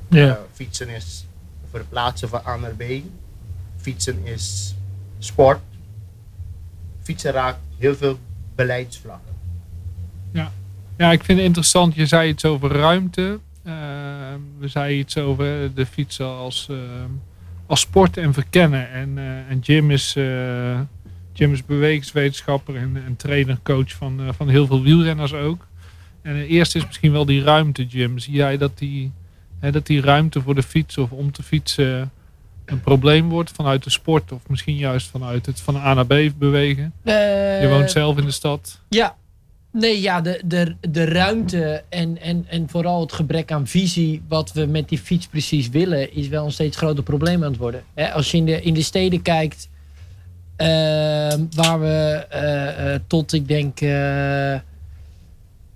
Ja. 0.10 0.28
Uh, 0.28 0.34
fietsen 0.54 0.90
is 0.90 1.26
verplaatsen 1.70 2.30
van 2.30 2.42
A 2.46 2.56
naar 2.56 2.76
B. 2.76 2.84
Fietsen 3.76 4.26
is 4.26 4.76
sport. 5.20 5.62
Fietsen 7.02 7.32
raakt 7.32 7.60
heel 7.78 7.96
veel 7.96 8.20
beleidsvlakken. 8.56 9.34
Ja. 10.32 10.52
ja, 10.98 11.12
ik 11.12 11.24
vind 11.24 11.38
het 11.38 11.48
interessant. 11.48 11.96
Je 11.96 12.06
zei 12.06 12.30
iets 12.30 12.46
over 12.46 12.72
ruimte. 12.72 13.40
Uh, 13.68 13.74
we 14.60 14.68
zeiden 14.68 14.98
iets 14.98 15.18
over 15.18 15.74
de 15.74 15.86
fietsen 15.86 16.26
als, 16.26 16.68
uh, 16.72 16.78
als 17.66 17.80
sport 17.80 18.18
en 18.18 18.34
verkennen. 18.34 18.92
En, 18.92 19.18
uh, 19.18 19.50
en 19.50 19.60
Jim 19.60 19.92
is, 19.92 20.14
Jim 21.34 21.54
is 21.54 21.66
bewegingswetenschapper 21.66 22.76
en, 22.76 23.04
en 23.06 23.16
trainer, 23.16 23.60
coach 23.64 23.92
van, 23.92 24.22
uh, 24.22 24.28
van 24.32 24.50
heel 24.50 24.66
veel 24.66 24.82
wielrenners 24.82 25.34
ook. 25.34 25.68
En 26.22 26.36
eerst 26.36 26.76
is 26.76 26.86
misschien 26.86 27.12
wel 27.12 27.26
die 27.26 27.44
ruimte, 27.44 27.86
Jim. 27.86 28.20
Zie 28.20 28.34
jij 28.34 28.58
dat 28.58 28.78
die, 28.78 29.12
hè, 29.60 29.72
dat 29.72 29.86
die 29.86 30.02
ruimte 30.02 30.42
voor 30.42 30.56
de 30.56 30.64
fiets 30.64 30.98
of 30.98 31.12
om 31.12 31.32
te 31.32 31.44
fietsen 31.44 32.12
een 32.66 32.82
probleem 32.82 33.30
wordt 33.30 33.52
vanuit 33.52 33.84
de 33.84 33.90
sport? 33.90 34.32
Of 34.32 34.50
misschien 34.50 34.76
juist 34.76 35.08
vanuit 35.08 35.46
het 35.46 35.62
van 35.62 35.76
A 35.76 35.94
naar 35.94 36.06
B 36.06 36.32
bewegen? 36.38 36.94
Je 37.04 37.68
woont 37.70 37.92
zelf 37.92 38.18
in 38.18 38.26
de 38.26 38.32
stad. 38.32 38.82
Ja, 38.90 39.16
Nee, 39.78 40.02
ja, 40.02 40.22
de, 40.22 40.42
de, 40.46 40.76
de 40.90 41.06
ruimte 41.06 41.84
en, 41.90 42.22
en, 42.22 42.46
en 42.50 42.70
vooral 42.70 43.02
het 43.02 43.14
gebrek 43.14 43.52
aan 43.52 43.68
visie, 43.68 44.22
wat 44.28 44.52
we 44.54 44.66
met 44.66 44.90
die 44.90 44.98
fiets 45.00 45.28
precies 45.28 45.70
willen, 45.70 46.16
is 46.16 46.28
wel 46.28 46.46
een 46.46 46.52
steeds 46.52 46.78
groter 46.78 47.04
probleem 47.04 47.44
aan 47.44 47.52
het 47.52 47.60
worden. 47.60 47.84
Als 48.14 48.32
je 48.32 48.38
in 48.38 48.46
de, 48.46 48.62
in 48.62 48.74
de 48.74 48.82
steden 48.82 49.22
kijkt, 49.22 49.70
uh, 50.58 50.68
waar 51.56 51.80
we 51.80 52.26
uh, 52.34 52.94
uh, 52.94 53.00
tot, 53.08 53.34
ik 53.34 53.48
denk, 53.48 53.80
nou 53.80 54.62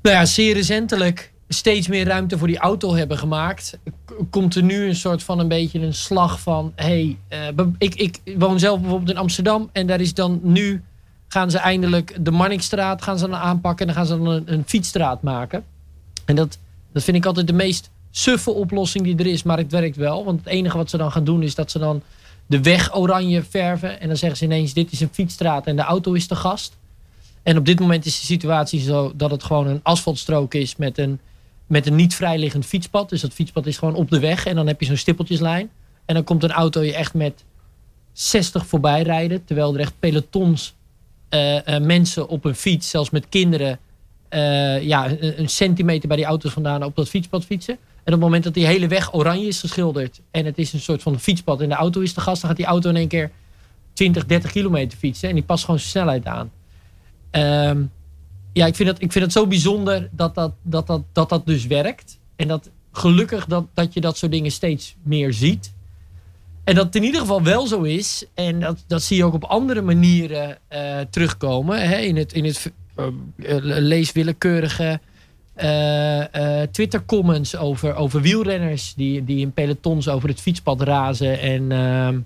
ja, 0.02 0.26
zeer 0.26 0.54
recentelijk 0.54 1.32
steeds 1.48 1.88
meer 1.88 2.06
ruimte 2.06 2.38
voor 2.38 2.48
die 2.48 2.58
auto 2.58 2.96
hebben 2.96 3.18
gemaakt, 3.18 3.78
komt 4.30 4.56
er 4.56 4.64
nu 4.64 4.88
een 4.88 4.96
soort 4.96 5.24
van 5.24 5.40
een 5.40 5.48
beetje 5.48 5.80
een 5.80 5.94
slag 5.94 6.40
van, 6.40 6.74
hé, 6.76 7.18
hey, 7.30 7.54
ik, 7.78 7.96
ik 7.96 8.20
woon 8.38 8.60
zelf 8.60 8.80
bijvoorbeeld 8.80 9.10
in 9.10 9.18
Amsterdam 9.18 9.70
en 9.72 9.88
daar 9.88 10.02
is 10.02 10.14
dan 10.14 10.40
nu 10.44 10.84
gaan 11.32 11.52
ze 11.52 11.58
eindelijk 11.58 12.18
de 12.26 12.32
Marnixstraat 12.32 13.02
gaan 13.02 13.18
ze 13.18 13.28
dan 13.28 13.40
aanpakken. 13.40 13.88
En 13.88 13.94
dan 13.94 14.04
gaan 14.04 14.18
ze 14.18 14.24
dan 14.24 14.34
een, 14.34 14.54
een 14.54 14.64
fietsstraat 14.66 15.22
maken. 15.22 15.64
En 16.26 16.36
dat, 16.36 16.58
dat 16.92 17.04
vind 17.04 17.18
ik 17.18 17.26
altijd 17.26 17.48
de 17.48 17.54
meest 17.54 17.90
suffe 18.10 18.52
oplossing 18.52 19.04
die 19.04 19.18
er 19.18 19.26
is. 19.26 19.44
Maar 19.44 19.58
het 19.58 19.72
werkt 19.72 19.96
wel. 19.96 20.26
Want 20.26 20.40
het 20.40 20.48
enige 20.48 20.78
wat 20.78 20.90
ze 20.90 20.98
dan 20.98 21.12
gaan 21.12 21.24
doen 21.24 21.44
is 21.44 21.56
dat 21.56 21.72
ze 21.72 21.80
dan 21.80 22.02
de 22.46 22.62
weg 22.62 22.96
oranje 22.96 23.44
verven. 23.44 24.00
En 24.00 24.08
dan 24.08 24.18
zeggen 24.18 24.38
ze 24.38 24.44
ineens 24.44 24.74
dit 24.74 24.92
is 24.92 25.00
een 25.00 25.10
fietsstraat 25.12 25.66
en 25.66 25.76
de 25.76 25.82
auto 25.82 26.14
is 26.14 26.28
de 26.28 26.36
gast. 26.36 26.78
En 27.44 27.58
op 27.58 27.66
dit 27.66 27.80
moment 27.80 28.06
is 28.06 28.20
de 28.20 28.26
situatie 28.26 28.80
zo 28.80 29.14
dat 29.16 29.32
het 29.32 29.44
gewoon 29.44 29.68
een 29.68 29.80
asfaltstrook 29.84 30.54
is 30.54 30.76
met 30.76 30.98
een, 30.98 31.20
met 31.68 31.88
een 31.88 31.96
niet 31.96 32.16
vrijliggend 32.16 32.66
fietspad. 32.66 33.10
Dus 33.10 33.22
dat 33.22 33.34
fietspad 33.34 33.66
is 33.66 33.78
gewoon 33.78 33.96
op 33.96 34.10
de 34.10 34.20
weg. 34.20 34.46
En 34.46 34.56
dan 34.56 34.68
heb 34.68 34.80
je 34.80 34.86
zo'n 34.86 34.98
stippeltjeslijn. 34.98 35.70
En 36.06 36.16
dan 36.16 36.24
komt 36.24 36.44
een 36.44 36.52
auto 36.52 36.82
je 36.82 36.96
echt 36.96 37.14
met 37.14 37.44
60 38.14 38.66
voorbij 38.66 39.02
rijden. 39.02 39.46
Terwijl 39.46 39.74
er 39.74 39.80
echt 39.80 39.94
pelotons 40.00 40.74
mensen 41.82 42.28
op 42.28 42.46
een 42.46 42.56
fiets, 42.56 42.90
zelfs 42.90 43.10
met 43.10 43.30
kinderen, 43.30 43.80
eh, 44.32 44.82
ja, 44.82 45.10
een, 45.20 45.50
centimeter 45.50 46.08
bij 46.08 46.18
die 46.18 46.26
auto's 46.26 46.52
vandaan 46.52 46.84
op 46.84 46.96
dat 46.96 47.10
fietspad 47.10 47.46
fietsen. 47.46 47.74
En 47.74 48.14
op 48.14 48.20
het 48.20 48.20
moment 48.20 48.44
dat 48.44 48.54
die 48.54 48.66
hele 48.66 48.88
weg 48.88 49.14
oranje 49.14 49.48
is 49.48 49.60
geschilderd 49.60 50.22
en 50.32 50.46
het 50.46 50.58
is 50.58 50.74
een 50.74 50.80
soort 50.80 51.02
van 51.02 51.20
fietspad 51.20 51.62
en 51.62 51.70
de 51.70 51.76
auto 51.76 52.02
is 52.02 52.14
de 52.14 52.22
gast, 52.22 52.42
dan 52.42 52.50
gaat 52.50 52.60
die 52.60 52.68
auto 52.68 52.90
in 52.90 52.96
één 52.96 53.08
keer 53.08 53.32
20, 53.94 54.26
30 54.26 54.52
kilometer 54.52 54.98
fietsen 54.98 55.30
en 55.30 55.36
die 55.36 55.44
past 55.44 55.64
gewoon 55.64 55.80
zijn 55.80 55.92
snelheid 55.92 56.26
aan. 56.26 56.52
Ehm, 57.32 57.84
ja, 58.54 58.66
ik 58.66 58.76
vind, 58.76 58.90
dat, 58.90 59.02
ik 59.02 59.12
vind 59.12 59.24
het 59.24 59.34
zo 59.34 59.48
bijzonder 59.48 60.10
dat 60.12 60.36
dat, 60.36 60.54
dat, 60.62 60.88
dat, 60.88 61.04
dat 61.14 61.30
dat 61.30 61.46
dus 61.46 61.66
werkt. 61.66 62.20
En 62.36 62.48
dat 62.48 62.70
gelukkig 62.92 63.46
dat, 63.46 63.66
dat 63.74 63.94
je 63.94 64.02
dat 64.02 64.18
soort 64.18 64.32
dingen 64.32 64.52
steeds 64.52 64.96
meer 65.04 65.34
ziet. 65.34 65.74
En 66.64 66.76
dat 66.76 66.86
het 66.86 66.96
in 66.96 67.04
ieder 67.04 67.22
geval 67.22 67.44
wel 67.44 67.68
zo 67.68 67.82
is. 67.82 68.26
En 68.34 68.60
dat, 68.60 68.84
dat 68.88 69.02
zie 69.02 69.18
je 69.18 69.24
ook 69.24 69.34
op 69.34 69.44
andere 69.44 69.82
manieren 69.82 70.58
eh, 70.68 71.00
terugkomen. 71.10 71.90
Hè, 71.90 71.98
in 71.98 72.18
het, 72.18 72.34
in 72.34 72.46
het 72.46 72.72
uh, 72.98 73.06
lees 73.62 74.12
willekeurige 74.12 75.00
uh, 75.64 76.62
Twitter 76.72 77.06
comments 77.06 77.56
over, 77.56 77.96
over 77.96 78.22
wielrenners. 78.22 78.94
Die, 78.94 79.24
die 79.24 79.40
in 79.40 79.52
pelotons 79.54 80.08
over 80.08 80.30
het 80.30 80.42
fietspad 80.42 80.82
razen. 80.82 81.40
En 81.40 81.72
ehm, 81.72 82.20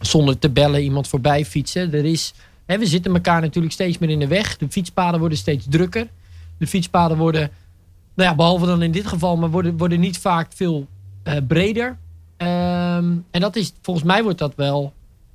zonder 0.00 0.38
te 0.38 0.50
bellen 0.50 0.82
iemand 0.82 1.08
voorbij 1.08 1.44
fietsen. 1.44 1.92
Er 1.92 2.04
is, 2.04 2.34
hè, 2.66 2.78
we 2.78 2.86
zitten 2.86 3.14
elkaar 3.14 3.40
natuurlijk 3.40 3.74
steeds 3.74 3.98
meer 3.98 4.10
in 4.10 4.18
de 4.18 4.26
weg. 4.26 4.56
De 4.56 4.66
fietspaden 4.68 5.20
worden 5.20 5.38
steeds 5.38 5.66
drukker. 5.68 6.06
De 6.58 6.66
fietspaden 6.66 7.16
worden, 7.16 7.50
nou 8.14 8.30
ja, 8.30 8.34
behalve 8.34 8.66
dan 8.66 8.82
in 8.82 8.92
dit 8.92 9.06
geval, 9.06 9.36
maar 9.36 9.50
worden, 9.50 9.76
worden 9.76 10.00
niet 10.00 10.18
vaak 10.18 10.52
veel 10.54 10.86
breder. 11.46 11.96
Um, 12.38 13.24
en 13.30 13.40
dat 13.40 13.56
is, 13.56 13.72
volgens 13.82 14.06
mij 14.06 14.22
wordt 14.22 14.38
dat 14.38 14.54
wel, 14.54 14.92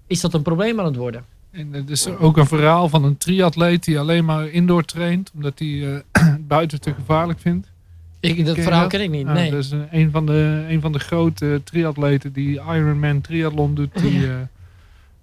is 0.08 0.22
dat 0.22 0.34
een 0.34 0.42
probleem 0.42 0.80
aan 0.80 0.86
het 0.86 0.96
worden. 0.96 1.26
En 1.52 1.74
het 1.74 1.90
is 1.90 2.08
ook 2.08 2.38
een 2.38 2.48
verhaal 2.48 2.90
van 2.90 3.04
een 3.04 3.18
triatleet 3.18 3.84
die 3.84 4.00
alleen 4.00 4.26
maar 4.26 4.48
indoor 4.48 4.86
traint, 4.86 5.32
omdat 5.36 5.60
hij 5.60 5.68
uh, 5.68 6.00
buiten 6.48 6.82
te 6.82 6.94
gevaarlijk 6.94 7.40
vindt. 7.40 7.72
Ik, 8.20 8.46
dat 8.46 8.60
verhaal 8.60 8.88
ken 8.88 9.02
ik 9.02 9.10
niet, 9.10 9.28
ah, 9.28 9.34
nee. 9.34 9.52
Dat 9.52 9.60
is 9.60 9.72
een 9.92 10.12
van, 10.12 10.26
de, 10.26 10.66
een 10.70 10.82
van 10.82 10.92
de 10.92 11.00
grote 11.00 11.62
triatleten 11.64 12.34
die 12.34 12.54
Ironman 12.54 13.22
triathlon 13.22 13.76
doet, 13.76 14.00
die, 14.02 14.20
uh, 14.20 14.34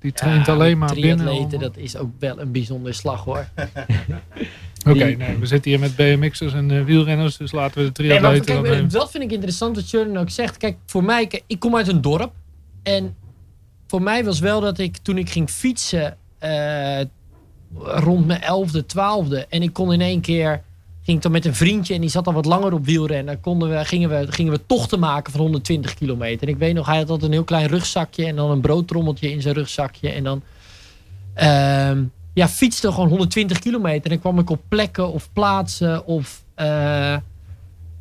die 0.00 0.12
traint 0.12 0.48
alleen 0.48 0.78
maar 0.78 0.94
binnen. 0.94 1.26
Triatleten, 1.26 1.58
dat 1.58 1.76
is 1.76 1.96
ook 1.96 2.10
wel 2.18 2.40
een 2.40 2.52
bijzonder 2.52 2.94
slag 2.94 3.24
hoor. 3.24 3.48
Oké, 4.86 5.04
nee, 5.04 5.36
we 5.36 5.46
zitten 5.46 5.70
hier 5.70 5.80
met 5.80 5.96
BMX'ers 5.96 6.52
en 6.52 6.70
uh, 6.70 6.84
wielrenners, 6.84 7.36
dus 7.36 7.52
laten 7.52 7.78
we 7.80 7.86
de 7.86 7.92
triatleten 7.92 8.62
nee, 8.62 8.72
kijk, 8.72 8.90
Dat 8.90 9.10
vind 9.10 9.24
ik 9.24 9.32
interessant 9.32 9.76
wat 9.76 9.90
Jordan 9.90 10.16
ook 10.16 10.30
zegt. 10.30 10.56
Kijk, 10.56 10.76
voor 10.86 11.04
mij, 11.04 11.26
kijk, 11.26 11.42
ik 11.46 11.58
kom 11.58 11.76
uit 11.76 11.88
een 11.88 12.00
dorp. 12.00 12.32
En 12.82 13.16
voor 13.86 14.02
mij 14.02 14.24
was 14.24 14.38
wel 14.38 14.60
dat 14.60 14.78
ik 14.78 14.96
toen 14.96 15.18
ik 15.18 15.30
ging 15.30 15.50
fietsen 15.50 16.16
uh, 16.44 17.00
rond 17.82 18.26
mijn 18.26 18.42
elfde, 18.42 18.86
twaalfde. 18.86 19.46
En 19.48 19.62
ik 19.62 19.72
kon 19.72 19.92
in 19.92 20.00
één 20.00 20.20
keer, 20.20 20.62
ging 21.08 21.22
dan 21.22 21.32
met 21.32 21.44
een 21.44 21.54
vriendje 21.54 21.94
en 21.94 22.00
die 22.00 22.10
zat 22.10 22.26
al 22.26 22.32
wat 22.32 22.44
langer 22.44 22.72
op 22.72 22.84
wielrennen. 22.84 23.40
Konden 23.40 23.70
we, 23.70 23.84
gingen, 23.84 24.08
we, 24.08 24.32
gingen 24.32 24.52
we 24.52 24.66
tochten 24.66 24.98
maken 24.98 25.32
van 25.32 25.40
120 25.40 25.94
kilometer. 25.94 26.48
En 26.48 26.54
ik 26.54 26.58
weet 26.58 26.74
nog, 26.74 26.86
hij 26.86 26.96
had 26.96 27.10
altijd 27.10 27.26
een 27.26 27.36
heel 27.36 27.44
klein 27.44 27.66
rugzakje 27.66 28.26
en 28.26 28.36
dan 28.36 28.50
een 28.50 28.60
broodtrommeltje 28.60 29.30
in 29.30 29.42
zijn 29.42 29.54
rugzakje. 29.54 30.10
En 30.10 30.24
dan... 30.24 30.42
Uh, 31.36 31.90
ja, 32.34 32.48
fietste 32.48 32.92
gewoon 32.92 33.08
120 33.08 33.58
kilometer. 33.58 34.10
En 34.10 34.20
kwam 34.20 34.38
ik 34.38 34.50
op 34.50 34.60
plekken 34.68 35.12
of 35.12 35.28
plaatsen 35.32 36.06
of 36.06 36.44
uh, 36.56 37.16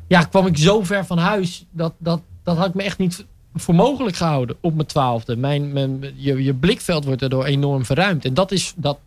ja, 0.06 0.22
kwam 0.30 0.46
ik 0.46 0.56
zo 0.56 0.82
ver 0.82 1.06
van 1.06 1.18
huis. 1.18 1.66
Dat, 1.70 1.92
dat, 1.98 2.20
dat 2.42 2.56
had 2.56 2.68
ik 2.68 2.74
me 2.74 2.82
echt 2.82 2.98
niet 2.98 3.24
voor 3.54 3.74
mogelijk 3.74 4.16
gehouden 4.16 4.56
op 4.60 4.74
mijn 4.74 4.86
twaalfde. 4.86 5.36
Mijn, 5.36 5.72
mijn, 5.72 6.12
je, 6.16 6.42
je 6.42 6.54
blikveld 6.54 7.04
wordt 7.04 7.20
daardoor 7.20 7.44
enorm 7.44 7.84
verruimd. 7.84 8.24
En 8.24 8.34
dat, 8.34 8.52
is, 8.52 8.72
dat, 8.76 8.98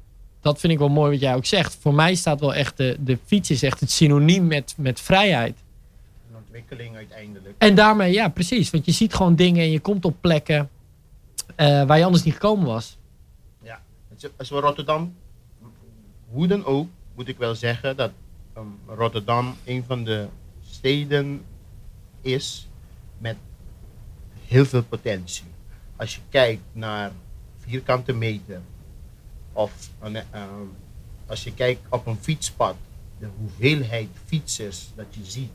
dat 0.41 0.60
vind 0.60 0.73
ik 0.73 0.80
wel 0.80 0.89
mooi 0.89 1.12
wat 1.12 1.19
jij 1.19 1.36
ook 1.36 1.45
zegt. 1.45 1.77
Voor 1.80 1.93
mij 1.93 2.15
staat 2.15 2.39
wel 2.39 2.54
echt 2.54 2.77
de, 2.77 2.97
de 2.99 3.17
fiets 3.25 3.49
is 3.49 3.63
echt 3.63 3.80
het 3.80 3.91
synoniem 3.91 4.47
met, 4.47 4.73
met 4.77 4.99
vrijheid. 4.99 5.58
Een 6.30 6.38
ontwikkeling 6.38 6.95
uiteindelijk. 6.95 7.56
En 7.58 7.75
daarmee, 7.75 8.13
ja 8.13 8.30
precies. 8.30 8.69
Want 8.69 8.86
je 8.86 8.91
ziet 8.91 9.13
gewoon 9.13 9.36
dingen 9.36 9.63
en 9.63 9.71
je 9.71 9.80
komt 9.80 10.06
op 10.06 10.15
plekken 10.21 10.69
uh, 11.58 11.84
waar 11.86 11.97
je 11.97 12.06
anders 12.06 12.23
niet 12.23 12.34
gekomen 12.34 12.65
was. 12.65 12.97
Ja, 13.63 13.82
als 14.38 14.49
we 14.49 14.60
Rotterdam 14.60 15.13
hoe 16.32 16.47
dan 16.47 16.65
ook 16.65 16.88
moet 17.15 17.27
ik 17.27 17.38
wel 17.38 17.56
zeggen 17.56 17.97
dat 17.97 18.12
um, 18.58 18.80
Rotterdam 18.86 19.56
een 19.65 19.84
van 19.88 20.04
de 20.04 20.27
steden 20.69 21.41
is 22.21 22.67
met 23.17 23.36
heel 24.47 24.65
veel 24.65 24.84
potentie. 24.84 25.45
Als 25.95 26.15
je 26.15 26.21
kijkt 26.30 26.62
naar 26.71 27.12
vierkante 27.60 28.13
meter 28.13 28.62
of 29.53 29.89
uh, 30.03 30.19
als 31.25 31.43
je 31.43 31.53
kijkt 31.53 31.81
op 31.89 32.07
een 32.07 32.17
fietspad, 32.21 32.75
de 33.19 33.27
hoeveelheid 33.37 34.09
fietsers 34.25 34.89
dat 34.95 35.05
je 35.09 35.21
ziet 35.23 35.51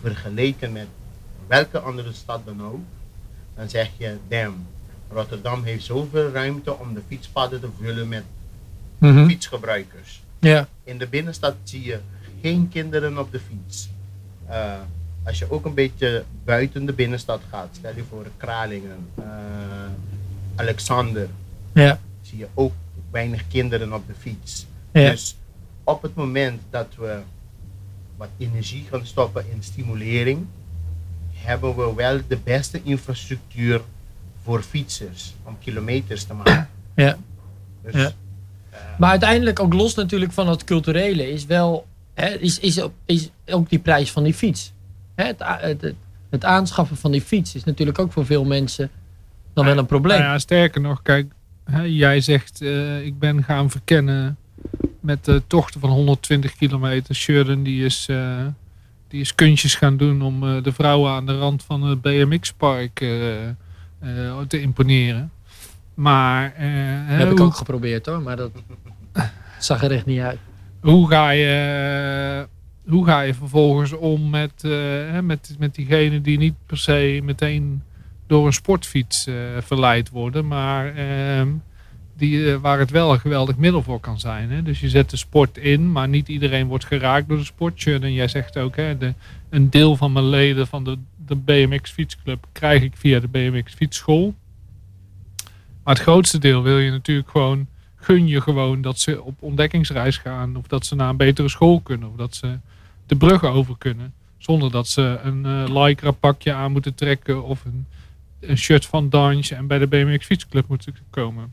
vergeleken 0.00 0.72
met 0.72 0.86
welke 1.46 1.78
andere 1.78 2.12
stad 2.12 2.44
dan 2.44 2.62
ook, 2.62 2.84
dan 3.54 3.68
zeg 3.68 3.90
je, 3.96 4.16
damn, 4.28 4.66
Rotterdam 5.10 5.62
heeft 5.62 5.84
zoveel 5.84 6.30
ruimte 6.30 6.78
om 6.78 6.94
de 6.94 7.02
fietspaden 7.08 7.60
te 7.60 7.68
vullen 7.80 8.08
met 8.08 8.24
mm 8.98 9.26
fietsgebruikers. 9.28 10.22
In 10.84 10.98
de 10.98 11.06
binnenstad 11.06 11.54
zie 11.62 11.84
je 11.84 12.00
geen 12.42 12.68
kinderen 12.68 13.18
op 13.18 13.32
de 13.32 13.40
fiets. 13.40 13.88
Uh, 14.48 14.74
als 15.24 15.38
je 15.38 15.50
ook 15.50 15.64
een 15.64 15.74
beetje 15.74 16.24
buiten 16.44 16.86
de 16.86 16.92
binnenstad 16.92 17.40
gaat, 17.50 17.68
stel 17.72 17.96
je 17.96 18.04
voor 18.08 18.26
Kralingen, 18.36 19.08
uh, 19.18 19.24
Alexander, 20.54 21.28
zie 22.22 22.38
je 22.38 22.46
ook 22.54 22.72
weinig 23.18 23.48
kinderen 23.48 23.92
op 23.92 24.06
de 24.06 24.14
fiets. 24.18 24.66
Ja. 24.92 25.10
Dus 25.10 25.36
op 25.84 26.02
het 26.02 26.14
moment 26.14 26.60
dat 26.70 26.88
we 26.98 27.18
wat 28.16 28.28
energie 28.38 28.86
gaan 28.90 29.06
stoppen 29.06 29.44
in 29.52 29.62
stimulering, 29.62 30.46
hebben 31.32 31.76
we 31.76 31.94
wel 31.94 32.20
de 32.28 32.38
beste 32.44 32.80
infrastructuur 32.82 33.80
voor 34.42 34.62
fietsers 34.62 35.34
om 35.42 35.56
kilometers 35.58 36.24
te 36.24 36.34
maken. 36.34 36.68
Ja. 36.94 37.18
Dus 37.82 37.94
ja. 37.94 38.12
Maar 38.98 39.10
uiteindelijk, 39.10 39.60
ook 39.60 39.72
los 39.72 39.94
natuurlijk 39.94 40.32
van 40.32 40.48
het 40.48 40.64
culturele, 40.64 41.30
is 41.30 41.46
wel 41.46 41.86
hè, 42.14 42.28
is, 42.28 42.58
is, 42.58 42.82
is 43.04 43.30
ook 43.46 43.68
die 43.68 43.78
prijs 43.78 44.10
van 44.10 44.22
die 44.22 44.34
fiets. 44.34 44.72
Hè, 45.14 45.24
het, 45.24 45.42
het, 45.42 45.94
het, 46.30 46.44
aanschaffen 46.44 46.96
van 46.96 47.10
die 47.10 47.20
fiets 47.20 47.54
is 47.54 47.64
natuurlijk 47.64 47.98
ook 47.98 48.12
voor 48.12 48.26
veel 48.26 48.44
mensen 48.44 48.90
dan 49.52 49.64
wel 49.64 49.78
een 49.78 49.86
probleem. 49.86 50.18
Nou 50.18 50.30
ja, 50.32 50.38
sterker 50.38 50.80
nog, 50.80 51.02
kijk, 51.02 51.32
hè, 51.70 51.82
jij 51.82 52.20
zegt 52.20 52.62
uh, 52.62 53.04
ik 53.04 53.18
ben 53.18 53.44
gaan 53.44 53.70
verkennen 53.70 54.36
met 55.00 55.24
de 55.24 55.42
tochten 55.46 55.80
van 55.80 55.90
120 55.90 56.56
kilometer. 56.56 57.14
Sheridan 57.14 57.62
die 57.62 57.84
is, 57.84 58.06
uh, 58.10 58.46
die 59.08 59.20
is 59.20 59.34
kunstjes 59.34 59.74
gaan 59.74 59.96
doen 59.96 60.22
om 60.22 60.44
uh, 60.44 60.62
de 60.62 60.72
vrouwen 60.72 61.10
aan 61.10 61.26
de 61.26 61.38
rand 61.38 61.64
van 61.64 61.82
het 61.82 62.00
BMX-park 62.00 62.94
te 64.48 64.60
imponeren. 64.60 65.32
Maar, 65.94 66.54
dat 67.08 67.18
heb 67.18 67.30
ik 67.30 67.40
ook 67.40 67.54
geprobeerd 67.54 68.06
hoor, 68.06 68.22
maar 68.22 68.36
dat 68.36 68.50
zag 69.58 69.82
er 69.82 69.90
echt 69.90 70.06
niet 70.06 70.20
uit. 70.20 70.38
Hoe 70.80 71.08
ga 71.08 71.30
je, 71.30 72.46
hoe 72.88 73.04
ga 73.04 73.20
je 73.20 73.34
vervolgens 73.34 73.92
om 73.92 74.30
met, 74.30 74.62
met, 75.22 75.56
met 75.58 75.74
diegenen 75.74 76.22
die 76.22 76.38
niet 76.38 76.54
per 76.66 76.78
se 76.78 77.20
meteen 77.24 77.82
door 78.28 78.46
een 78.46 78.52
sportfiets 78.52 79.26
uh, 79.26 79.34
verleid 79.60 80.10
worden, 80.10 80.46
maar 80.46 80.94
ehm, 80.94 81.48
die, 82.16 82.58
waar 82.58 82.78
het 82.78 82.90
wel 82.90 83.12
een 83.12 83.20
geweldig 83.20 83.56
middel 83.56 83.82
voor 83.82 84.00
kan 84.00 84.18
zijn. 84.18 84.50
Hè? 84.50 84.62
Dus 84.62 84.80
je 84.80 84.88
zet 84.88 85.10
de 85.10 85.16
sport 85.16 85.58
in, 85.58 85.92
maar 85.92 86.08
niet 86.08 86.28
iedereen 86.28 86.66
wordt 86.66 86.84
geraakt 86.84 87.28
door 87.28 87.38
de 87.38 87.44
sport. 87.44 87.86
En 87.86 88.12
jij 88.12 88.28
zegt 88.28 88.58
ook, 88.58 88.76
hè, 88.76 88.98
de, 88.98 89.14
een 89.50 89.70
deel 89.70 89.96
van 89.96 90.12
mijn 90.12 90.28
leden 90.28 90.66
van 90.66 90.84
de, 90.84 90.98
de 91.26 91.36
BMX 91.36 91.90
fietsclub 91.90 92.46
krijg 92.52 92.82
ik 92.82 92.92
via 92.96 93.20
de 93.20 93.28
BMX 93.28 93.74
fietsschool. 93.74 94.34
Maar 95.84 95.94
het 95.94 96.02
grootste 96.02 96.38
deel 96.38 96.62
wil 96.62 96.78
je 96.78 96.90
natuurlijk 96.90 97.30
gewoon, 97.30 97.66
gun 97.96 98.26
je 98.26 98.40
gewoon 98.40 98.82
dat 98.82 98.98
ze 98.98 99.22
op 99.22 99.42
ontdekkingsreis 99.42 100.16
gaan. 100.16 100.56
Of 100.56 100.66
dat 100.66 100.86
ze 100.86 100.94
naar 100.94 101.08
een 101.08 101.16
betere 101.16 101.48
school 101.48 101.80
kunnen. 101.80 102.08
Of 102.08 102.16
dat 102.16 102.34
ze 102.34 102.58
de 103.06 103.16
brug 103.16 103.44
over 103.44 103.78
kunnen. 103.78 104.12
Zonder 104.38 104.70
dat 104.70 104.88
ze 104.88 105.18
een 105.22 105.44
uh, 105.46 105.82
Lycra 105.82 106.10
pakje 106.10 106.52
aan 106.52 106.72
moeten 106.72 106.94
trekken. 106.94 107.44
Of 107.44 107.64
een, 107.64 107.86
een 108.40 108.58
shirt 108.58 108.86
van 108.86 109.08
Dange 109.08 109.54
en 109.54 109.66
bij 109.66 109.78
de 109.78 109.86
BMX 109.86 110.26
fietsclub 110.26 110.68
moeten 110.68 110.94
komen. 111.10 111.52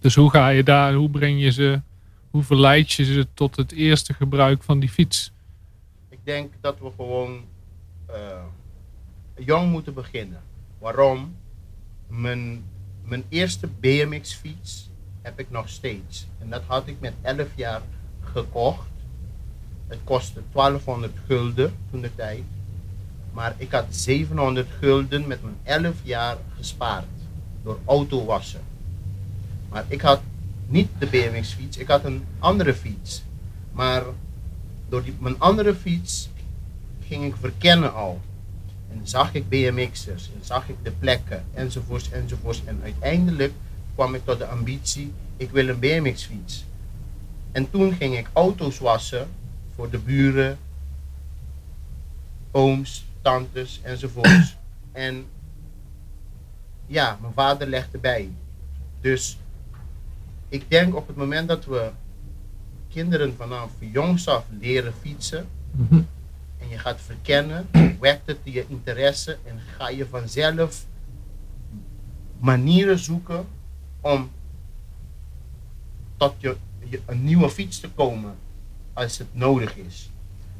Dus 0.00 0.14
hoe 0.14 0.30
ga 0.30 0.48
je 0.48 0.62
daar, 0.62 0.94
hoe 0.94 1.10
breng 1.10 1.40
je 1.40 1.50
ze, 1.50 1.80
hoe 2.30 2.42
verleid 2.42 2.92
je 2.92 3.04
ze 3.04 3.26
tot 3.34 3.56
het 3.56 3.72
eerste 3.72 4.14
gebruik 4.14 4.62
van 4.62 4.78
die 4.78 4.88
fiets? 4.88 5.32
Ik 6.08 6.18
denk 6.22 6.52
dat 6.60 6.78
we 6.78 6.90
gewoon 6.96 7.44
uh, 8.10 8.14
jong 9.44 9.70
moeten 9.70 9.94
beginnen. 9.94 10.42
Waarom? 10.78 11.36
Mijn 12.08 12.64
mijn 13.06 13.24
eerste 13.28 13.68
BMX 13.80 14.34
fiets 14.34 14.90
heb 15.22 15.38
ik 15.38 15.50
nog 15.50 15.68
steeds. 15.68 16.26
En 16.38 16.50
dat 16.50 16.62
had 16.66 16.86
ik 16.86 17.00
met 17.00 17.14
11 17.22 17.46
jaar 17.54 17.82
gekocht. 18.20 18.88
Het 19.86 19.98
kostte 20.04 20.42
1200 20.52 21.12
gulden 21.26 21.74
toen 21.90 22.00
de 22.00 22.14
tijd. 22.14 22.42
Maar 23.36 23.54
ik 23.56 23.70
had 23.70 23.84
700 23.90 24.68
gulden 24.80 25.26
met 25.26 25.42
mijn 25.42 25.56
11 25.62 25.94
jaar 26.02 26.36
gespaard. 26.56 27.06
Door 27.62 27.78
autowassen. 27.84 28.60
Maar 29.68 29.84
ik 29.88 30.00
had 30.00 30.20
niet 30.66 30.88
de 30.98 31.06
BMX 31.06 31.52
fiets. 31.52 31.76
Ik 31.76 31.88
had 31.88 32.04
een 32.04 32.24
andere 32.38 32.74
fiets. 32.74 33.22
Maar 33.72 34.02
door 34.88 35.04
die, 35.04 35.16
mijn 35.18 35.40
andere 35.40 35.74
fiets 35.74 36.28
ging 37.06 37.24
ik 37.24 37.34
verkennen 37.40 37.94
al. 37.94 38.20
En 38.90 39.00
zag 39.02 39.34
ik 39.34 39.48
BMX'ers, 39.48 40.30
en 40.34 40.44
zag 40.44 40.68
ik 40.68 40.76
de 40.82 40.90
plekken, 40.90 41.44
enzovoorts, 41.54 42.10
enzovoorts. 42.10 42.62
En 42.64 42.80
uiteindelijk 42.82 43.52
kwam 43.94 44.14
ik 44.14 44.24
tot 44.24 44.38
de 44.38 44.46
ambitie, 44.46 45.12
ik 45.36 45.50
wil 45.50 45.68
een 45.68 45.78
BMX 45.78 46.24
fiets. 46.24 46.64
En 47.52 47.70
toen 47.70 47.92
ging 47.94 48.18
ik 48.18 48.28
auto's 48.32 48.78
wassen 48.78 49.28
voor 49.74 49.90
de 49.90 49.98
buren, 49.98 50.58
ooms, 52.50 53.05
tantes 53.26 53.80
enzovoorts. 53.82 54.56
En 54.92 55.26
ja, 56.86 57.18
mijn 57.20 57.32
vader 57.32 57.68
legde 57.68 57.98
bij. 57.98 58.30
Dus 59.00 59.38
ik 60.48 60.70
denk 60.70 60.94
op 60.96 61.06
het 61.06 61.16
moment 61.16 61.48
dat 61.48 61.64
we 61.64 61.90
kinderen 62.88 63.34
vanaf 63.36 63.70
jongs 63.78 64.28
af 64.28 64.44
leren 64.60 64.92
fietsen 65.00 65.46
en 66.60 66.68
je 66.68 66.78
gaat 66.78 67.00
verkennen, 67.00 67.66
wekt 68.00 68.26
het 68.26 68.38
je 68.42 68.64
interesse 68.68 69.38
en 69.44 69.58
ga 69.76 69.88
je 69.88 70.06
vanzelf 70.06 70.84
manieren 72.38 72.98
zoeken 72.98 73.46
om 74.00 74.30
tot 76.16 76.34
je, 76.38 76.56
je- 76.88 77.00
een 77.06 77.24
nieuwe 77.24 77.50
fiets 77.50 77.80
te 77.80 77.90
komen 77.90 78.34
als 78.92 79.18
het 79.18 79.28
nodig 79.34 79.76
is. 79.76 80.10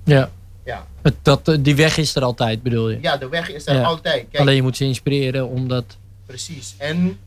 Ja. 0.04 0.30
Ja, 0.66 0.86
Het, 1.02 1.14
dat, 1.22 1.48
eh, 1.48 1.56
die 1.60 1.76
weg 1.76 1.96
is 1.96 2.14
er 2.14 2.22
altijd, 2.22 2.62
bedoel 2.62 2.90
je? 2.90 2.98
ja 3.00 3.16
de 3.16 3.28
weg 3.28 3.50
is 3.50 3.66
er 3.66 3.74
Ja. 3.74 3.82
altijd. 3.82 4.26
Kijk, 4.30 4.40
Alleen 4.42 4.54
je 4.54 4.62
moet 4.62 4.76
ze 4.76 4.84
inspireren 4.84 5.48
omdat... 5.48 5.96
Precies. 6.26 6.74
En 6.78 7.18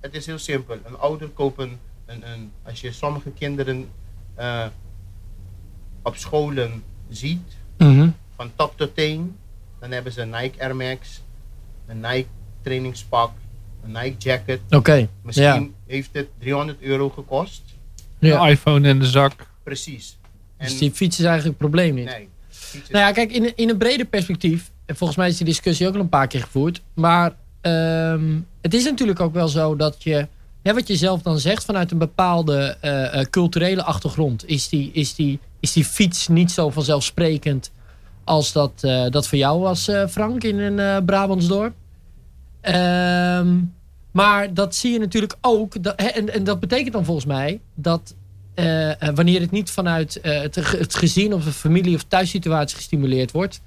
het 0.00 0.14
is 0.14 0.26
heel 0.26 0.38
simpel. 0.38 0.76
Een 0.84 0.98
ouder 0.98 1.28
koopt 1.28 1.58
een, 1.58 1.78
een, 2.06 2.30
een 2.32 2.50
als 2.62 2.80
je 2.80 2.92
sommige 2.92 3.30
kinderen 3.30 3.88
eh, 4.34 4.66
op 6.02 6.16
scholen 6.16 6.82
ziet, 7.08 7.56
Mhm. 7.78 8.08
van 8.36 8.50
top 8.56 8.72
tot 8.76 8.94
teen, 8.94 9.36
dan 9.80 9.90
hebben 9.90 10.12
ze 10.12 10.20
een 10.20 10.30
Nike 10.30 10.60
Air 10.62 10.76
Max, 10.76 11.22
een 11.86 12.00
Nike 12.00 12.26
trainingspak, 12.62 13.30
een 13.84 13.92
Nike 13.92 14.14
jacket. 14.18 14.60
Oké, 14.70 15.08
Misschien 15.22 15.44
ja. 15.62 15.66
heeft 15.86 16.08
het 16.12 16.26
300 16.38 16.80
euro 16.82 17.10
gekost. 17.10 17.62
ja. 18.18 18.44
De 18.44 18.50
iPhone 18.50 18.88
in 18.88 18.98
de 18.98 19.06
zak. 19.06 19.32
Precies. 19.62 20.16
En 20.56 20.66
Dus 20.68 20.78
die 20.78 20.90
fiets 20.92 21.18
is 21.18 21.24
eigenlijk 21.24 21.60
het 21.60 21.70
probleem 21.70 21.94
niet. 21.94 22.04
nee, 22.04 22.28
Nou 22.72 23.04
ja, 23.04 23.12
kijk, 23.12 23.32
in, 23.32 23.56
in 23.56 23.68
een 23.68 23.76
breder 23.76 24.06
perspectief, 24.06 24.70
en 24.86 24.96
volgens 24.96 25.18
mij 25.18 25.28
is 25.28 25.36
die 25.36 25.46
discussie 25.46 25.86
ook 25.86 25.94
al 25.94 26.00
een 26.00 26.08
paar 26.08 26.26
keer 26.26 26.40
gevoerd, 26.40 26.82
maar 26.94 27.32
ehm, 27.60 28.40
het 28.60 28.74
is 28.74 28.84
natuurlijk 28.84 29.20
ook 29.20 29.32
wel 29.32 29.48
zo 29.48 29.76
dat 29.76 30.02
je, 30.02 30.26
hè, 30.62 30.74
wat 30.74 30.88
je 30.88 30.96
zelf 30.96 31.22
dan 31.22 31.38
zegt, 31.38 31.64
vanuit 31.64 31.90
een 31.90 31.98
bepaalde 31.98 32.76
eh, 32.80 33.20
eh, 33.20 33.26
culturele 33.30 33.82
achtergrond, 33.82 34.48
is 34.48 34.68
die, 34.68 34.90
is, 34.92 35.14
die, 35.14 35.38
is 35.60 35.72
die 35.72 35.84
fiets 35.84 36.28
niet 36.28 36.50
zo 36.50 36.70
vanzelfsprekend 36.70 37.70
als 38.24 38.52
dat, 38.52 38.72
eh, 38.80 39.10
dat 39.10 39.28
voor 39.28 39.38
jou 39.38 39.60
was, 39.60 39.90
Frank, 40.08 40.44
in 40.44 40.58
een 40.58 40.78
eh 40.78 41.04
Brabantsdorp. 41.04 41.74
Ehm, 42.60 43.56
maar 44.10 44.54
dat 44.54 44.74
zie 44.74 44.92
je 44.92 44.98
natuurlijk 44.98 45.36
ook, 45.40 45.74
hè, 45.82 46.06
en, 46.06 46.32
en 46.34 46.44
dat 46.44 46.60
betekent 46.60 46.92
dan 46.92 47.04
volgens 47.04 47.26
mij 47.26 47.60
dat 47.74 48.14
eh, 48.58 49.02
eh, 49.02 49.14
wanneer 49.14 49.40
het 49.40 49.50
niet 49.50 49.70
vanuit 49.70 50.20
eh, 50.20 50.40
het, 50.40 50.54
het 50.54 50.94
gezin 50.94 51.34
of 51.34 51.44
de 51.44 51.52
familie 51.52 51.94
of 51.94 52.02
thuissituatie 52.02 52.76
gestimuleerd 52.76 53.30
wordt. 53.30 53.60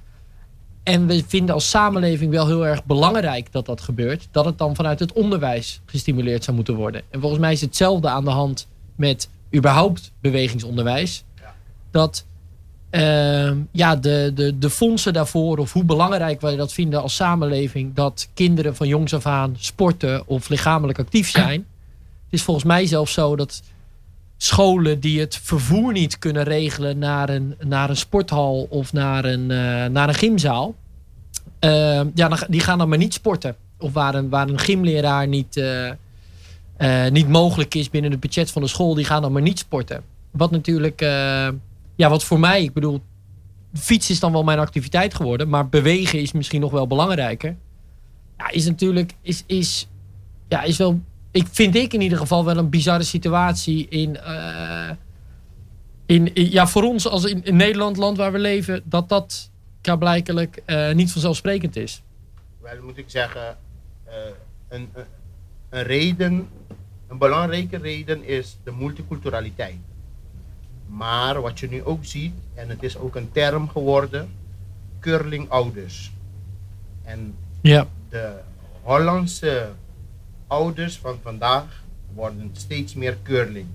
En 0.83 1.07
we 1.07 1.23
vinden 1.27 1.55
als 1.55 1.69
samenleving 1.69 2.31
wel 2.31 2.47
heel 2.47 2.65
erg 2.65 2.85
belangrijk 2.85 3.51
dat 3.51 3.65
dat 3.65 3.81
gebeurt. 3.81 4.27
Dat 4.31 4.45
het 4.45 4.57
dan 4.57 4.75
vanuit 4.75 4.99
het 4.99 5.13
onderwijs 5.13 5.81
gestimuleerd 5.85 6.43
zou 6.43 6.55
moeten 6.55 6.75
worden. 6.75 7.01
En 7.09 7.19
volgens 7.19 7.41
mij 7.41 7.51
is 7.51 7.61
hetzelfde 7.61 8.09
aan 8.09 8.23
de 8.23 8.29
hand 8.29 8.67
met 8.95 9.29
überhaupt 9.55 10.11
bewegingsonderwijs. 10.21 11.23
Ja. 11.35 11.55
Dat 11.91 12.25
ehm, 12.89 13.57
ja, 13.71 13.95
de, 13.95 14.31
de, 14.35 14.57
de 14.57 14.69
fondsen 14.69 15.13
daarvoor 15.13 15.57
of 15.57 15.73
hoe 15.73 15.83
belangrijk 15.83 16.41
wij 16.41 16.55
dat 16.55 16.73
vinden 16.73 17.01
als 17.01 17.15
samenleving. 17.15 17.93
Dat 17.93 18.29
kinderen 18.33 18.75
van 18.75 18.87
jongs 18.87 19.13
af 19.13 19.25
aan 19.25 19.55
sporten 19.59 20.27
of 20.27 20.49
lichamelijk 20.49 20.99
actief 20.99 21.29
zijn. 21.29 21.65
Het 22.23 22.39
is 22.39 22.41
volgens 22.41 22.65
mij 22.65 22.85
zelfs 22.85 23.13
zo 23.13 23.35
dat 23.35 23.61
scholen 24.43 24.99
die 24.99 25.19
het 25.19 25.39
vervoer 25.43 25.91
niet 25.91 26.19
kunnen 26.19 26.43
regelen 26.43 26.97
naar 26.97 27.29
een, 27.29 27.55
naar 27.59 27.89
een 27.89 27.97
sporthal 27.97 28.67
of 28.69 28.93
naar 28.93 29.25
een, 29.25 29.51
eh, 29.51 29.85
naar 29.85 30.07
een 30.07 30.15
gymzaal. 30.15 30.75
eh, 31.59 32.01
ja, 32.13 32.37
die 32.49 32.59
gaan 32.59 32.77
dan 32.77 32.89
maar 32.89 32.97
niet 32.97 33.13
sporten. 33.13 33.55
Of 33.77 33.93
waar 33.93 34.15
een, 34.15 34.29
waar 34.29 34.49
een 34.49 34.59
gymleraar 34.59 35.27
niet, 35.27 35.57
eh, 35.57 37.09
niet 37.09 37.27
mogelijk 37.27 37.75
is 37.75 37.89
binnen 37.89 38.11
het 38.11 38.19
budget 38.19 38.51
van 38.51 38.61
de 38.61 38.67
school, 38.67 38.95
die 38.95 39.05
gaan 39.05 39.21
dan 39.21 39.31
maar 39.31 39.41
niet 39.41 39.59
sporten. 39.59 40.03
Wat 40.31 40.51
natuurlijk, 40.51 40.99
ja, 41.95 42.09
wat 42.09 42.23
voor 42.23 42.39
mij, 42.39 42.63
ik 42.63 42.73
bedoel, 42.73 43.01
fietsen 43.73 44.13
is 44.13 44.19
dan 44.19 44.31
wel 44.31 44.43
mijn 44.43 44.59
activiteit 44.59 45.13
geworden, 45.13 45.49
maar 45.49 45.69
bewegen 45.69 46.19
is 46.19 46.31
misschien 46.31 46.61
nog 46.61 46.71
wel 46.71 46.87
belangrijker. 46.87 47.55
Ja, 48.37 48.49
is 48.49 48.65
natuurlijk, 48.65 49.13
is, 49.21 49.43
is, 49.45 49.87
ja, 50.47 50.61
is 50.61 50.77
wel 50.77 51.01
ik 51.31 51.47
vind 51.51 51.75
ik 51.75 51.93
in 51.93 52.01
ieder 52.01 52.17
geval 52.17 52.45
wel 52.45 52.57
een 52.57 52.69
bizarre 52.69 53.03
situatie 53.03 53.87
in, 53.87 54.17
eh, 54.17 54.89
in, 56.05 56.33
in- 56.33 56.51
ja, 56.51 56.67
voor 56.67 56.83
ons 56.83 57.07
als 57.07 57.23
in, 57.25 57.43
in 57.43 57.55
Nederland, 57.55 57.97
land 57.97 58.17
waar 58.17 58.31
we 58.31 58.39
leven, 58.39 58.81
dat 58.85 59.09
dat 59.09 59.49
blijkelijk 59.97 60.61
eh 60.65 60.91
niet 60.93 61.11
vanzelfsprekend 61.11 61.75
is. 61.75 62.01
wel 62.61 62.81
moet 62.83 62.97
ik 62.97 63.05
zeggen, 63.09 63.57
eh, 64.03 64.13
een, 64.69 64.89
een, 64.93 65.05
een 65.69 65.83
reden, 65.83 66.47
een 67.07 67.17
belangrijke 67.17 67.77
reden 67.77 68.23
is 68.23 68.57
de 68.63 68.71
multiculturaliteit. 68.71 69.77
Maar 70.87 71.41
wat 71.41 71.59
je 71.59 71.69
nu 71.69 71.83
ook 71.83 72.05
ziet, 72.05 72.33
en 72.53 72.69
het 72.69 72.83
is 72.83 72.97
ook 72.97 73.15
een 73.15 73.31
term 73.31 73.69
geworden, 73.69 74.29
curlingouders. 74.99 76.11
En 77.03 77.35
Ja. 77.61 77.87
de 78.09 78.33
Hollandse 78.81 79.69
ouders 80.51 80.97
van 80.97 81.19
vandaag 81.21 81.83
worden 82.13 82.49
steeds 82.53 82.93
meer 82.93 83.17
curling. 83.23 83.67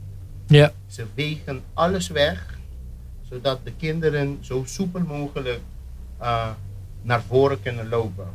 Ja. 0.46 0.72
Ze 0.86 1.06
wegen 1.14 1.62
alles 1.74 2.08
weg, 2.08 2.58
zodat 3.28 3.58
de 3.64 3.72
kinderen 3.72 4.38
zo 4.40 4.62
soepel 4.66 5.00
mogelijk 5.00 5.60
eh, 6.18 6.50
naar 7.02 7.22
voren 7.22 7.62
kunnen 7.62 7.88
lopen. 7.88 8.26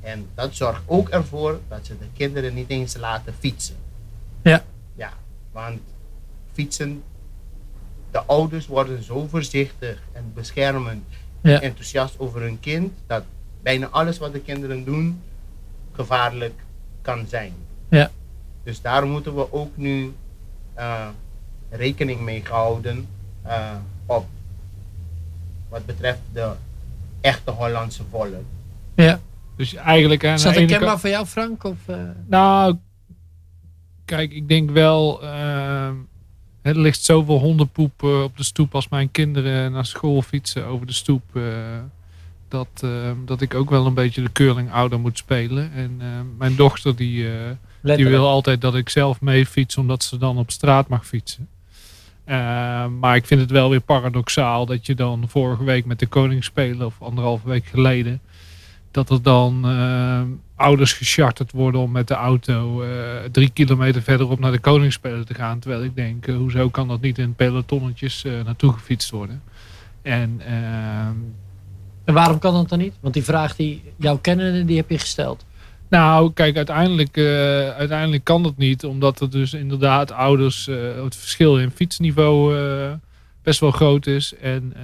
En 0.00 0.26
dat 0.34 0.54
zorgt 0.54 0.82
ook 0.86 1.08
ervoor 1.08 1.60
dat 1.68 1.86
ze 1.86 1.98
de 1.98 2.06
kinderen 2.16 2.54
niet 2.54 2.68
eens 2.70 2.96
laten 2.96 3.34
fietsen. 3.38 3.76
Ja. 4.42 4.64
Ja, 4.94 5.12
want 5.52 5.80
fietsen, 6.52 7.02
de 8.10 8.22
ouders 8.24 8.66
worden 8.66 9.02
zo 9.02 9.26
voorzichtig 9.26 10.02
en 10.12 10.32
beschermend, 10.34 11.04
Ja. 11.40 11.60
enthousiast 11.60 12.18
over 12.18 12.40
hun 12.40 12.60
kind, 12.60 12.92
dat 13.06 13.24
bijna 13.62 13.86
alles 13.86 14.18
wat 14.18 14.32
de 14.32 14.40
kinderen 14.40 14.84
doen 14.84 15.22
gevaarlijk 15.92 16.60
kan 17.02 17.26
zijn. 17.28 17.52
Ja. 17.88 18.10
Dus 18.62 18.80
daar 18.80 19.06
moeten 19.06 19.34
we 19.34 19.52
ook 19.52 19.76
nu 19.76 20.14
eh, 20.74 21.08
rekening 21.70 22.20
mee 22.20 22.42
houden 22.50 23.08
eh, 23.42 23.76
op 24.06 24.26
wat 25.68 25.86
betreft 25.86 26.20
de 26.32 26.52
echte 27.20 27.50
Hollandse 27.50 28.02
volk. 28.10 28.44
ja. 28.94 29.20
Dus 29.56 29.74
eigenlijk 29.74 30.22
Is 30.22 30.42
de 30.42 30.46
dat 30.48 30.56
herkenbaar 30.56 30.88
kant... 30.88 31.00
voor 31.00 31.10
jou, 31.10 31.26
Frank? 31.26 31.64
Of, 31.64 31.76
eh? 31.86 32.00
Nou, 32.26 32.76
kijk, 34.04 34.32
ik 34.32 34.48
denk 34.48 34.70
wel... 34.70 35.22
ehm, 35.22 35.94
er 36.62 36.78
ligt 36.78 37.02
zoveel 37.02 37.38
hondenpoep 37.38 38.02
op 38.02 38.36
de 38.36 38.44
stoep 38.44 38.74
als 38.74 38.88
mijn 38.88 39.10
kinderen 39.10 39.72
naar 39.72 39.86
school 39.86 40.22
fietsen 40.22 40.64
over 40.66 40.86
de 40.86 40.92
stoep. 40.92 41.22
eh, 41.32 41.42
dat, 42.48 42.68
ehm, 42.82 43.16
dat 43.24 43.40
ik 43.40 43.54
ook 43.54 43.70
wel 43.70 43.86
een 43.86 43.94
beetje 43.94 44.22
de 44.22 44.32
curling 44.32 44.72
ouder 44.72 45.00
moet 45.00 45.18
spelen. 45.18 45.72
En 45.72 45.96
ehm, 46.00 46.36
mijn 46.38 46.56
dochter 46.56 46.96
die, 46.96 47.26
die 47.94 48.08
wil 48.08 48.26
altijd 48.26 48.60
dat 48.60 48.74
ik 48.74 48.88
zelf 48.88 49.20
mee 49.20 49.46
fiets, 49.46 49.76
omdat 49.76 50.02
ze 50.02 50.18
dan 50.18 50.38
op 50.38 50.50
straat 50.50 50.88
mag 50.88 51.06
fietsen. 51.06 51.48
Eh, 52.24 52.86
maar 52.86 53.16
ik 53.16 53.26
vind 53.26 53.40
het 53.40 53.50
wel 53.50 53.70
weer 53.70 53.80
paradoxaal 53.80 54.66
dat 54.66 54.86
je 54.86 54.94
dan 54.94 55.24
vorige 55.28 55.64
week 55.64 55.84
met 55.84 55.98
de 55.98 56.06
koning 56.06 56.44
spelen, 56.44 56.86
of 56.86 57.02
anderhalve 57.02 57.48
week 57.48 57.66
geleden, 57.66 58.20
dat 58.90 59.10
er 59.10 59.22
dan 59.22 59.64
eh, 59.64 60.20
ouders 60.56 60.92
gecharterd 60.92 61.52
worden 61.52 61.80
om 61.80 61.90
met 61.90 62.08
de 62.08 62.14
auto 62.14 62.82
eh, 62.82 62.90
drie 63.32 63.50
kilometer 63.50 64.02
verderop 64.02 64.38
naar 64.38 64.52
de 64.52 64.58
koningsspelen 64.58 65.26
te 65.26 65.34
gaan. 65.34 65.58
Terwijl 65.58 65.84
ik 65.84 65.94
denk, 65.94 66.26
hoezo 66.26 66.68
kan 66.68 66.88
dat 66.88 67.00
niet 67.00 67.18
in 67.18 67.34
pelotonnetjes 67.34 68.24
naartoe 68.44 68.72
gefietst 68.72 69.10
worden? 69.10 69.42
En 70.02 70.40
En 72.04 72.14
waarom 72.14 72.38
kan 72.38 72.54
dat 72.54 72.68
dan 72.68 72.78
niet? 72.78 72.94
Want 73.00 73.14
die 73.14 73.24
vraag 73.24 73.56
die 73.56 73.82
jouw 73.96 74.18
kennende, 74.18 74.64
die 74.64 74.76
heb 74.76 74.90
je 74.90 74.98
gesteld. 74.98 75.44
Nou, 75.88 76.32
kijk, 76.32 76.56
uiteindelijk, 76.56 77.16
eh, 77.16 77.68
uiteindelijk 77.68 78.24
kan 78.24 78.42
dat 78.42 78.56
niet. 78.56 78.84
Omdat 78.84 79.20
er 79.20 79.30
dus 79.30 79.54
inderdaad 79.54 80.12
ouders, 80.12 80.68
eh, 80.68 80.76
het 81.04 81.16
verschil 81.16 81.58
in 81.58 81.70
fietsniveau 81.70 82.58
eh, 82.58 82.92
best 83.42 83.60
wel 83.60 83.70
groot 83.70 84.06
is. 84.06 84.34
En 84.34 84.74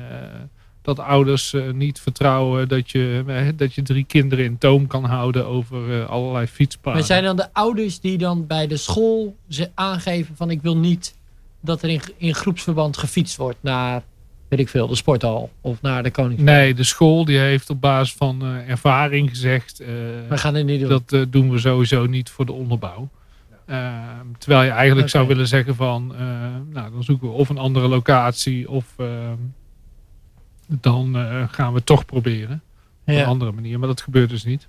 dat 0.82 0.98
ouders 0.98 1.54
niet 1.72 2.00
vertrouwen 2.00 2.68
dat 2.68 2.90
je, 2.90 3.52
dat 3.56 3.74
je 3.74 3.82
drie 3.82 4.04
kinderen 4.04 4.44
in 4.44 4.58
toom 4.58 4.86
kan 4.86 5.04
houden 5.04 5.46
over 5.46 6.06
allerlei 6.06 6.46
fietspaden. 6.46 6.98
Maar 6.98 7.06
zijn 7.06 7.24
dan 7.24 7.36
de 7.36 7.52
ouders 7.52 8.00
die 8.00 8.18
dan 8.18 8.46
bij 8.46 8.66
de 8.66 8.76
school 8.76 9.36
ze 9.48 9.70
aangeven 9.74 10.36
van 10.36 10.50
ik 10.50 10.62
wil 10.62 10.76
niet 10.76 11.14
dat 11.60 11.82
er 11.82 11.88
in, 11.88 12.00
in 12.16 12.34
groepsverband 12.34 12.96
gefietst 12.96 13.36
wordt 13.36 13.58
naar 13.60 14.02
weet 14.52 14.60
ik 14.60 14.68
veel, 14.68 14.86
de 14.88 14.94
sporthal 14.94 15.50
of 15.60 15.82
naar 15.82 16.02
de 16.02 16.10
koning. 16.10 16.40
Nee, 16.40 16.74
de 16.74 16.84
school 16.84 17.24
die 17.24 17.38
heeft 17.38 17.70
op 17.70 17.80
basis 17.80 18.14
van 18.14 18.42
eh, 18.42 18.68
ervaring 18.70 19.28
gezegd... 19.28 19.80
eh, 19.80 19.88
We 20.28 20.38
gaan 20.38 20.54
het 20.54 20.66
niet 20.66 20.80
doen. 20.80 20.88
dat 20.88 21.12
eh, 21.12 21.20
doen 21.28 21.50
we 21.50 21.58
sowieso 21.58 22.06
niet 22.06 22.30
voor 22.30 22.46
de 22.46 22.52
onderbouw. 22.52 23.08
Eh, 23.64 23.88
terwijl 24.38 24.62
je 24.62 24.70
eigenlijk 24.70 25.08
zou 25.08 25.26
willen 25.26 25.46
zeggen 25.46 25.74
van... 25.74 26.14
eh, 26.14 26.20
nou, 26.70 26.92
dan 26.92 27.02
zoeken 27.04 27.28
we 27.28 27.34
of 27.34 27.48
een 27.48 27.58
andere 27.58 27.88
locatie... 27.88 28.70
of 28.70 28.84
eh, 28.96 29.06
dan 30.66 31.16
eh, 31.16 31.42
gaan 31.50 31.68
we 31.70 31.76
het 31.76 31.86
toch 31.86 32.04
proberen. 32.04 32.62
Op 33.06 33.14
een 33.14 33.24
andere 33.24 33.52
manier. 33.52 33.78
Maar 33.78 33.88
dat 33.88 34.00
gebeurt 34.00 34.30
dus 34.30 34.44
niet. 34.44 34.68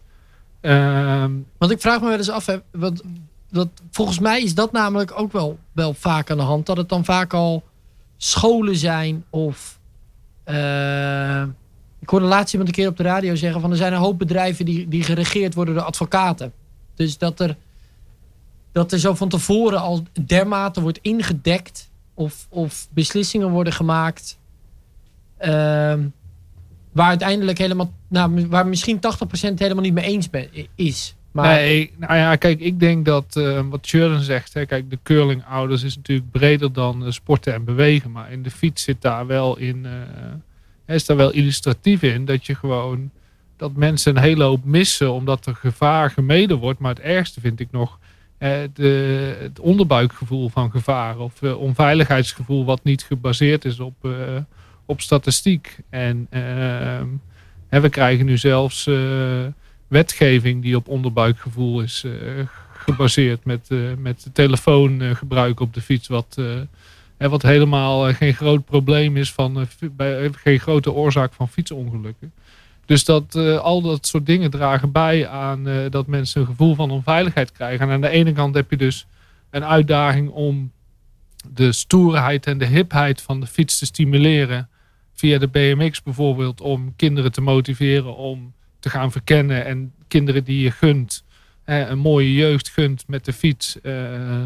Ehm, 0.61 1.31
Want 1.57 1.71
ik 1.71 1.81
vraag 1.81 2.01
me 2.01 2.07
wel 2.07 2.17
eens 2.17 2.29
af, 2.29 2.45
hè, 2.45 2.57
want 2.71 3.01
dat, 3.51 3.69
volgens 3.91 4.19
mij 4.19 4.41
is 4.41 4.55
dat 4.55 4.71
namelijk 4.71 5.19
ook 5.19 5.31
wel, 5.31 5.57
wel 5.71 5.93
vaak 5.93 6.31
aan 6.31 6.37
de 6.37 6.43
hand. 6.43 6.65
Dat 6.65 6.77
het 6.77 6.89
dan 6.89 7.05
vaak 7.05 7.33
al 7.33 7.63
scholen 8.23 8.75
zijn 8.75 9.23
of... 9.29 9.79
eh, 10.43 11.43
ik 11.99 12.09
hoorde 12.09 12.25
laatst 12.25 12.53
iemand 12.53 12.69
een 12.69 12.75
keer 12.75 12.89
op 12.89 12.97
de 12.97 13.03
radio 13.03 13.35
zeggen 13.35 13.61
van 13.61 13.71
er 13.71 13.77
zijn 13.77 13.93
een 13.93 13.99
hoop 13.99 14.17
bedrijven 14.19 14.65
die, 14.65 14.87
die 14.87 15.03
geregeerd 15.03 15.53
worden 15.53 15.73
door 15.75 15.83
advocaten. 15.83 16.53
Dus 16.95 17.17
dat 17.17 17.39
er, 17.39 17.55
dat 18.71 18.91
er 18.91 18.99
zo 18.99 19.13
van 19.13 19.29
tevoren 19.29 19.79
al 19.79 20.03
dermate 20.25 20.81
wordt 20.81 20.99
ingedekt 21.01 21.89
of, 22.13 22.47
of 22.49 22.87
beslissingen 22.91 23.49
worden 23.49 23.73
gemaakt. 23.73 24.37
ehm, 25.37 26.07
waar 26.91 27.07
uiteindelijk 27.07 27.57
helemaal, 27.57 27.91
nou, 28.07 28.47
waar 28.47 28.67
misschien 28.67 28.97
80% 28.97 28.99
helemaal 29.55 29.83
niet 29.83 29.93
mee 29.93 30.05
eens 30.05 30.29
ben, 30.29 30.47
is. 30.75 31.15
Maar 31.33 31.55
Nee, 31.55 31.93
nou 31.97 32.15
ja, 32.15 32.35
kijk, 32.35 32.59
ik 32.59 32.79
denk 32.79 33.05
dat 33.05 33.35
eh, 33.35 33.61
wat 33.69 33.89
Jurgen 33.89 34.23
zegt, 34.23 34.53
hè, 34.53 34.65
kijk, 34.65 34.89
de 34.89 34.99
curlingouders 35.03 35.83
is 35.83 35.95
natuurlijk 35.95 36.31
breder 36.31 36.73
dan 36.73 37.05
eh, 37.05 37.11
sporten 37.11 37.53
en 37.53 37.63
bewegen, 37.63 38.11
maar 38.11 38.31
in 38.31 38.43
de 38.43 38.51
fiets 38.51 38.83
zit 38.83 39.01
daar 39.01 39.27
wel 39.27 39.57
in, 39.57 39.85
eh, 39.85 40.95
is 40.95 41.05
daar 41.05 41.17
wel 41.17 41.31
illustratief 41.31 42.01
in, 42.01 42.25
dat 42.25 42.45
je 42.45 42.55
gewoon, 42.55 43.11
dat 43.57 43.75
mensen 43.75 44.15
een 44.15 44.23
hele 44.23 44.43
hoop 44.43 44.63
missen 44.63 45.13
omdat 45.13 45.45
er 45.45 45.55
gevaar 45.55 46.11
gemeden 46.11 46.57
wordt, 46.57 46.79
maar 46.79 46.93
het 46.93 47.03
ergste 47.03 47.39
vind 47.39 47.59
ik 47.59 47.71
nog 47.71 47.99
de, 48.73 49.35
het 49.39 49.59
onderbuikgevoel 49.59 50.49
van 50.49 50.71
gevaar 50.71 51.17
of 51.17 51.43
onveiligheidsgevoel 51.43 52.65
wat 52.65 52.83
niet 52.83 53.03
gebaseerd 53.03 53.65
is 53.65 53.79
op, 53.79 54.07
op 54.85 55.01
statistiek. 55.01 55.77
En 55.89 56.27
ehm, 56.29 57.07
we 57.81 57.89
krijgen 57.89 58.25
nu 58.25 58.37
zelfs 58.37 58.89
wetgeving 59.93 60.61
die 60.61 60.75
op 60.75 60.87
onderbuikgevoel 60.87 61.81
is 61.81 62.03
eh, 62.03 62.11
gebaseerd 62.73 63.45
met, 63.45 63.67
eh 63.69 63.77
met 63.97 64.27
telefoongebruik 64.33 65.59
op 65.59 65.73
de 65.73 65.81
fiets. 65.81 66.07
Wat, 66.07 66.35
eh, 66.39 66.45
hè, 67.17 67.29
wat 67.29 67.41
helemaal 67.41 68.13
geen 68.13 68.33
groot 68.33 68.65
probleem 68.65 69.17
is 69.17 69.31
van 69.31 69.67
bij, 69.91 70.29
geen 70.31 70.59
grote 70.59 70.91
oorzaak 70.91 71.33
van 71.33 71.49
fietsongelukken. 71.49 72.33
Dus 72.85 73.05
dat 73.05 73.35
al 73.61 73.81
dat 73.81 74.07
soort 74.07 74.25
dingen 74.25 74.51
dragen 74.51 74.91
bij 74.91 75.27
aan 75.27 75.67
dat 75.89 76.07
mensen 76.07 76.41
een 76.41 76.47
gevoel 76.47 76.75
van 76.75 76.91
onveiligheid 76.91 77.51
krijgen. 77.51 77.87
En 77.87 77.93
aan 77.93 78.01
de 78.01 78.09
ene 78.09 78.31
kant 78.31 78.55
heb 78.55 78.69
je 78.69 78.77
dus 78.77 79.05
een 79.49 79.63
uitdaging 79.63 80.29
om 80.29 80.71
de 81.53 81.71
stoerheid 81.71 82.45
en 82.45 82.57
de 82.57 82.65
hipheid 82.65 83.21
van 83.21 83.39
de 83.39 83.47
fiets 83.47 83.77
te 83.77 83.85
stimuleren. 83.85 84.69
Via 85.13 85.37
de 85.39 85.47
BMX 85.47 86.03
bijvoorbeeld 86.03 86.61
om 86.61 86.93
kinderen 86.95 87.31
te 87.31 87.41
motiveren 87.41 88.15
om 88.15 88.53
te 88.83 88.89
gaan 88.89 89.11
verkennen. 89.11 89.65
En 89.65 89.93
kinderen 90.07 90.43
die 90.43 90.61
je 90.61 90.71
gunt, 90.71 91.23
hè, 91.63 91.87
een 91.87 91.99
mooie 91.99 92.33
jeugd 92.33 92.69
gunt 92.69 93.03
met 93.07 93.25
de 93.25 93.33
fiets, 93.33 93.81
eh, 93.81 94.45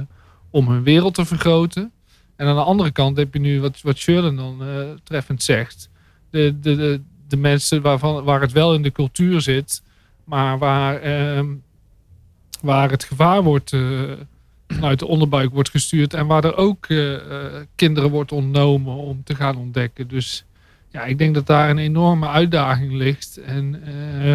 om 0.50 0.67
hun 0.67 0.84
wereld 0.84 1.13
te 1.13 1.26
vergroten. 1.26 1.91
En 2.36 2.47
aan 2.47 2.56
de 2.56 2.62
andere 2.63 2.91
kant 2.91 3.17
heb 3.17 3.34
je 3.34 3.39
nu 3.39 3.62
wat, 3.62 3.82
wat 3.82 4.06
dan 4.06 4.58
eh, 4.62 4.89
treffend 5.04 5.43
zegt. 5.43 5.89
De, 6.30 6.60
de, 6.60 6.76
de, 6.76 7.02
de 7.28 7.38
mensen 7.38 7.82
waarvan, 7.82 8.23
waar 8.23 8.41
het 8.41 8.52
wel 8.52 8.73
in 8.73 8.82
de 8.82 8.91
cultuur 8.91 9.41
zit, 9.41 9.84
maar 10.23 10.58
waar, 10.58 11.02
ehm, 11.02 11.56
waar 12.62 12.91
het 12.91 13.04
gevaar 13.04 13.43
wordt 13.43 13.73
eh, 13.73 14.12
vanuit 14.67 15.00
de 15.00 15.08
onderbuik 15.08 15.52
wordt 15.54 15.69
gestuurd. 15.69 16.13
En 16.13 16.28
waar 16.28 16.43
er 16.43 16.56
ook 16.56 16.88
kinderen 17.76 18.10
wordt 18.10 18.32
ontnomen 18.32 18.93
om 18.93 19.23
te 19.23 19.36
gaan 19.36 19.58
ontdekken. 19.58 20.08
Dus 20.08 20.45
ja, 20.97 21.03
ik 21.03 21.17
denk 21.17 21.33
dat 21.33 21.45
daar 21.45 21.69
een 21.69 21.77
enorme 21.77 22.27
uitdaging 22.27 22.91
ligt. 22.91 23.38
En 23.38 23.83
eh, 23.83 24.31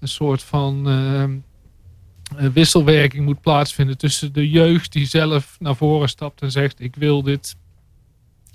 een 0.00 0.08
soort 0.08 0.42
van 0.42 0.88
eh, 0.88 2.48
wisselwerking 2.52 3.24
moet 3.24 3.40
plaatsvinden 3.40 3.98
tussen 3.98 4.32
de 4.32 4.50
jeugd 4.50 4.92
die 4.92 5.06
zelf 5.06 5.56
naar 5.58 5.76
voren 5.76 6.08
stapt 6.08 6.42
en 6.42 6.50
zegt 6.50 6.80
ik 6.80 6.96
wil 6.96 7.22
dit. 7.22 7.56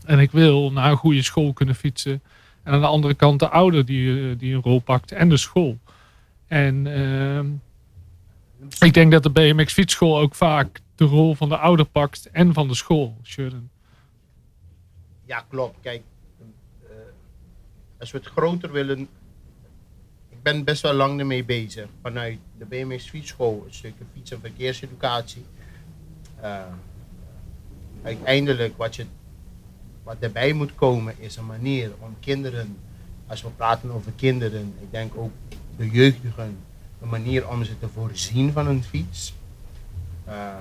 En 0.06 0.20
ik 0.20 0.32
wil 0.32 0.72
naar 0.72 0.92
een 0.92 0.98
goede 0.98 1.24
school 1.24 1.54
kunnen 1.54 1.76
fietsen. 1.76 2.22
En 2.64 2.74
aan 2.74 2.82
de 2.82 2.88
andere 2.88 3.14
kant 3.14 3.40
de 3.40 3.50
ouder 3.50 3.86
die, 3.86 4.30
eh, 4.30 4.38
die 4.38 4.54
een 4.56 4.62
rol 4.62 4.80
pakt 4.80 5.12
en 5.12 5.30
de 5.30 5.38
school. 5.38 5.78
En 6.48 6.88
ik 8.80 8.94
denk 8.94 9.12
dat 9.12 9.24
de 9.24 9.30
BMX 9.30 9.74
fietsschool 9.74 10.20
ook 10.20 10.36
vaak 10.36 10.82
de 10.96 11.06
rol 11.06 11.36
van 11.36 11.50
de 11.50 11.58
ouder 11.58 11.86
pakt 11.86 12.30
en 12.32 12.54
van 12.54 12.68
de 12.68 12.76
school. 12.76 13.18
Sheridan. 13.24 13.70
Ja, 15.26 15.46
klopt. 15.50 15.78
Kijk, 15.82 16.02
als 18.02 18.12
we 18.12 18.18
het 18.18 18.28
groter 18.28 18.72
willen. 18.72 19.00
Ik 20.30 20.42
ben 20.42 20.64
best 20.64 20.82
wel 20.82 20.94
lang 20.94 21.20
ermee 21.20 21.44
bezig. 21.46 21.88
Vanuit 22.02 22.38
de 22.58 22.66
BMX 22.66 23.10
Fietsschool, 23.10 23.64
een 23.68 23.74
stukje 23.74 24.04
fiets- 24.14 24.32
en 24.32 24.40
verkeerseducatie. 24.40 25.46
Eh, 26.42 26.60
uiteindelijk, 28.04 28.78
wat, 28.78 28.96
je, 28.96 29.06
wat 30.04 30.16
erbij 30.20 30.54
moet 30.54 30.76
komen, 30.76 31.16
is 31.18 31.36
een 31.36 31.46
manier 31.46 31.92
om 32.00 32.16
kinderen, 32.20 32.78
als 33.28 33.42
we 33.42 33.50
praten 33.50 33.92
over 33.92 34.12
kinderen, 34.16 34.74
ik 34.82 34.92
denk 34.92 35.16
ook 35.16 35.32
de 35.78 35.90
jeugdigen, 35.90 36.58
een 37.02 37.10
manier 37.10 37.50
om 37.50 37.64
ze 37.64 37.80
te 37.80 37.88
voorzien 37.88 38.52
van 38.52 38.68
een 38.68 38.84
fiets. 38.84 39.34
Eh, 40.26 40.56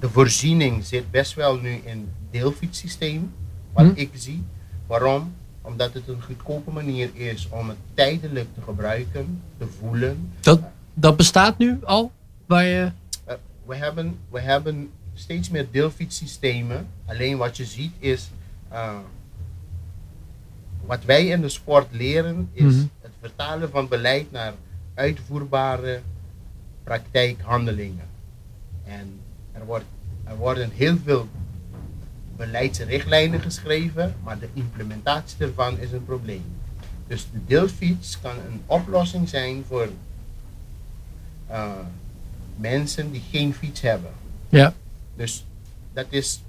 de 0.00 0.10
voorziening 0.10 0.84
zit 0.84 1.10
best 1.10 1.34
wel 1.34 1.58
nu 1.60 1.70
in 1.84 2.08
deelfietssysteem, 2.30 3.32
wat 3.72 3.84
Hm. 3.84 3.92
ik 3.94 4.10
zie. 4.14 4.44
Waarom? 4.92 5.34
Omdat 5.62 5.92
het 5.94 6.08
een 6.08 6.22
goedkope 6.22 6.70
manier 6.70 7.10
is 7.14 7.48
om 7.50 7.68
het 7.68 7.76
tijdelijk 7.94 8.48
te 8.54 8.60
gebruiken, 8.62 9.42
te 9.58 9.66
voelen. 9.78 10.32
dat, 10.40 10.60
dat 10.94 11.16
bestaat 11.16 11.58
nu 11.58 11.78
al? 11.84 12.12
Waar 12.46 12.64
je, 12.64 12.90
Eh, 13.24 13.34
we, 13.66 13.74
hebben, 13.76 14.18
we 14.30 14.40
hebben 14.40 14.90
steeds 15.14 15.48
meer 15.50 15.66
deelfietssystemen. 15.70 16.86
Alleen 17.06 17.36
wat 17.36 17.56
je 17.56 17.64
ziet 17.64 17.92
is, 17.98 18.30
eh, 18.68 18.96
wat 20.86 21.04
wij 21.04 21.26
in 21.26 21.40
de 21.40 21.48
sport 21.48 21.86
leren, 21.90 22.48
is 22.52 22.74
Mhm. 22.74 22.84
het 23.00 23.10
vertalen 23.20 23.70
van 23.70 23.88
beleid 23.88 24.32
naar 24.32 24.52
uitvoerbare 24.94 26.00
praktijkhandelingen. 26.84 28.06
En 28.84 29.20
er, 29.52 29.64
wordt, 29.64 29.84
er 30.24 30.36
worden 30.36 30.70
heel 30.74 30.96
veel 31.04 31.28
beleidsrichtlijnen 32.38 33.40
geschreven, 33.40 34.14
maar 34.22 34.38
de 34.38 34.48
implementatie 34.54 35.36
ervan 35.38 35.78
is 35.78 35.92
een 35.92 36.04
probleem. 36.04 36.44
Dus 37.06 37.28
de 37.32 37.44
deelfiets 37.46 38.20
kan 38.20 38.36
een 38.36 38.62
oplossing 38.66 39.28
zijn 39.28 39.64
voor 39.68 39.88
eh, 41.46 41.70
mensen 42.56 43.10
die 43.12 43.22
geen 43.30 43.54
fiets 43.54 43.80
hebben. 43.80 44.10
Ja. 44.48 44.74
Dus 45.16 45.44
dat 45.92 46.06
is 46.08 46.42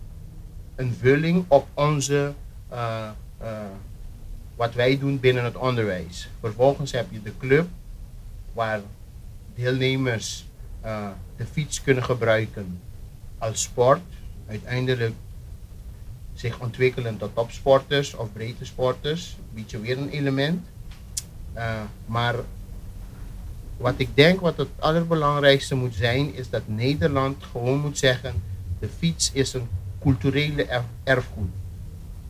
een 0.75 0.95
vulling 0.99 1.45
op 1.47 1.67
onze, 1.73 2.34
eh, 2.69 3.10
eh, 3.38 3.49
wat 4.56 4.73
wij 4.73 4.99
doen 4.99 5.19
binnen 5.19 5.43
het 5.43 5.56
onderwijs. 5.56 6.30
Vervolgens 6.39 6.91
heb 6.91 7.08
je 7.12 7.21
de 7.21 7.34
club, 7.38 7.67
waar 8.54 8.82
deelnemers 9.56 10.47
de 11.37 11.46
fiets 11.52 11.83
kunnen 11.83 12.04
gebruiken 12.04 12.79
als 13.37 13.62
sport. 13.62 14.02
Uiteindelijk 14.48 15.13
zich 16.40 16.60
ontwikkelen 16.60 17.17
tot 17.17 17.29
topsporters 17.35 18.15
of 18.15 18.33
breedte 18.33 18.65
sporters. 18.65 19.37
Biedt 19.54 19.71
je 19.71 19.79
weer 19.79 19.98
een 19.98 20.10
element. 20.10 20.65
Eh, 21.54 21.81
maar 22.06 22.35
wat 23.77 23.94
ik 23.98 24.10
denk 24.13 24.40
wat 24.40 24.58
het 24.58 24.67
allerbelangrijkste 24.79 25.75
moet 25.75 25.96
zijn, 25.96 26.35
is 26.35 26.50
dat 26.50 26.62
Nederland 26.65 27.44
gewoon 27.52 27.79
moet 27.79 27.98
zeggen, 27.98 28.33
de 28.79 28.90
fiets 28.98 29.31
is 29.33 29.54
een 29.54 29.67
culturele 30.02 30.63
erf- 30.65 30.83
erfgoed. 31.04 31.50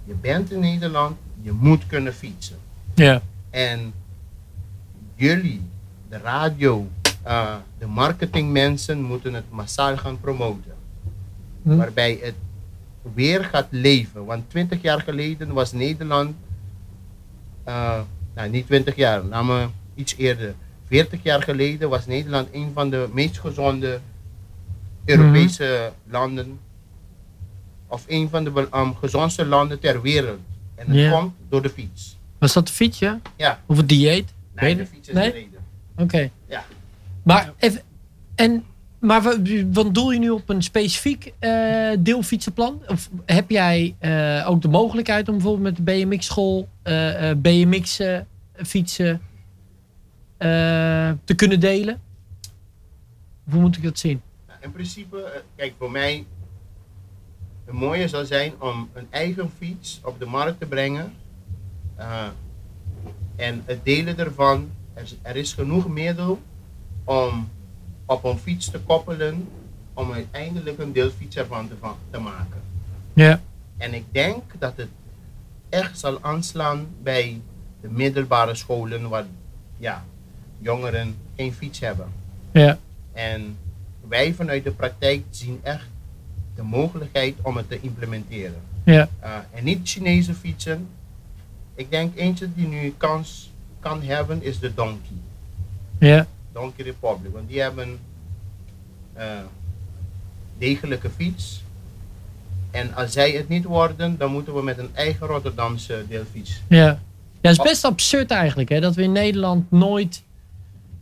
Je 0.03 0.13
bent 0.13 0.51
in 0.51 0.59
Nederland, 0.59 1.17
je 1.41 1.51
moet 1.51 1.87
kunnen 1.87 2.13
fietsen. 2.13 2.57
ja. 2.95 3.21
En 3.49 3.93
jullie, 5.15 5.61
de 6.09 6.17
radio, 6.17 6.87
eh, 7.23 7.55
de 7.77 7.85
marketingmensen 7.87 9.01
moeten 9.01 9.33
het 9.33 9.49
massaal 9.49 9.97
gaan 9.97 10.19
promoten. 10.19 10.73
Hm. 11.63 11.75
Waarbij 11.77 12.19
het 12.21 12.33
weer 13.13 13.43
gaat 13.43 13.67
leven. 13.69 14.25
Want 14.25 14.49
20 14.49 14.81
jaar 14.81 15.01
geleden 15.01 15.53
was 15.53 15.71
Nederland, 15.71 16.35
eh, 17.63 17.99
nou 18.35 18.49
niet 18.49 18.65
20 18.65 18.95
jaar, 18.95 19.29
we 19.47 19.67
iets 19.95 20.15
eerder. 20.17 20.53
40 20.87 21.19
jaar 21.23 21.41
geleden 21.43 21.89
was 21.89 22.05
Nederland 22.05 22.47
een 22.51 22.71
van 22.73 22.89
de 22.89 23.09
meest 23.13 23.39
gezonde 23.39 23.99
Europese 25.05 25.91
landen 26.09 26.59
of 27.87 28.03
een 28.07 28.29
van 28.29 28.43
de 28.43 28.67
um, 28.75 28.95
gezondste 28.95 29.45
landen 29.45 29.79
ter 29.79 30.01
wereld. 30.01 30.39
En 30.75 30.93
Ja. 30.93 31.11
komt 31.11 31.33
door 31.49 31.61
de 31.61 31.69
fiets. 31.69 32.17
Was 32.37 32.53
dat 32.53 32.67
de 32.67 32.73
fiets, 32.73 32.99
ja? 32.99 33.19
Ja, 33.35 33.59
Of 33.65 33.77
het 33.77 33.89
dieet? 33.89 34.33
nee, 34.55 34.75
de 34.75 34.85
fiets 34.85 35.07
is 35.07 35.13
Nee? 35.13 35.31
de 35.31 35.37
reden. 35.37 35.59
Oké. 35.97 36.29
Ja. 36.47 36.65
Maar, 37.23 37.53
even, 37.57 37.81
en, 38.35 38.63
maar 38.99 39.21
wa- 39.21 39.37
wat 39.71 39.93
doel 39.93 40.11
je 40.11 40.19
nu 40.19 40.29
op 40.29 40.49
een 40.49 40.63
specifiek 40.63 41.33
eh, 41.39 41.89
deelfietsenplan? 41.99 42.81
Of 42.87 43.09
heb 43.25 43.49
jij 43.49 43.95
eh, 43.99 44.45
ook 44.49 44.61
de 44.61 44.67
mogelijkheid 44.67 45.27
om 45.27 45.33
bijvoorbeeld 45.33 45.63
met 45.63 45.75
de 45.75 45.91
BMX-school 46.05 46.67
eh, 46.83 47.29
eh, 47.29 47.37
BMX-fietsen 47.37 49.21
eh, 50.37 50.47
te 51.23 51.35
kunnen 51.35 51.59
delen? 51.59 52.01
Hoe 53.49 53.61
moet 53.61 53.77
ik 53.77 53.83
dat 53.83 53.99
zien? 53.99 54.21
Nou, 54.47 54.59
in 54.61 54.71
principe, 54.71 55.43
kijk, 55.55 55.73
voor 55.77 55.91
mij, 55.91 56.25
het 57.65 57.75
mooie 57.75 58.07
zou 58.07 58.25
zijn 58.25 58.53
om 58.59 58.89
een 58.93 59.07
eigen 59.09 59.51
fiets 59.57 59.99
op 60.03 60.19
de 60.19 60.25
markt 60.25 60.59
te 60.59 60.65
brengen. 60.65 61.13
En 63.35 63.63
het 63.65 63.85
delen 63.85 64.17
ervan, 64.17 64.69
er 64.93 65.07
er 65.21 65.35
is 65.35 65.53
genoeg 65.53 65.87
middel 65.89 66.39
om 67.03 67.49
op 68.09 68.23
een 68.23 68.37
fiets 68.37 68.69
te 68.71 68.79
koppelen, 68.79 69.47
om 69.93 70.11
uiteindelijk 70.11 70.79
een 70.79 70.91
deelfiets 70.91 71.35
ervan 71.35 71.67
te, 71.67 71.73
van, 71.79 71.95
te 72.11 72.19
maken. 72.19 72.61
Ja. 73.13 73.41
En 73.77 73.93
ik 73.93 74.03
denk 74.11 74.43
dat 74.59 74.73
het 74.75 74.87
echt 75.69 75.99
zal 75.99 76.17
aanslaan 76.21 76.87
bij 77.03 77.41
de 77.81 77.89
middelbare 77.89 78.55
scholen 78.55 79.09
waar 79.09 79.25
ja, 79.77 80.05
jongeren 80.59 81.15
geen 81.35 81.53
fiets 81.53 81.79
hebben. 81.79 82.07
Ja. 82.51 82.77
En 83.13 83.57
wij 84.07 84.33
vanuit 84.33 84.63
de 84.63 84.71
praktijk 84.71 85.23
zien 85.29 85.59
echt 85.63 85.87
de 86.55 86.63
mogelijkheid 86.63 87.35
om 87.41 87.57
het 87.57 87.69
te 87.69 87.79
implementeren. 87.81 88.61
Ja. 88.83 89.09
Uh, 89.23 89.35
en 89.51 89.63
niet 89.63 89.89
Chinese 89.89 90.33
fietsen. 90.33 90.87
Ik 91.75 91.91
denk 91.91 92.15
eentje 92.15 92.53
die 92.53 92.67
nu 92.67 92.93
kans 92.97 93.51
kan 93.79 94.01
hebben 94.01 94.43
is 94.43 94.59
de 94.59 94.73
Donkey. 94.73 95.15
Ja. 95.99 96.27
Donkey 96.59 96.85
Republic. 96.85 97.31
Want 97.33 97.47
die 97.47 97.61
hebben 97.61 97.99
uh, 99.17 99.23
degelijke 100.57 101.09
fiets. 101.09 101.63
En 102.71 102.95
als 102.95 103.11
zij 103.11 103.31
het 103.31 103.49
niet 103.49 103.63
worden, 103.63 104.17
dan 104.17 104.31
moeten 104.31 104.55
we 104.55 104.63
met 104.63 104.77
een 104.77 104.89
eigen 104.93 105.27
Rotterdamse 105.27 106.05
deelfiets. 106.09 106.61
Ja. 106.67 106.99
Ja, 107.41 107.49
het 107.49 107.59
is 107.59 107.65
best 107.65 107.83
absurd 107.85 108.31
eigenlijk 108.31 108.69
hè, 108.69 108.79
dat 108.79 108.95
we 108.95 109.03
in 109.03 109.11
Nederland 109.11 109.71
nooit 109.71 110.23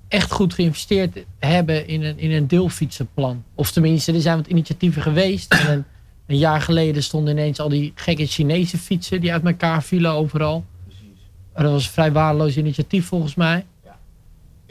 echt 0.07 0.31
goed 0.31 0.53
geïnvesteerd 0.53 1.17
hebben 1.39 1.87
in 1.87 2.03
een, 2.03 2.19
in 2.19 2.31
een 2.31 2.47
deelfietsenplan. 2.47 3.43
Of 3.55 3.71
tenminste, 3.71 4.13
er 4.13 4.21
zijn 4.21 4.37
wat 4.37 4.47
initiatieven 4.47 5.01
geweest. 5.01 5.53
En 5.53 5.71
een, 5.71 5.85
een 6.25 6.37
jaar 6.37 6.61
geleden 6.61 7.03
stonden 7.03 7.37
ineens 7.37 7.59
al 7.59 7.69
die 7.69 7.91
gekke 7.95 8.25
Chinese 8.25 8.77
fietsen 8.77 9.21
die 9.21 9.31
uit 9.31 9.45
elkaar 9.45 9.83
vielen 9.83 10.11
overal. 10.11 10.65
Precies. 10.85 11.29
Dat 11.53 11.71
was 11.71 11.85
een 11.85 11.91
vrij 11.91 12.11
waardeloos 12.11 12.57
initiatief 12.57 13.05
volgens 13.05 13.35
mij. 13.35 13.65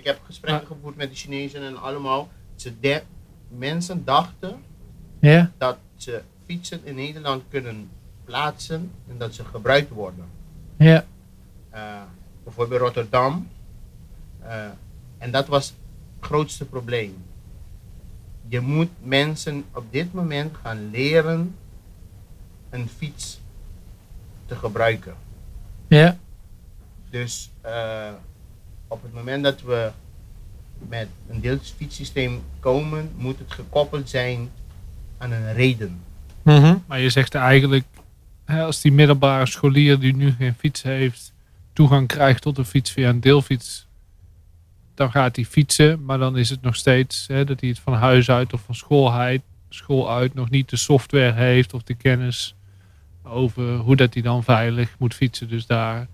Ik 0.06 0.12
heb 0.12 0.24
gesprekken 0.24 0.66
gevoerd 0.66 0.96
met 0.96 1.08
de 1.10 1.16
Chinezen 1.16 1.62
en 1.62 1.76
allemaal. 1.76 2.28
Ze 2.54 2.80
de- 2.80 3.02
mensen 3.48 4.04
dachten 4.04 4.62
Ja, 5.20 5.50
dat 5.58 5.78
ze 5.96 6.22
fietsen 6.44 6.80
in 6.84 6.94
Nederland 6.94 7.42
kunnen 7.48 7.90
plaatsen 8.24 8.90
en 9.08 9.18
dat 9.18 9.34
ze 9.34 9.44
gebruikt 9.44 9.90
worden. 9.90 10.24
ja, 10.78 11.04
Uh, 11.74 12.02
bijvoorbeeld 12.44 12.80
Rotterdam. 12.80 13.48
Uh, 14.44 14.64
en 15.18 15.30
dat 15.30 15.46
was 15.46 15.66
het 15.66 15.76
grootste 16.20 16.64
probleem. 16.64 17.16
Je 18.48 18.60
moet 18.60 18.90
mensen 19.02 19.64
op 19.74 19.84
dit 19.92 20.12
moment 20.12 20.56
gaan 20.62 20.90
leren 20.90 21.56
een 22.70 22.88
fiets 22.88 23.40
te 24.46 24.56
gebruiken. 24.56 25.14
ja, 25.88 26.16
Dus 27.10 27.50
uh, 27.64 28.12
op 28.88 29.02
het 29.02 29.14
moment 29.14 29.44
dat 29.44 29.62
we 29.62 29.90
met 30.88 31.08
een 31.28 31.40
deelfietssysteem 31.40 32.42
komen, 32.60 33.10
moet 33.16 33.38
het 33.38 33.52
gekoppeld 33.52 34.10
zijn 34.10 34.50
aan 35.18 35.32
een 35.32 35.52
reden. 35.52 36.00
Mhm. 36.42 36.76
Maar 36.86 37.00
je 37.00 37.10
zegt 37.10 37.34
eigenlijk, 37.34 37.84
hè, 38.44 38.62
als 38.62 38.80
die 38.80 38.92
middelbare 38.92 39.46
scholier 39.46 39.98
die 39.98 40.16
nu 40.16 40.34
geen 40.38 40.54
fiets 40.54 40.82
heeft, 40.82 41.32
toegang 41.72 42.06
krijgt 42.06 42.42
tot 42.42 42.58
een 42.58 42.64
fiets 42.64 42.90
via 42.90 43.08
een 43.08 43.20
deelfiets, 43.20 43.86
dan 44.94 45.10
gaat 45.10 45.36
hij 45.36 45.44
fietsen. 45.44 46.04
Maar 46.04 46.18
dan 46.18 46.36
is 46.36 46.50
het 46.50 46.62
nog 46.62 46.76
steeds 46.76 47.26
hè, 47.26 47.44
dat 47.44 47.60
hij 47.60 47.68
het 47.68 47.78
van 47.78 47.94
huis 47.94 48.30
uit 48.30 48.52
of 48.52 48.60
van 48.60 48.74
school 48.74 49.12
uit, 49.12 49.42
school 49.68 50.10
uit 50.12 50.34
nog 50.34 50.50
niet 50.50 50.70
de 50.70 50.76
software 50.76 51.32
heeft 51.32 51.74
of 51.74 51.82
de 51.82 51.94
kennis 51.94 52.54
over 53.22 53.76
hoe 53.76 53.96
dat 53.96 54.14
hij 54.14 54.22
dan 54.22 54.44
veilig 54.44 54.94
moet 54.98 55.14
fietsen. 55.14 55.48
Dus 55.48 55.66
daar, 55.66 56.06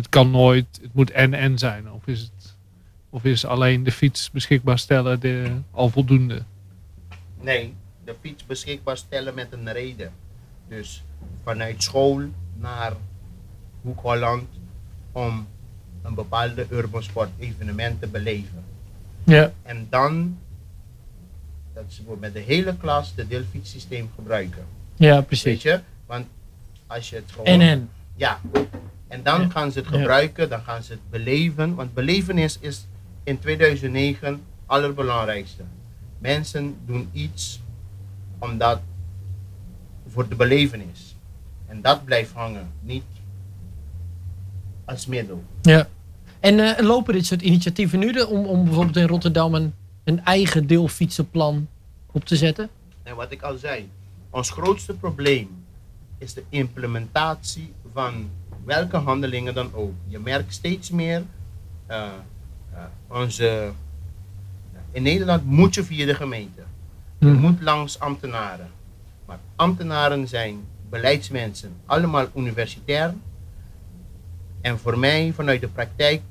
het 0.00 0.08
kan 0.08 0.30
nooit, 0.30 0.66
het 0.82 0.94
moet 0.94 1.10
en-en 1.10 1.58
zijn. 1.58 1.92
Of 1.92 2.06
is 2.06 2.20
het, 2.20 2.56
of 3.10 3.24
is 3.24 3.44
alleen 3.44 3.82
de 3.82 3.92
fiets 3.92 4.30
beschikbaar 4.30 4.78
stellen 4.78 5.20
de, 5.20 5.52
al 5.70 5.88
voldoende? 5.88 6.42
Nee, 7.40 7.74
de 8.04 8.14
fiets 8.20 8.46
beschikbaar 8.46 8.96
stellen 8.96 9.34
met 9.34 9.52
een 9.52 9.72
reden. 9.72 10.12
Dus 10.68 11.04
vanuit 11.42 11.82
school 11.82 12.20
naar 12.58 12.92
Hoek 13.82 14.00
Holland 14.00 14.48
om 15.12 15.46
een 16.02 16.14
bepaalde 16.14 16.66
urban 16.70 17.02
sport 17.02 17.30
evenement 17.38 18.00
te 18.00 18.06
beleven. 18.06 18.64
ja, 19.24 19.52
En 19.62 19.86
dan 19.90 20.38
dat 21.72 21.84
ze 21.88 22.02
met 22.20 22.32
de 22.32 22.40
hele 22.40 22.76
klas 22.76 23.12
het 23.16 23.30
deelfietssysteem 23.30 24.10
gebruiken. 24.14 24.64
ja, 24.96 25.14
Weet 25.16 25.26
precies. 25.26 25.62
je? 25.62 25.80
Want 26.06 26.26
als 26.86 27.10
je 27.10 27.16
het 27.16 27.24
gewoon... 27.30 27.46
En 27.46 27.60
en. 27.60 27.90
Ja. 28.16 28.40
En 29.10 29.22
dan 29.22 29.40
Ja. 29.40 29.48
gaan 29.48 29.72
ze 29.72 29.78
het 29.78 29.88
gebruiken, 29.88 30.48
dan 30.48 30.60
gaan 30.60 30.82
ze 30.82 30.92
het 30.92 31.10
beleven. 31.10 31.74
Want 31.74 31.94
belevenis 31.94 32.58
is 32.60 32.86
in 33.24 33.38
2009 33.38 34.28
het 34.32 34.38
allerbelangrijkste. 34.66 35.62
Mensen 36.18 36.76
doen 36.86 37.08
iets 37.12 37.60
omdat 38.38 38.80
voor 40.08 40.28
de 40.28 40.34
belevenis. 40.34 41.16
En 41.66 41.80
dat 41.82 42.04
blijft 42.04 42.32
hangen, 42.32 42.68
niet 42.80 43.04
als 44.84 45.06
middel. 45.06 45.44
Ja. 45.62 45.88
En 46.40 46.60
eh, 46.76 46.84
lopen 46.86 47.14
dit 47.14 47.26
soort 47.26 47.42
initiatieven 47.42 47.98
nu 47.98 48.12
de- 48.12 48.26
om, 48.26 48.44
om 48.44 48.64
bijvoorbeeld 48.64 48.96
in 48.96 49.06
Rotterdam 49.06 49.54
een, 49.54 49.74
een 50.04 50.24
eigen 50.24 50.66
deelfietsenplan 50.66 51.68
op 52.12 52.24
te 52.24 52.36
zetten? 52.36 52.68
En 53.02 53.16
wat 53.16 53.30
ik 53.32 53.42
al 53.42 53.56
zei, 53.56 53.88
ons 54.30 54.50
grootste 54.50 54.94
probleem 54.94 55.48
is 56.18 56.34
de 56.34 56.42
implementatie 56.48 57.72
van 57.92 58.28
welke 58.64 58.96
handelingen 58.96 59.54
dan 59.54 59.70
ook. 59.74 59.92
Je 60.06 60.18
merkt 60.18 60.52
steeds 60.52 60.90
meer, 60.90 61.22
eh, 61.86 61.96
eh, 62.72 62.82
onze, 63.08 63.70
in 64.92 65.02
Nederland 65.02 65.44
moet 65.44 65.74
je 65.74 65.84
via 65.84 66.06
de 66.06 66.14
gemeente. 66.14 66.62
Je 67.18 67.26
Hm. 67.26 67.34
moet 67.40 67.60
langs 67.62 67.98
ambtenaren. 67.98 68.70
Maar 69.26 69.38
ambtenaren 69.56 70.28
zijn 70.28 70.64
beleidsmensen, 70.90 71.72
allemaal 71.86 72.26
universitair. 72.36 73.14
En 74.60 74.78
voor 74.78 74.98
mij, 74.98 75.32
vanuit 75.34 75.60
de 75.60 75.68
praktijk, 75.68 76.22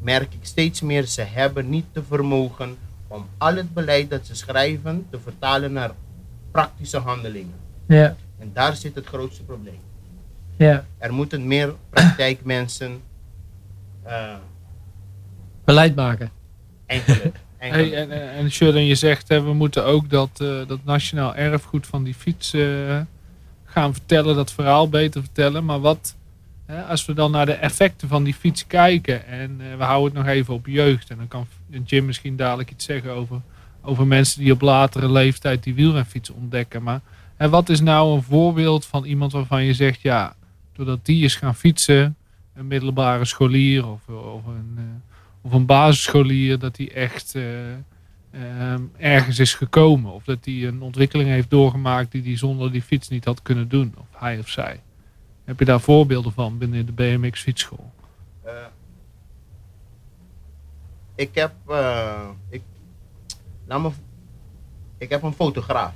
merk 0.00 0.34
ik 0.34 0.40
steeds 0.44 0.80
meer, 0.80 1.04
ze 1.06 1.22
hebben 1.22 1.68
niet 1.68 1.84
de 1.92 2.02
vermogen 2.02 2.76
om 3.08 3.26
al 3.38 3.54
het 3.56 3.74
beleid 3.74 4.10
dat 4.10 4.26
ze 4.26 4.34
schrijven 4.36 5.06
te 5.10 5.20
vertalen 5.20 5.72
naar 5.72 5.90
praktische 6.50 6.98
handelingen. 6.98 7.54
Ja, 7.86 8.16
En 8.38 8.50
daar 8.52 8.76
zit 8.76 8.94
het 8.94 9.06
grootste 9.06 9.42
probleem. 9.44 9.78
Ja. 10.58 10.84
Er 10.98 11.12
moeten 11.12 11.46
meer 11.46 11.74
praktijkmensen, 11.90 13.00
eh 14.02 14.34
Beleid 15.68 15.94
maken. 15.94 16.30
enkele, 16.86 17.14
enkele. 17.58 17.82
Hey, 17.82 17.94
en, 17.94 18.10
en, 18.10 18.74
en 18.74 18.86
je 18.86 18.94
zegt 18.94 19.28
hè, 19.28 19.42
we 19.42 19.52
moeten 19.52 19.84
ook 19.84 20.10
dat, 20.10 20.30
eh, 20.40 20.66
dat 20.66 20.84
nationaal 20.84 21.34
erfgoed 21.34 21.86
van 21.86 22.04
die 22.04 22.14
fiets 22.14 22.52
eh, 22.52 23.00
gaan 23.64 23.92
vertellen, 23.92 24.36
dat 24.36 24.52
verhaal 24.52 24.88
beter 24.88 25.20
vertellen. 25.22 25.64
Maar 25.64 25.80
wat, 25.80 26.16
hè, 26.66 26.82
als 26.82 27.06
we 27.06 27.14
dan 27.14 27.30
naar 27.30 27.46
de 27.46 27.52
effecten 27.52 28.08
van 28.08 28.24
die 28.24 28.34
fiets 28.34 28.66
kijken 28.66 29.26
en 29.26 29.60
eh, 29.60 29.76
we 29.76 29.84
houden 29.84 30.16
het 30.16 30.26
nog 30.26 30.34
even 30.34 30.54
op 30.54 30.66
jeugd. 30.66 31.10
En 31.10 31.16
dan 31.16 31.28
kan 31.28 31.46
Jim 31.84 32.04
misschien 32.04 32.36
dadelijk 32.36 32.70
iets 32.70 32.84
zeggen 32.84 33.12
over, 33.12 33.40
over 33.82 34.06
mensen 34.06 34.40
die 34.40 34.52
op 34.52 34.60
latere 34.60 35.10
leeftijd 35.10 35.62
die 35.62 35.74
wielrenfiets 35.74 36.30
ontdekken. 36.30 36.82
Maar 36.82 37.00
hè, 37.36 37.48
wat 37.48 37.68
is 37.68 37.80
nou 37.80 38.14
een 38.14 38.22
voorbeeld 38.22 38.86
van 38.86 39.04
iemand 39.04 39.32
waarvan 39.32 39.64
je 39.64 39.74
zegt, 39.74 40.00
ja, 40.00 40.36
doordat 40.78 41.06
die 41.06 41.24
is 41.24 41.36
gaan 41.36 41.54
fietsen, 41.54 42.16
een 42.54 42.66
middelbare 42.66 43.24
scholier 43.24 43.86
of, 43.86 44.08
of 44.08 44.46
een... 44.46 44.74
eh, 44.76 44.84
of 45.40 45.52
een 45.52 45.66
basisscholier 45.66 46.58
dat 46.58 46.76
hij 46.76 46.92
echt 46.92 47.34
eh, 47.34 47.72
ehm, 48.30 48.82
ergens 48.96 49.38
is 49.38 49.54
gekomen. 49.54 50.12
Of 50.12 50.24
dat 50.24 50.44
hij 50.44 50.66
een 50.66 50.82
ontwikkeling 50.82 51.28
heeft 51.28 51.50
doorgemaakt 51.50 52.12
die 52.12 52.22
hij 52.22 52.36
zonder 52.36 52.72
die 52.72 52.82
fiets 52.82 53.08
niet 53.08 53.24
had 53.24 53.42
kunnen 53.42 53.68
doen. 53.68 53.94
Of 53.98 54.06
hij 54.10 54.38
of 54.38 54.48
zij. 54.48 54.80
Heb 55.44 55.58
je 55.58 55.64
daar 55.64 55.80
voorbeelden 55.80 56.32
van 56.32 56.58
binnen 56.58 56.86
de 56.86 56.92
BMX 56.92 57.40
fietsschool? 57.40 57.92
Eh, 58.42 58.52
ik 61.14 61.34
heb, 61.34 61.52
ik, 62.48 62.62
me, 63.66 63.90
ik 64.98 65.10
heb 65.10 65.22
een 65.22 65.32
fotograaf. 65.32 65.94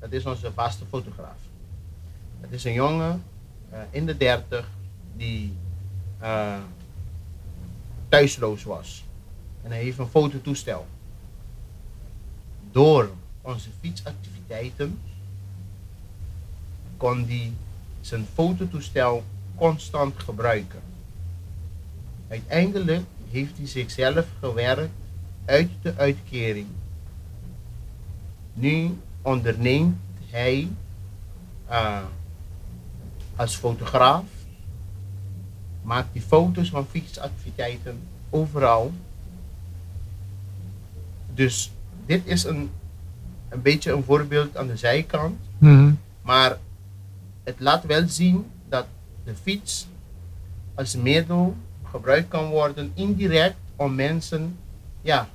dat 0.00 0.12
is 0.12 0.26
onze 0.26 0.52
vaste 0.52 0.84
fotograaf. 0.90 1.38
Het 2.40 2.52
is 2.52 2.64
een 2.64 2.72
jongen 2.72 3.22
in 3.90 4.06
de 4.06 4.16
30 4.16 4.68
die 5.16 5.56
uh, 6.22 6.58
thuisloos 8.08 8.62
was. 8.62 9.04
En 9.62 9.70
hij 9.70 9.82
heeft 9.82 9.98
een 9.98 10.06
fototoestel. 10.06 10.86
Door 12.70 13.10
onze 13.42 13.68
fietsactiviteiten 13.80 14.98
kon 16.96 17.24
hij 17.26 17.52
zijn 18.00 18.26
fototoestel 18.34 19.24
constant 19.54 20.18
gebruiken. 20.18 20.80
Uiteindelijk 22.28 23.04
heeft 23.30 23.56
hij 23.56 23.66
zichzelf 23.66 24.26
gewerkt 24.40 24.92
uit 25.44 25.70
de 25.82 25.94
uitkering. 25.96 26.66
Nu 28.52 28.98
onderneemt 29.22 29.96
hij 30.30 30.68
uh, 31.70 32.02
als 33.36 33.56
fotograaf, 33.56 34.24
maakt 35.82 36.08
hij 36.12 36.22
foto's 36.22 36.70
van 36.70 36.86
fietsactiviteiten 36.86 37.98
overal. 38.30 38.92
Dus 41.34 41.72
dit 42.06 42.26
is 42.26 42.44
een, 42.44 42.70
een 43.48 43.62
beetje 43.62 43.92
een 43.92 44.04
voorbeeld 44.04 44.56
aan 44.56 44.66
de 44.66 44.76
zijkant. 44.76 45.40
Mhm. 45.58 45.92
Maar 46.22 46.58
het 47.44 47.54
laat 47.58 47.84
wel 47.84 48.08
zien 48.08 48.46
dat 48.68 48.86
de 49.24 49.34
fiets 49.42 49.86
als 50.74 50.96
middel 50.96 51.56
gebruikt 51.84 52.28
kan 52.28 52.48
worden 52.48 52.92
indirect 52.94 53.56
om 53.76 53.94
mensen 53.94 54.56
ja, 55.02 55.28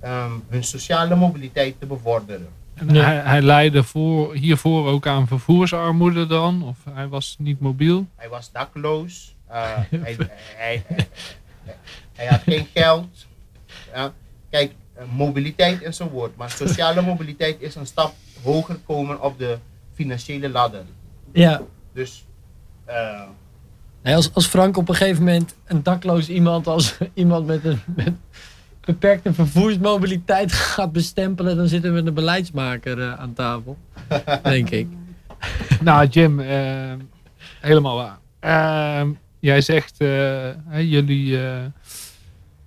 ehm, 0.00 0.32
hun 0.48 0.64
sociale 0.64 1.16
mobiliteit 1.16 1.80
te 1.80 1.86
bevorderen. 1.86 2.48
En 2.78 2.94
hij, 2.94 3.16
hij 3.16 3.42
leidde 3.42 3.82
voor, 3.82 4.34
hiervoor 4.34 4.86
ook 4.88 5.06
aan 5.06 5.26
vervoersarmoede 5.26 6.26
dan? 6.26 6.62
Of 6.62 6.76
hij 6.94 7.08
was 7.08 7.36
niet 7.38 7.60
mobiel? 7.60 8.06
Hij 8.14 8.28
was 8.28 8.52
dakloos. 8.52 9.36
Uh, 9.50 9.54
hij, 9.90 10.16
hij, 10.56 10.84
hij, 10.86 11.76
hij, 12.12 12.26
had 12.26 12.40
geen 12.40 12.66
geld. 12.74 13.26
Ja. 13.94 14.12
Kijk, 14.50 14.72
eh, 14.94 15.04
mobiliteit 15.12 15.82
is 15.82 15.98
een 15.98 16.08
woord, 16.08 16.36
maar 16.36 16.50
sociale 16.50 17.02
mobiliteit 17.02 17.60
is 17.60 17.74
een 17.74 17.86
stap 17.86 18.14
hoger 18.42 18.76
komen 18.86 19.22
op 19.22 19.38
de 19.38 19.58
financiële 19.94 20.48
ladder. 20.48 20.84
Ja. 21.32 21.62
Dus 21.92 22.24
uh, 22.88 23.22
Nee, 24.02 24.14
als, 24.14 24.34
als 24.34 24.46
Frank 24.46 24.76
op 24.76 24.88
een 24.88 24.94
gegeven 24.94 25.24
moment 25.24 25.54
een 25.64 25.82
dakloos 25.82 26.28
iemand 26.28 26.66
als 26.66 26.98
iemand 27.14 27.46
met 27.46 27.64
een 27.64 27.80
met 27.86 28.12
beperkte 28.88 29.32
vervoersmobiliteit 29.32 30.52
gaat 30.74 30.92
bestempelen, 30.92 31.56
dan 31.56 31.68
zitten 31.68 31.90
we 31.90 31.96
met 31.96 32.06
een 32.06 32.14
beleidsmaker 32.14 32.98
uh, 32.98 33.14
aan 33.14 33.32
tafel. 33.32 33.78
denk 34.42 34.70
ik. 34.70 34.86
Nou, 35.80 36.06
Jim, 36.06 36.40
uh, 36.40 36.92
helemaal 37.60 37.96
waar. 37.96 38.18
Uh, 39.04 39.10
jij 39.38 39.60
zegt, 39.60 39.96
jullie, 40.70 41.26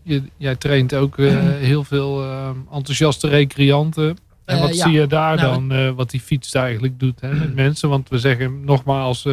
je, 0.03 0.21
jij 0.37 0.55
traint 0.55 0.93
ook 0.93 1.17
heel 1.71 1.83
veel 1.83 2.25
enthousiaste 2.71 3.27
recreanten. 3.27 4.17
En 4.45 4.59
wat 4.59 4.75
ja. 4.75 4.83
zie 4.83 4.91
je 4.91 5.07
daar 5.07 5.35
Nou, 5.35 5.67
dan, 5.67 5.95
wat 5.95 6.09
die 6.09 6.19
fiets 6.19 6.53
eigenlijk 6.53 6.99
doet 6.99 7.21
hè, 7.21 7.33
met 7.33 7.55
mensen? 7.65 7.89
Want 7.89 8.09
we 8.09 8.17
zeggen 8.17 8.65
nogmaals, 8.65 9.27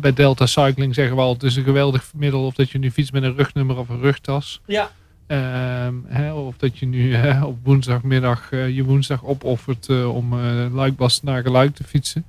bij 0.00 0.12
Delta 0.14 0.46
Cycling 0.46 0.94
zeggen 0.94 1.16
we 1.16 1.22
al, 1.22 1.32
het 1.32 1.42
is 1.42 1.56
een 1.56 1.64
geweldig 1.64 2.12
middel 2.14 2.44
of 2.46 2.54
dat 2.54 2.70
je 2.70 2.78
nu 2.78 2.90
fietst 2.90 3.12
met 3.12 3.22
een 3.22 3.36
rugnummer 3.36 3.76
of 3.78 3.88
een 3.88 4.00
rugtas. 4.00 4.60
Ja. 4.66 4.90
Ehm, 5.30 5.94
hè, 6.06 6.32
of 6.32 6.56
dat 6.56 6.78
je 6.78 6.86
nu 6.86 7.16
op 7.42 7.58
woensdagmiddag 7.62 8.50
uh, 8.52 8.76
je 8.76 8.84
woensdag 8.84 9.24
opoffert 9.24 9.88
uh, 9.88 10.14
om 10.14 10.32
uh, 10.32 10.74
Luikbas 10.74 11.22
naar 11.22 11.42
Geluik 11.42 11.74
te 11.74 11.84
fietsen. 11.84 12.24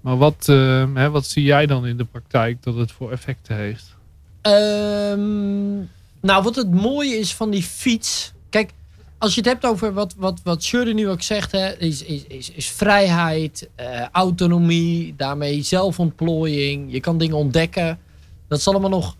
Maar 0.00 0.16
wat, 0.16 0.48
ehm, 0.48 0.96
hè, 0.96 1.10
wat 1.10 1.26
zie 1.26 1.42
jij 1.42 1.66
dan 1.66 1.86
in 1.86 1.96
de 1.96 2.04
praktijk 2.04 2.62
dat 2.62 2.74
het 2.74 2.92
voor 2.92 3.12
effecten 3.12 3.56
heeft? 3.56 3.96
Um, 4.42 5.90
nou, 6.20 6.42
wat 6.42 6.56
het 6.56 6.70
mooie 6.70 7.18
is 7.18 7.34
van 7.34 7.50
die 7.50 7.62
fiets. 7.62 8.32
Kijk, 8.48 8.70
als 9.18 9.34
je 9.34 9.40
het 9.40 9.50
hebt 9.50 9.64
over 9.64 9.92
wat, 9.92 10.14
wat, 10.16 10.40
wat 10.42 10.72
nu 10.72 11.08
ook 11.08 11.22
zegt, 11.22 11.52
hè, 11.52 11.78
is, 11.78 12.02
is, 12.02 12.50
is, 12.50 12.68
vrijheid, 12.68 13.68
autonomie, 14.12 15.14
daarmee 15.16 15.62
zelfontplooiing. 15.62 16.92
Je 16.92 17.00
kan 17.00 17.18
dingen 17.18 17.36
ontdekken. 17.36 17.98
Dat 18.48 18.58
is 18.58 18.68
allemaal 18.68 18.90
nog. 18.90 19.16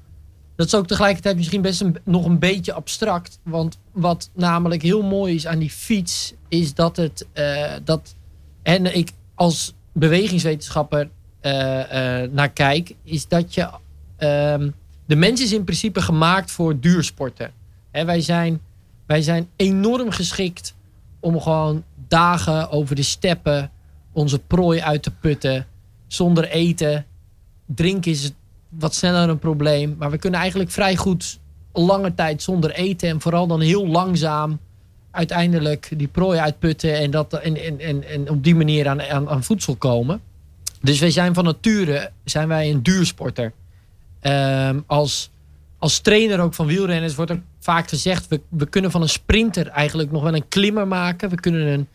Dat 0.57 0.67
is 0.67 0.75
ook 0.75 0.87
tegelijkertijd 0.87 1.37
misschien 1.37 1.63
best 1.63 1.85
nog 2.05 2.25
een 2.25 2.39
beetje 2.39 2.73
abstract. 2.73 3.39
Want 3.43 3.79
wat 3.93 4.31
namelijk 4.35 4.83
heel 4.83 5.03
mooi 5.03 5.35
is 5.35 5.47
aan 5.47 5.59
die 5.59 5.71
fiets, 5.71 6.35
is 6.49 6.75
dat 6.75 6.97
het. 6.97 7.27
Uh, 7.35 7.73
dat, 7.85 8.15
en 8.63 8.97
ik 8.97 9.11
als 9.35 9.75
bewegingswetenschapper 9.93 11.09
uh, 11.43 11.53
naar 12.31 12.51
kijk, 12.53 12.95
is 13.03 13.29
dat 13.29 13.55
je. 13.55 13.69
ehm, 14.17 14.71
de 15.07 15.17
mens 15.17 15.41
is 15.41 15.53
in 15.53 15.65
principe 15.65 16.03
gemaakt 16.03 16.51
voor 16.51 16.81
duursporten. 16.81 17.53
Hè, 17.91 18.05
wij 18.05 18.21
zijn 18.21 18.61
wij 19.07 19.23
zijn 19.23 19.49
enorm 19.57 20.11
geschikt 20.11 20.75
om 21.21 21.41
gewoon 21.41 21.85
dagen 22.09 22.71
over 22.71 22.97
de 22.97 23.03
steppen 23.03 23.71
onze 24.13 24.39
prooi 24.39 24.81
uit 24.81 25.03
te 25.03 25.11
putten. 25.11 25.67
Zonder 26.07 26.49
eten. 26.49 27.07
Drinken 27.67 28.11
is 28.11 28.33
wat 28.79 28.95
sneller 28.95 29.29
een 29.29 29.39
probleem. 29.39 29.95
Maar 29.99 30.11
we 30.11 30.19
kunnen 30.19 30.41
eigenlijk 30.41 30.71
vrij 30.71 30.97
goed 30.97 31.39
lange 31.73 32.15
tijd 32.15 32.43
zonder 32.43 32.71
eten. 32.71 33.09
En 33.09 33.21
vooral 33.21 33.47
dan 33.47 33.61
heel 33.61 33.87
langzaam 33.87 34.59
uiteindelijk 35.11 35.91
die 35.97 36.09
prooi 36.09 36.39
uitputten. 36.39 36.99
En, 36.99 37.11
dat, 37.11 37.33
en, 37.33 37.57
en, 37.57 37.81
en, 37.81 38.09
en 38.09 38.31
op 38.31 38.45
die 38.45 38.55
manier 38.55 38.89
aan, 38.89 39.03
aan, 39.03 39.29
aan 39.29 39.45
voedsel 39.45 39.77
komen. 39.77 40.21
Dus 40.81 40.99
wij 40.99 41.11
zijn 41.11 41.35
van 41.35 41.45
nature 41.45 42.11
zijn 42.25 42.49
wij 42.49 42.71
een 42.71 42.83
duursporter. 42.83 43.53
Um, 44.23 44.85
als 44.87 45.31
als 45.85 45.99
trainer 45.99 46.41
ook 46.41 46.55
van 46.55 46.67
wielrenners 46.67 47.15
wordt 47.15 47.31
er 47.31 47.43
vaak 47.59 47.89
gezegd... 47.89 48.29
We, 48.29 48.41
we 48.49 48.67
kunnen 48.67 48.91
van 48.91 49.03
een 49.03 49.09
sprinter 49.09 49.67
eigenlijk 49.67 50.11
nog 50.11 50.23
wel 50.23 50.35
een 50.35 50.49
klimmer 50.49 50.89
maken. 50.89 51.31
We 51.31 51.41
kunnen 51.41 51.67
een, 51.67 51.89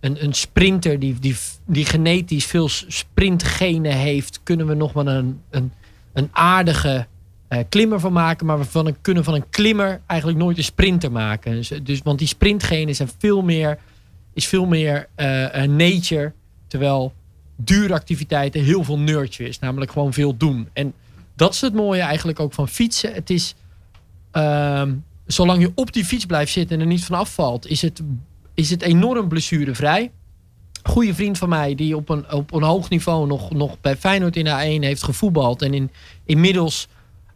een, 0.00 0.24
een 0.24 0.32
sprinter 0.32 0.98
die, 0.98 1.18
die, 1.18 1.36
die 1.64 1.84
genetisch 1.84 2.44
veel 2.44 2.68
sprintgenen 2.68 3.92
heeft... 3.92 4.40
kunnen 4.42 4.66
we 4.66 4.74
nog 4.74 4.92
wel 4.92 5.06
een, 5.06 5.40
een, 5.50 5.72
een 6.18 6.28
aardige 6.32 7.06
uh, 7.48 7.58
klimmer 7.68 8.00
van 8.00 8.12
maken. 8.12 8.46
Maar 8.46 8.58
we 8.58 8.64
van 8.64 8.86
een, 8.86 9.00
kunnen 9.00 9.24
van 9.24 9.34
een 9.34 9.48
klimmer 9.50 10.00
eigenlijk 10.06 10.38
nooit 10.40 10.56
een 10.56 10.64
sprinter 10.64 11.12
maken. 11.12 11.52
Dus, 11.52 11.72
dus, 11.82 12.00
want 12.02 12.18
die 12.18 12.28
sprintgenen 12.28 12.94
zijn 12.94 13.10
veel 13.18 13.42
meer, 13.42 13.78
is 14.32 14.46
veel 14.46 14.66
meer 14.66 15.08
uh, 15.16 15.62
nature... 15.62 16.32
terwijl 16.66 17.12
duuractiviteiten 17.56 18.62
heel 18.62 18.84
veel 18.84 18.98
nerdje 18.98 19.48
is. 19.48 19.58
Namelijk 19.58 19.90
gewoon 19.92 20.12
veel 20.12 20.36
doen. 20.36 20.68
En 20.72 20.92
dat 21.36 21.54
is 21.54 21.60
het 21.60 21.74
mooie 21.74 22.00
eigenlijk 22.00 22.40
ook 22.40 22.52
van 22.52 22.68
fietsen. 22.68 23.14
Het 23.14 23.30
is, 23.30 23.54
uh, 24.32 24.82
zolang 25.26 25.60
je 25.60 25.72
op 25.74 25.92
die 25.92 26.04
fiets 26.04 26.26
blijft 26.26 26.52
zitten 26.52 26.76
en 26.76 26.82
er 26.82 26.88
niet 26.88 27.04
van 27.04 27.18
afvalt, 27.18 27.66
is 27.66 27.82
het, 27.82 28.02
is 28.54 28.70
het 28.70 28.82
enorm 28.82 29.28
blessurevrij. 29.28 30.10
Goede 30.88 31.14
vriend 31.14 31.38
van 31.38 31.48
mij 31.48 31.74
die 31.74 31.96
op 31.96 32.08
een, 32.08 32.32
op 32.32 32.52
een 32.52 32.62
hoog 32.62 32.88
niveau 32.88 33.26
nog, 33.26 33.50
nog 33.50 33.80
bij 33.80 33.96
Feyenoord 33.96 34.36
in 34.36 34.44
de 34.44 34.50
A1 34.50 34.82
heeft 34.84 35.02
gevoetbald. 35.02 35.62
En 35.62 35.74
in, 35.74 35.90
inmiddels 36.24 36.88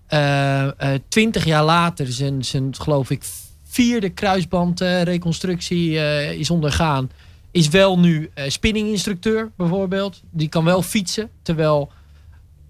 uh, 0.09 0.63
uh, 0.63 0.71
20 1.09 1.45
jaar 1.45 1.65
later 1.65 2.07
zijn, 2.13 2.45
zijn 2.45 2.75
geloof 2.75 3.11
ik 3.11 3.23
vierde 3.65 4.09
kruisbandreconstructie 4.09 5.91
uh, 5.91 6.33
is 6.33 6.51
ondergaan. 6.51 7.11
Is 7.51 7.69
wel 7.69 7.99
nu 7.99 8.31
uh, 8.35 8.45
spinninginstructeur 8.49 9.51
bijvoorbeeld. 9.57 10.23
Die 10.31 10.49
kan 10.49 10.65
wel 10.65 10.83
fietsen. 10.83 11.31
Terwijl 11.43 11.91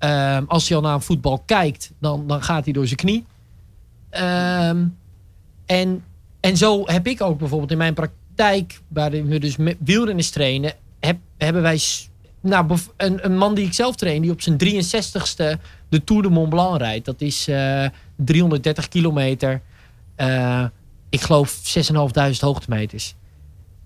Um, 0.05 0.45
als 0.49 0.69
hij 0.69 0.77
al 0.77 0.83
naar 0.83 1.01
voetbal 1.01 1.39
kijkt, 1.39 1.93
dan, 1.99 2.27
dan 2.27 2.43
gaat 2.43 2.65
hij 2.65 2.73
door 2.73 2.87
zijn 2.87 2.99
knie. 2.99 3.25
Um, 4.11 4.99
en, 5.67 6.05
en 6.41 6.57
zo 6.57 6.83
heb 6.85 7.07
ik 7.07 7.23
ook 7.23 7.39
bijvoorbeeld 7.39 7.71
in 7.71 7.79
mijn 7.79 7.95
praktijk, 7.95 8.22
waarin 8.89 9.27
we 9.27 9.39
dus 9.39 9.57
wielrenners 9.79 10.31
trainen, 10.31 10.75
heb, 11.01 11.19
hebben 11.39 11.63
wij 11.63 11.81
nou, 12.43 12.79
een, 12.97 13.25
een 13.25 13.37
man 13.37 13.55
die 13.55 13.67
ik 13.67 13.73
zelf 13.73 13.97
train, 13.97 14.23
die 14.23 14.31
op 14.31 14.41
zijn 14.41 14.59
63ste 14.59 15.61
de 15.89 16.05
Tour 16.05 16.23
de 16.23 16.29
Mont 16.29 16.49
Blanc 16.49 16.79
rijdt. 16.79 17.05
Dat 17.05 17.21
is 17.21 17.49
uh, 17.49 17.87
330 18.17 18.89
kilometer. 18.89 19.63
Uh, 20.17 20.65
ik 21.09 21.21
geloof 21.21 21.77
6.500 21.93 22.39
hoogtemeters. 22.39 23.15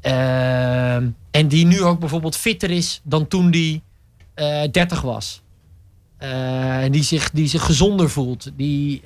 Uh, 0.03 0.95
en 1.31 1.49
die 1.49 1.67
nu 1.67 1.83
ook 1.83 2.01
bijvoorbeeld 2.01 2.37
fitter 2.37 2.71
is 2.71 3.01
dan 3.05 3.29
toen 3.29 3.51
die 3.51 3.83
30 4.71 5.01
was. 5.01 5.43
Uh, 6.23 6.83
die, 6.91 7.03
zich, 7.03 7.31
die 7.31 7.49
zich 7.49 7.65
gezonder 7.65 8.11
voelt. 8.11 8.51
Die 8.57 9.03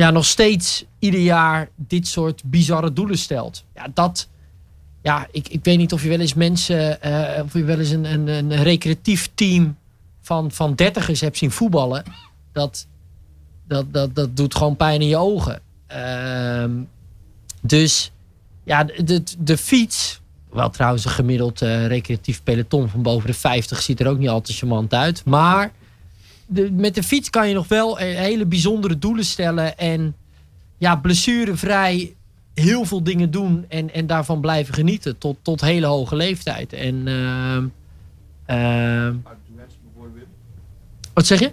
ja, 0.00 0.10
nog 0.10 0.24
steeds 0.24 0.84
ieder 0.98 1.20
jaar 1.20 1.68
dit 1.76 2.06
soort 2.06 2.42
bizarre 2.44 2.92
doelen 2.92 3.18
stelt. 3.18 3.64
Ja, 3.74 3.86
dat. 3.94 4.28
Ja, 5.02 5.26
ik, 5.30 5.48
ik 5.48 5.64
weet 5.64 5.78
niet 5.78 5.92
of 5.92 6.02
je 6.02 6.08
wel 6.08 6.20
eens 6.20 6.34
mensen. 6.34 6.98
of 7.42 7.52
je 7.52 7.64
wel 7.64 7.78
eens 7.78 7.90
een, 7.90 8.04
een, 8.04 8.28
een 8.28 8.62
recreatief 8.62 9.30
team 9.34 9.76
van, 10.20 10.50
van 10.50 10.74
dertigers 10.74 11.20
hebt 11.20 11.36
zien 11.36 11.50
voetballen. 11.50 12.04
Dat, 12.52 12.86
dat, 13.66 13.92
dat, 13.92 14.14
dat 14.14 14.36
doet 14.36 14.54
gewoon 14.54 14.76
pijn 14.76 15.00
in 15.00 15.08
je 15.08 15.16
ogen. 15.16 15.60
dus 17.62 18.12
ja, 18.64 18.84
de, 18.84 19.04
de, 19.04 19.22
de 19.38 19.56
fiets 19.56 20.20
Wel 20.52 20.70
trouwens, 20.70 21.04
een 21.04 21.10
gemiddeld 21.10 21.62
eh, 21.62 21.86
recreatief 21.86 22.42
peloton 22.42 22.88
van 22.88 23.02
boven 23.02 23.26
de 23.26 23.34
50 23.34 23.82
ziet 23.82 24.00
er 24.00 24.08
ook 24.08 24.18
niet 24.18 24.28
al 24.28 24.40
te 24.40 24.52
charmant 24.52 24.94
uit. 24.94 25.24
Maar 25.24 25.72
de, 26.50 26.70
met 26.72 26.94
de 26.94 27.02
fiets 27.02 27.30
kan 27.30 27.48
je 27.48 27.54
nog 27.54 27.68
wel 27.68 27.98
eh, 27.98 28.16
hele 28.16 28.46
bijzondere 28.46 28.98
doelen 28.98 29.24
stellen. 29.24 29.78
En 29.78 30.14
ja, 30.78 30.96
blessurevrij 30.96 32.14
heel 32.54 32.84
veel 32.84 33.02
dingen 33.02 33.30
doen. 33.30 33.64
En, 33.68 33.92
en 33.92 34.06
daarvan 34.06 34.40
blijven 34.40 34.74
genieten 34.74 35.18
tot, 35.18 35.36
tot 35.42 35.60
hele 35.60 35.86
hoge 35.86 36.16
leeftijd. 36.16 36.72
En 36.72 37.08
ehm, 37.08 37.66
bijvoorbeeld. 39.82 40.28
wat 41.12 41.26
zeg 41.26 41.40
je? 41.40 41.52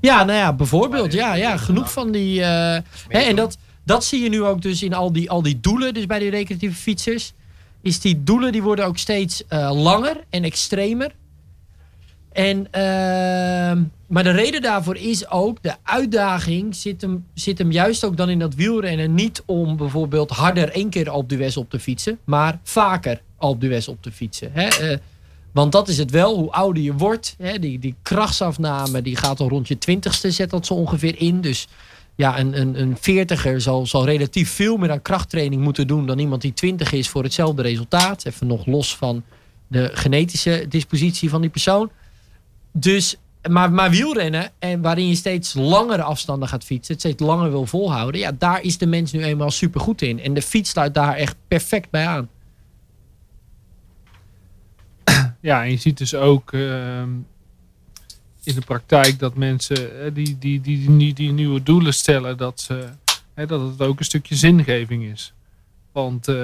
Ja, 0.00 0.24
nou 0.24 0.38
ja, 0.38 0.52
bijvoorbeeld. 0.52 1.12
Ja, 1.12 1.34
ja 1.34 1.56
genoeg 1.56 1.92
van 1.92 2.12
die. 2.12 2.42
eh, 2.42 2.82
hè, 3.08 3.18
en 3.18 3.36
dat, 3.36 3.58
dat 3.84 4.04
zie 4.04 4.22
je 4.22 4.28
nu 4.28 4.42
ook 4.42 4.62
dus 4.62 4.82
in 4.82 4.94
al 4.94 5.12
die, 5.12 5.30
al 5.30 5.42
die 5.42 5.60
doelen, 5.60 5.94
dus 5.94 6.06
bij 6.06 6.18
die 6.18 6.30
recreatieve 6.30 6.76
fietsers. 6.76 7.32
Is 7.80 8.00
die 8.00 8.22
doelen 8.22 8.52
die 8.52 8.62
worden 8.62 8.86
ook 8.86 8.98
steeds 8.98 9.46
eh, 9.46 9.82
langer 9.82 10.24
en 10.30 10.44
extremer. 10.44 11.14
En, 12.34 12.66
ehm, 12.70 13.82
maar 14.06 14.22
de 14.22 14.30
reden 14.30 14.62
daarvoor 14.62 14.96
is 14.96 15.30
ook, 15.30 15.62
de 15.62 15.74
uitdaging 15.82 16.74
zit 16.76 17.00
hem, 17.00 17.26
zit 17.34 17.58
hem 17.58 17.72
juist 17.72 18.04
ook 18.04 18.16
dan 18.16 18.30
in 18.30 18.38
dat 18.38 18.54
wielrennen. 18.54 19.14
Niet 19.14 19.42
om 19.46 19.76
bijvoorbeeld 19.76 20.30
harder 20.30 20.70
één 20.70 20.90
keer 20.90 21.10
Alpe 21.10 21.52
op 21.54 21.70
te 21.70 21.80
fietsen, 21.80 22.18
maar 22.24 22.58
vaker 22.62 23.20
Alpe 23.36 23.82
op 23.86 24.02
te 24.02 24.12
fietsen. 24.12 24.50
Hè? 24.52 24.66
Eh, 24.66 24.98
want 25.52 25.72
dat 25.72 25.88
is 25.88 25.98
het 25.98 26.10
wel, 26.10 26.36
hoe 26.36 26.50
ouder 26.50 26.82
je 26.82 26.92
wordt. 26.92 27.34
Hè, 27.38 27.58
die, 27.58 27.78
die 27.78 27.94
krachtsafname 28.02 29.02
die 29.02 29.16
gaat 29.16 29.40
al 29.40 29.48
rond 29.48 29.68
je 29.68 29.78
twintigste, 29.78 30.30
zet 30.30 30.50
dat 30.50 30.66
zo 30.66 30.74
ongeveer 30.74 31.20
in. 31.20 31.40
Dus 31.40 31.68
ja, 32.14 32.38
een, 32.38 32.60
een, 32.60 32.80
een 32.80 32.96
veertiger 33.00 33.60
zal, 33.60 33.86
zal 33.86 34.04
relatief 34.04 34.50
veel 34.50 34.76
meer 34.76 34.90
aan 34.90 35.02
krachttraining 35.02 35.62
moeten 35.62 35.86
doen 35.86 36.06
dan 36.06 36.18
iemand 36.18 36.42
die 36.42 36.52
twintig 36.52 36.92
is 36.92 37.08
voor 37.08 37.22
hetzelfde 37.22 37.62
resultaat. 37.62 38.26
Even 38.26 38.46
nog 38.46 38.66
los 38.66 38.96
van 38.96 39.22
de 39.68 39.90
genetische 39.92 40.66
dispositie 40.68 41.28
van 41.28 41.40
die 41.40 41.50
persoon. 41.50 41.90
Dus, 42.76 43.16
maar, 43.48 43.72
maar 43.72 43.90
wielrennen, 43.90 44.50
en 44.58 44.80
waarin 44.80 45.08
je 45.08 45.14
steeds 45.14 45.54
langere 45.54 46.02
afstanden 46.02 46.48
gaat 46.48 46.64
fietsen, 46.64 46.94
het 46.94 47.02
steeds 47.02 47.22
langer 47.22 47.50
wil 47.50 47.66
volhouden, 47.66 48.20
ja, 48.20 48.32
daar 48.38 48.62
is 48.62 48.78
de 48.78 48.86
mens 48.86 49.12
nu 49.12 49.22
eenmaal 49.22 49.50
super 49.50 49.80
goed 49.80 50.02
in. 50.02 50.20
En 50.20 50.34
de 50.34 50.42
fiets 50.42 50.70
sluit 50.70 50.94
daar 50.94 51.14
echt 51.14 51.36
perfect 51.48 51.90
bij 51.90 52.06
aan. 52.06 52.28
Ja, 55.40 55.62
en 55.62 55.70
je 55.70 55.76
ziet 55.76 55.98
dus 55.98 56.14
ook 56.14 56.52
ehm, 56.52 57.10
in 58.42 58.54
de 58.54 58.60
praktijk 58.64 59.18
dat 59.18 59.34
mensen 59.34 60.04
eh, 60.04 60.14
die, 60.14 60.38
die, 60.38 60.60
die, 60.60 60.96
die, 60.96 61.14
die 61.14 61.32
nieuwe 61.32 61.62
doelen 61.62 61.94
stellen, 61.94 62.36
dat, 62.36 62.60
ze, 62.60 62.88
dat 63.34 63.60
het 63.60 63.80
ook 63.80 63.98
een 63.98 64.04
stukje 64.04 64.34
zingeving 64.34 65.04
is. 65.04 65.34
Want 65.94 66.28
eh, 66.28 66.34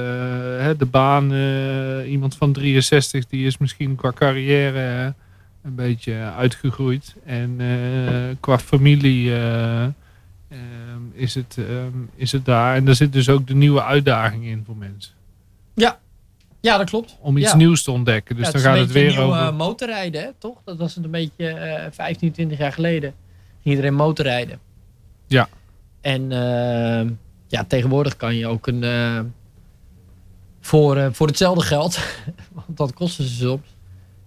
de 0.79 0.87
baan, 0.91 1.33
eh, 1.33 2.11
iemand 2.11 2.37
van 2.37 2.53
63, 2.53 3.27
die 3.27 3.47
is 3.47 3.59
misschien 3.59 3.95
qua 3.95 4.13
carrière 4.13 5.05
eh, 5.05 5.13
een 5.63 5.75
beetje 5.75 6.15
uitgegroeid. 6.37 7.15
En 7.25 7.55
eh, 7.59 8.37
qua 8.41 8.59
familie 8.59 9.33
eh, 9.35 9.83
ehm, 9.85 9.93
is, 11.13 11.35
het, 11.35 11.59
is 12.15 12.33
het 12.33 12.45
daar. 12.45 12.77
En 12.77 12.85
daar 12.85 12.95
zit 12.95 13.13
dus 13.13 13.29
ook 13.29 13.47
de 13.47 13.55
nieuwe 13.55 13.83
uitdaging 13.83 14.45
in 14.45 14.63
voor 14.67 14.77
mensen. 14.77 15.13
Ja, 16.63 16.77
dat 16.79 16.91
klopt. 16.91 17.17
Om 17.21 17.37
iets 17.37 17.51
Ja. 17.51 17.57
nieuws 17.57 17.83
te 17.83 17.91
ontdekken. 17.91 18.37
Dus 18.37 18.47
Ja, 18.47 18.53
dan 18.53 18.61
gaat 18.61 18.79
het 18.79 18.93
weer 18.93 19.11
nieuw, 19.11 19.21
over... 19.21 19.39
eh, 19.39 19.57
motorrijden, 19.57 20.23
hè, 20.23 20.29
toch? 20.39 20.59
Dat 20.65 20.77
was 20.79 20.95
het 20.95 21.05
een 21.05 21.11
beetje 21.11 21.49
eh 21.49 21.87
15, 21.91 22.33
20 22.33 22.59
jaar 22.59 22.73
geleden. 22.73 23.15
Ging 23.63 23.75
Iedereen 23.75 23.95
motorrijden. 23.95 24.59
Ja. 25.27 25.49
En 26.01 26.33
eh, 26.33 27.11
ja, 27.47 27.65
tegenwoordig 27.65 28.17
kan 28.17 28.35
je 28.35 28.47
ook 28.47 28.67
een... 28.67 28.85
eh, 28.85 29.21
voor, 30.61 30.97
eh, 30.97 31.07
voor 31.13 31.27
hetzelfde 31.27 31.65
geld, 31.65 31.99
want 32.67 32.77
dat 32.77 32.93
kosten 32.93 33.25
ze 33.25 33.35
soms, 33.35 33.67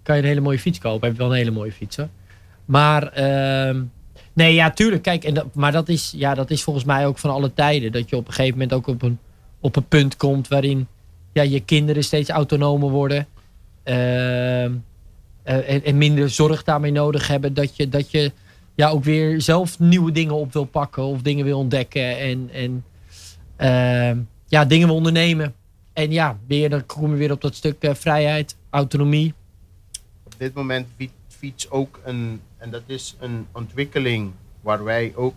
kan 0.04 0.16
je 0.16 0.22
een 0.22 0.28
hele 0.28 0.41
mooie 0.41 0.60
fiets 0.60 0.80
kopen. 0.80 1.08
Heb 1.08 1.18
je 1.18 1.24
wel 1.24 1.32
een 1.32 1.38
hele 1.38 1.51
mooie 1.51 1.72
fiets, 1.72 1.97
hoor. 1.97 2.10
Maar... 2.66 3.08
ehm, 3.08 3.82
Nee, 4.34 4.54
ja, 4.54 4.72
tuurlijk. 4.72 5.01
Kijk, 5.01 5.24
en 5.24 5.51
maar 5.54 5.72
dat 5.72 5.89
is, 5.89 6.14
ja, 6.16 6.34
dat 6.34 6.51
is 6.51 6.64
volgens 6.64 6.86
mij 6.86 7.08
ook 7.08 7.18
van 7.18 7.30
alle 7.30 7.54
tijden. 7.54 7.91
Dat 7.91 8.10
je 8.10 8.16
op 8.16 8.28
een 8.28 8.34
gegeven 8.34 8.58
moment 8.58 8.74
ook 8.74 8.88
op 8.88 9.01
een, 9.01 9.20
op 9.60 9.76
een 9.76 9.88
punt 9.88 10.18
komt 10.18 10.47
waarin 10.47 10.88
ja, 11.34 11.41
je 11.41 11.60
kinderen 11.60 12.04
steeds 12.04 12.30
autonomer 12.30 12.89
worden. 12.89 13.28
Ehm, 13.84 14.72
eh, 15.43 15.70
en, 15.70 15.84
en 15.84 15.97
minder 15.97 16.30
zorg 16.30 16.64
daarmee 16.64 16.91
nodig 16.91 17.28
hebben. 17.28 17.54
Dat 17.54 17.76
je, 17.76 17.89
dat 17.89 18.12
je 18.12 18.32
ja, 18.76 18.89
ook 18.89 19.04
weer 19.04 19.41
zelf 19.41 19.80
nieuwe 19.80 20.12
dingen 20.12 20.34
op 20.36 20.54
wil 20.54 20.66
pakken 20.66 21.04
of 21.04 21.22
dingen 21.22 21.45
wil 21.45 21.58
ontdekken. 21.58 22.20
En, 22.20 22.49
en 22.54 22.86
ehm, 23.56 24.18
ja, 24.47 24.66
dingen 24.66 24.88
wil 24.88 24.95
ondernemen. 24.95 25.54
En 25.93 26.12
ja, 26.12 26.38
weer, 26.47 26.70
dan 26.70 26.86
kom 26.86 27.12
je 27.12 27.18
weer 27.18 27.32
op 27.32 27.41
dat 27.41 27.56
stuk 27.56 27.84
eh, 27.84 27.93
vrijheid, 27.93 28.56
autonomie. 28.70 29.34
Op 30.34 30.39
dit 30.39 30.53
moment 30.53 30.88
fiet- 30.97 31.11
fiets 31.27 31.69
ook 31.69 31.99
een, 32.03 32.41
en 32.57 32.69
dat 32.71 32.81
is 32.86 33.15
een 33.19 33.47
ontwikkeling 33.51 34.31
waar 34.61 34.84
wij 34.84 35.15
ook 35.15 35.34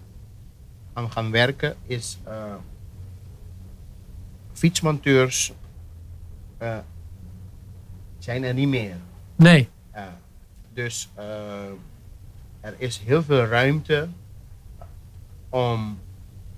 aan 0.92 1.11
gaan 1.12 1.30
werken, 1.30 1.76
is 1.86 2.18
eh, 2.24 2.55
fietsmonteurs 4.53 5.53
eh, 6.59 6.78
zijn 8.18 8.44
er 8.44 8.55
niet 8.55 8.68
meer. 8.68 8.97
Nee. 9.36 9.68
Uh, 9.94 10.03
dus 10.72 11.09
uh, 11.18 11.24
er 12.61 12.74
is 12.78 12.99
heel 12.99 13.22
veel 13.22 13.44
ruimte 13.44 14.09
om 15.49 15.99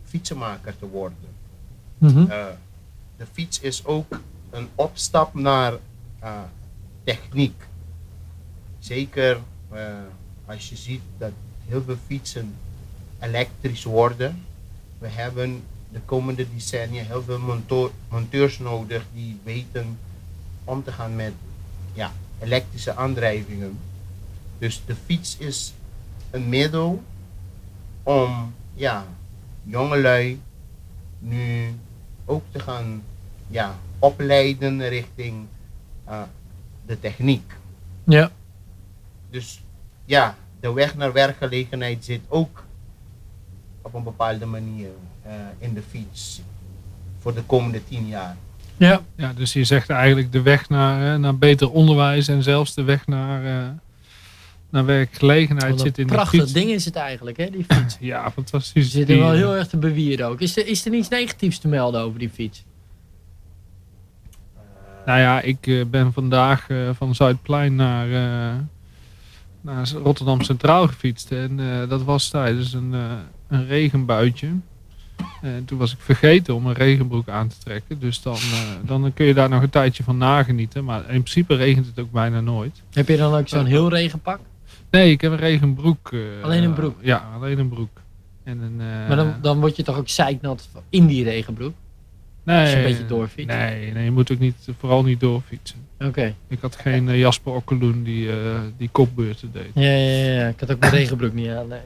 fietsenmaker 0.05 0.79
te 0.79 0.87
worden. 0.89 1.19
Mhm. 1.99 2.19
Uh, 2.19 2.47
de 3.17 3.27
fiets 3.33 3.61
is 3.61 3.85
ook 3.85 4.21
een 4.51 4.69
opstap 4.75 5.35
naar 5.35 5.73
uh, 6.23 6.41
techniek. 7.05 7.67
Zeker 8.89 9.41
als 10.47 10.69
je 10.69 10.77
ziet 10.77 11.01
dat 11.19 11.33
heel 11.67 11.83
veel 11.83 11.97
fietsen 12.07 12.55
elektrisch 13.19 13.85
worden. 13.85 14.45
We 14.99 15.09
hebben 15.09 15.63
de 15.93 16.01
komende 16.05 16.47
decennia 16.55 17.03
heel 17.03 17.23
veel 17.23 17.39
monteurs 18.09 18.59
nodig 18.59 19.05
die 19.15 19.39
weten 19.43 19.99
om 20.65 20.85
te 20.85 20.93
gaan 20.93 21.17
met 21.17 21.33
ja, 21.93 22.13
elektrische 22.39 22.97
aandrijvingen. 22.97 23.79
Dus 24.59 24.83
de 24.87 24.95
fiets 25.05 25.37
is 25.37 25.75
een 26.31 26.49
middel 26.49 27.03
om 28.03 28.55
ja, 28.75 29.07
jongelui 29.63 30.41
nu 31.19 31.75
ook 32.25 32.43
te 32.51 32.59
gaan 32.59 33.03
ja, 33.49 33.79
opleiden 33.99 34.89
richting 34.89 35.47
uh, 36.09 36.23
de 36.87 37.01
techniek. 37.01 37.53
Ja. 38.05 38.31
Dus 39.31 39.63
ja, 40.05 40.37
de 40.61 40.73
weg 40.73 40.97
naar 40.97 41.13
werkgelegenheid 41.13 42.05
zit 42.05 42.21
ook 42.29 42.65
op 43.83 43.95
een 43.95 44.03
bepaalde 44.03 44.47
manier 44.47 44.89
uh, 45.27 45.33
in 45.59 45.75
de 45.75 45.83
fiets 45.91 46.43
voor 47.19 47.35
de 47.35 47.43
komende 47.43 47.85
tien 47.85 48.07
jaar. 48.07 48.37
Ja. 48.77 49.03
ja, 49.17 49.33
dus 49.33 49.53
je 49.53 49.65
zegt 49.65 49.91
eigenlijk 49.91 50.33
de 50.33 50.43
weg 50.43 50.69
naar, 50.69 51.15
uh, 51.15 51.21
naar 51.21 51.39
beter 51.39 51.71
onderwijs 51.71 52.29
en 52.29 52.43
zelfs 52.43 52.75
de 52.75 52.83
weg 52.83 53.07
naar, 53.07 53.45
uh, 53.45 53.69
naar 54.71 54.85
werkgelegenheid 54.85 55.81
zit 55.81 55.99
in 55.99 56.07
de 56.07 56.13
fiets. 56.13 56.31
Prachtig 56.31 56.53
ding 56.53 56.71
is 56.71 56.85
het 56.85 56.97
eigenlijk, 56.97 57.37
hè, 57.37 57.51
die 57.51 57.65
fiets. 57.69 57.97
Ja, 58.13 58.31
fantastisch. 58.31 58.85
Ze 58.85 58.91
zitten 58.91 59.19
wel 59.19 59.33
heel 59.33 59.57
erg 59.57 59.67
te 59.67 59.77
bewieren 59.77 60.27
ook. 60.27 60.41
Is 60.41 60.57
er, 60.57 60.67
is 60.67 60.85
er 60.85 60.91
niets 60.91 61.09
negatiefs 61.09 61.59
te 61.59 61.69
melden 61.69 62.01
over 62.01 62.19
die 62.19 62.31
fiets? 62.31 62.65
Nou 65.07 65.21
ja, 65.21 65.41
ik 65.41 65.91
ben 65.91 66.13
vandaag 66.13 66.69
uh, 66.69 66.91
van 66.93 67.15
Zuidplein 67.15 67.75
naar, 67.75 68.09
uh, 68.09 68.55
naar 69.61 69.89
Rotterdam 70.03 70.43
Centraal 70.43 70.87
gefietst. 70.87 71.33
En 71.33 71.57
dat 71.89 72.03
was 72.03 72.29
tijdens 72.29 72.73
een, 72.73 72.93
een 73.49 73.67
regenbuitje. 73.67 74.49
En 75.43 75.65
toen 75.65 75.79
was 75.79 75.93
ik 75.93 75.99
vergeten 76.01 76.55
om 76.55 76.67
een 76.67 76.75
regenbroek 76.75 77.29
aan 77.29 77.49
te 77.49 77.57
trekken. 77.59 77.99
Dus 77.99 78.23
dan, 78.23 78.37
dan 78.83 79.13
kun 79.15 79.27
je 79.27 79.35
daar 79.35 79.49
nog 79.49 79.63
een 79.63 79.71
tijdje 79.71 80.03
van 80.03 80.17
nagenieten. 80.17 80.85
Maar 80.85 81.01
in 81.01 81.07
principe 81.07 81.55
regent 81.55 81.87
het 81.87 81.99
ook 81.99 82.13
bijna 82.13 82.41
nooit. 82.41 82.83
Heb 82.93 83.09
je 83.09 83.17
dan 83.17 83.35
ook 83.35 83.49
zo'n 83.49 83.67
heel 83.67 83.89
regenpak? 83.89 84.41
Nee, 84.91 85.11
ik 85.11 85.21
heb 85.21 85.33
een 85.33 85.39
regenbroek. 85.39 86.15
alleen 86.43 86.63
een 86.63 86.75
broek? 86.75 86.97
Ja, 87.01 87.29
alleen 87.35 87.59
een 87.59 87.69
broek. 87.69 88.01
En 88.45 88.61
een, 88.61 88.77
maar 88.77 89.17
dan, 89.17 89.35
dan 89.43 89.61
word 89.61 89.77
je 89.77 89.83
toch 89.83 89.97
ook 89.97 90.09
zeiknat 90.09 90.69
in 90.89 91.07
die 91.07 91.25
regenbroek? 91.25 91.75
Nee, 92.49 92.61
Als 92.61 92.71
je 92.71 92.77
een 92.77 92.83
beetje 92.83 93.07
doorfietst. 93.07 93.57
Nee, 93.57 93.93
nee, 93.93 94.05
je 94.05 94.11
moet 94.11 94.33
ook 94.33 94.39
niet, 94.39 94.69
vooral 94.79 95.03
niet 95.03 95.21
doorfietsen. 95.21 95.79
Oké. 95.99 96.07
Okay. 96.09 96.35
Ik 96.49 96.59
had 96.61 96.77
geen 96.77 97.09
uh, 97.09 97.19
Jasper 97.19 97.53
Okkeloen 97.53 98.03
die, 98.03 98.27
uh, 98.27 98.61
die 98.77 98.89
kopbeurten 98.93 99.53
deed. 99.53 99.71
Ja, 99.75 99.91
ja, 99.91 100.33
ja, 100.33 100.49
ik 100.49 100.61
had 100.61 100.73
ook 100.73 100.79
mijn 100.79 100.93
regenbroek 100.93 101.33
niet 101.33 101.49
aan. 101.49 101.69
Nee. 101.69 101.81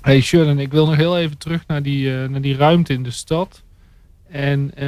Hey 0.00 0.20
Sherlin, 0.20 0.58
ik 0.58 0.72
wil 0.72 0.86
nog 0.86 0.96
heel 0.96 1.18
even 1.18 1.38
terug 1.38 1.66
naar 1.66 1.82
die, 1.82 2.10
uh, 2.10 2.28
naar 2.28 2.40
die 2.40 2.56
ruimte 2.56 2.92
in 2.92 3.02
de 3.02 3.10
stad. 3.10 3.62
En, 4.28 4.70
eh, 4.74 4.86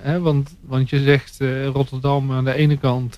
hè, 0.00 0.20
want, 0.20 0.56
want 0.60 0.90
je 0.90 1.02
zegt 1.02 1.38
Rotterdam 1.72 2.32
aan 2.32 2.44
de 2.44 2.54
ene 2.54 2.76
kant 2.76 3.16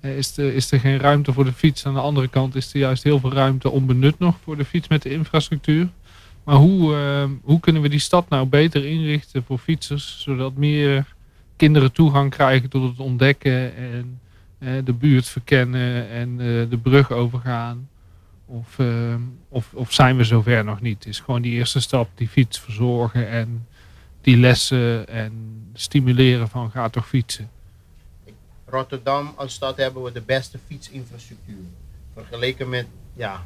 is, 0.00 0.36
er, 0.36 0.54
is 0.54 0.72
er 0.72 0.80
geen 0.80 0.98
ruimte 0.98 1.32
voor 1.32 1.44
de 1.44 1.52
fiets. 1.52 1.86
Aan 1.86 1.94
de 1.94 2.00
andere 2.00 2.28
kant 2.28 2.54
is 2.54 2.72
er 2.72 2.78
juist 2.78 3.02
heel 3.02 3.20
veel 3.20 3.32
ruimte 3.32 3.70
onbenut 3.70 4.18
nog 4.18 4.36
voor 4.42 4.56
de 4.56 4.64
fiets 4.64 4.88
met 4.88 5.02
de 5.02 5.10
infrastructuur. 5.10 5.88
Maar 6.46 6.56
hoe, 6.56 6.94
uh, 6.94 7.30
hoe 7.42 7.60
kunnen 7.60 7.82
we 7.82 7.88
die 7.88 7.98
stad 7.98 8.28
nou 8.28 8.46
beter 8.46 8.84
inrichten 8.84 9.44
voor 9.44 9.58
fietsers, 9.58 10.20
zodat 10.20 10.54
meer 10.54 11.14
kinderen 11.56 11.92
toegang 11.92 12.30
krijgen 12.30 12.68
tot 12.68 12.82
het 12.90 13.00
ontdekken 13.00 13.76
en 13.76 14.20
eh, 14.58 14.72
de 14.84 14.92
buurt 14.92 15.28
verkennen 15.28 16.08
en 16.08 16.30
eh, 16.30 16.70
de 16.70 16.78
brug 16.82 17.10
overgaan. 17.10 17.88
Of, 18.46 18.78
eh, 18.78 19.14
of, 19.48 19.74
of 19.74 19.92
zijn 19.92 20.16
we 20.16 20.24
zover 20.24 20.64
nog 20.64 20.80
niet? 20.80 21.06
Is 21.06 21.20
gewoon 21.20 21.42
die 21.42 21.52
eerste 21.52 21.80
stap, 21.80 22.08
die 22.14 22.28
fiets 22.28 22.60
verzorgen 22.60 23.28
en 23.28 23.66
die 24.20 24.36
lessen 24.36 25.08
en 25.08 25.32
stimuleren 25.74 26.48
van 26.48 26.70
ga 26.70 26.88
toch 26.88 27.08
fietsen. 27.08 27.50
Rotterdam 28.64 29.32
als 29.36 29.54
stad 29.54 29.76
hebben 29.76 30.02
we 30.02 30.12
de 30.12 30.22
beste 30.22 30.58
fietsinfrastructuur. 30.66 31.64
Vergeleken 32.12 32.68
met, 32.68 32.86
ja, 33.14 33.44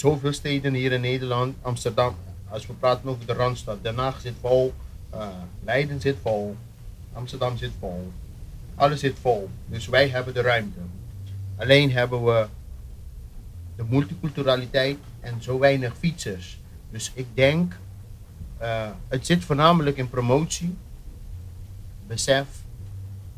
zoveel 0.00 0.32
steden 0.32 0.74
hier 0.74 0.92
in 0.92 1.00
Nederland. 1.00 1.56
Amsterdam, 1.62 2.14
als 2.48 2.66
we 2.66 2.72
praten 2.72 3.08
over 3.08 3.26
de 3.26 3.32
Randstad. 3.32 3.78
Den 3.82 3.98
Haag 3.98 4.20
zit 4.20 4.34
vol, 4.40 4.74
uh, 5.14 5.28
Leiden 5.64 6.00
zit 6.00 6.16
vol, 6.22 6.56
Amsterdam 7.12 7.56
zit 7.56 7.72
vol. 7.78 8.12
Alles 8.74 9.00
zit 9.00 9.16
vol. 9.20 9.48
Dus 9.66 9.86
wij 9.86 10.08
hebben 10.08 10.34
de 10.34 10.40
ruimte. 10.40 10.78
Alleen 11.56 11.92
hebben 11.92 12.24
we 12.24 12.46
de 13.76 13.84
multiculturaliteit 13.88 14.98
en 15.20 15.42
zo 15.42 15.58
weinig 15.58 15.96
fietsers. 15.98 16.58
Dus 16.90 17.10
ik 17.14 17.26
denk, 17.34 17.76
uh, 18.62 18.88
het 19.08 19.26
zit 19.26 19.44
voornamelijk 19.44 19.96
in 19.96 20.08
promotie, 20.08 20.76
besef 22.06 22.46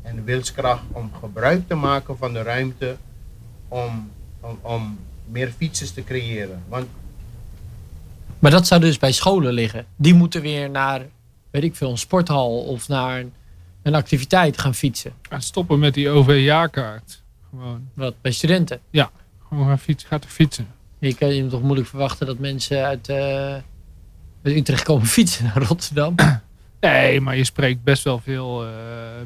en 0.01 0.23
wilskracht 0.23 0.83
om 0.91 1.11
gebruik 1.19 1.67
te 1.67 1.75
maken 1.75 2.17
van 2.17 2.33
de 2.33 2.41
ruimte 2.41 2.97
om, 3.67 4.11
om, 4.39 4.59
om 4.61 4.97
meer 5.31 5.53
fietsers 5.57 5.91
te 5.91 6.03
creëren. 6.03 6.63
Want 6.67 6.87
maar 8.39 8.51
dat 8.51 8.67
zou 8.67 8.81
dus 8.81 8.97
bij 8.97 9.11
scholen 9.11 9.53
liggen. 9.53 9.85
Die 9.95 10.13
moeten 10.13 10.41
weer 10.41 10.69
naar, 10.69 11.05
weet 11.51 11.63
ik 11.63 11.75
veel, 11.75 11.91
een 11.91 11.97
sporthal 11.97 12.59
of 12.59 12.87
naar 12.87 13.19
een, 13.19 13.33
een 13.83 13.95
activiteit 13.95 14.57
gaan 14.57 14.75
fietsen. 14.75 15.13
En 15.29 15.41
stoppen 15.41 15.79
met 15.79 15.93
die 15.93 16.09
OV-jaarkaart. 16.09 17.21
Gewoon. 17.49 17.87
Wat, 17.93 18.21
bij 18.21 18.31
studenten? 18.31 18.79
Ja, 18.89 19.11
gewoon 19.47 19.67
gaan 19.67 19.79
fietsen, 19.79 20.09
gaat 20.09 20.23
er 20.23 20.29
fietsen. 20.29 20.67
Je 20.99 21.15
kan 21.15 21.33
je 21.33 21.47
toch 21.47 21.61
moeilijk 21.61 21.87
verwachten 21.87 22.25
dat 22.25 22.37
mensen 22.37 22.85
uit, 22.85 23.09
uh, 23.09 23.17
uit 24.43 24.55
Utrecht 24.55 24.83
komen 24.83 25.07
fietsen 25.17 25.43
naar 25.43 25.63
Rotterdam. 25.63 26.15
Nee, 26.81 27.21
maar 27.21 27.37
je 27.37 27.43
spreekt 27.43 27.83
best 27.83 28.03
wel 28.03 28.19
veel, 28.19 28.65
uh, 28.65 28.71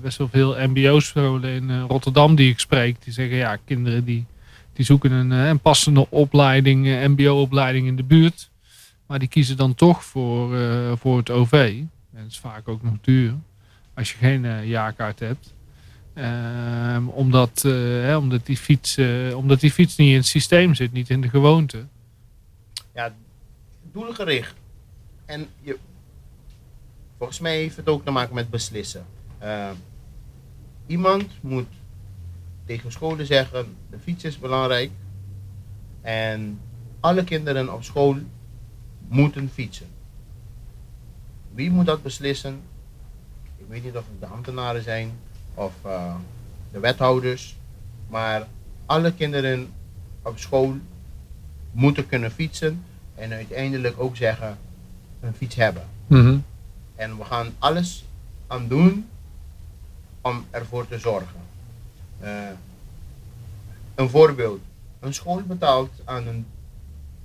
best 0.01 0.17
wel 0.17 0.27
veel 0.27 0.55
mbo-scholen 0.67 1.49
in 1.49 1.69
uh, 1.69 1.83
Rotterdam 1.87 2.35
die 2.35 2.51
ik 2.51 2.59
spreek. 2.59 3.03
Die 3.03 3.13
zeggen 3.13 3.37
ja, 3.37 3.57
kinderen 3.65 4.05
die, 4.05 4.25
die 4.73 4.85
zoeken 4.85 5.11
een, 5.11 5.31
een 5.31 5.59
passende 5.59 6.09
opleiding, 6.09 7.07
mbo-opleiding 7.07 7.87
in 7.87 7.95
de 7.95 8.03
buurt. 8.03 8.51
Maar 9.07 9.19
die 9.19 9.27
kiezen 9.27 9.57
dan 9.57 9.75
toch 9.75 10.03
voor, 10.03 10.55
uh, 10.55 10.91
voor 10.95 11.17
het 11.17 11.29
OV. 11.29 11.51
En 12.13 12.21
dat 12.21 12.31
is 12.31 12.39
vaak 12.39 12.67
ook 12.67 12.83
nog 12.83 12.93
duur. 13.01 13.33
Als 13.93 14.11
je 14.11 14.17
geen 14.17 14.43
uh, 14.43 14.67
jaarkaart 14.67 15.19
hebt. 15.19 15.53
Uh, 16.15 17.07
omdat, 17.07 17.61
hè, 17.61 18.17
omdat, 18.17 18.45
die 18.45 18.57
fiets, 18.57 18.97
omdat 19.35 19.59
die 19.59 19.71
fiets 19.71 19.95
niet 19.95 20.09
in 20.09 20.15
het 20.15 20.25
systeem 20.25 20.73
zit. 20.73 20.91
Niet 20.91 21.09
in 21.09 21.21
de 21.21 21.29
gewoonte. 21.29 21.85
Ja, 22.93 23.15
doelgericht. 23.91 24.55
En 25.25 25.47
je, 25.61 25.77
volgens 27.17 27.39
mij 27.39 27.55
heeft 27.55 27.75
het 27.75 27.87
ook 27.87 28.05
te 28.05 28.11
maken 28.11 28.35
met 28.35 28.49
beslissen. 28.49 29.05
iemand 30.87 31.25
moet 31.41 31.67
tegen 32.65 32.91
scholen 32.91 33.25
zeggen, 33.25 33.75
de 33.89 33.99
fiets 33.99 34.23
is 34.23 34.39
belangrijk. 34.39 34.91
En 36.01 36.59
alle 36.99 37.23
kinderen 37.23 37.73
op 37.73 37.83
school 37.83 38.17
moeten 39.07 39.49
fietsen. 39.49 39.87
Wie 41.53 41.71
moet 41.71 41.85
dat 41.85 42.03
beslissen? 42.03 42.61
Ik 43.57 43.65
weet 43.67 43.83
niet 43.83 43.97
of 43.97 44.05
het 44.09 44.19
de 44.19 44.25
ambtenaren 44.25 44.83
zijn 44.83 45.11
of 45.53 45.73
uh, 45.85 46.15
de 46.71 46.79
wethouders. 46.79 47.55
Maar 48.09 48.47
alle 48.85 49.13
kinderen 49.13 49.71
op 50.21 50.39
school 50.39 50.75
moeten 51.71 52.07
kunnen 52.07 52.31
fietsen 52.31 52.83
en 53.15 53.31
uiteindelijk 53.31 53.99
ook 53.99 54.15
zeggen 54.15 54.57
een 55.19 55.33
fiets 55.33 55.55
hebben. 55.55 55.83
Mm 56.07 56.43
En 56.95 57.17
we 57.17 57.23
gaan 57.23 57.53
alles 57.59 58.05
aan 58.47 58.67
doen 58.67 59.07
om 60.21 60.45
ervoor 60.49 60.87
te 60.87 60.99
zorgen. 60.99 61.39
Uh, 62.21 62.49
een 63.95 64.09
voorbeeld. 64.09 64.59
Een 64.99 65.13
school 65.13 65.41
betaalt 65.41 65.91
aan 66.05 66.27
een, 66.27 66.45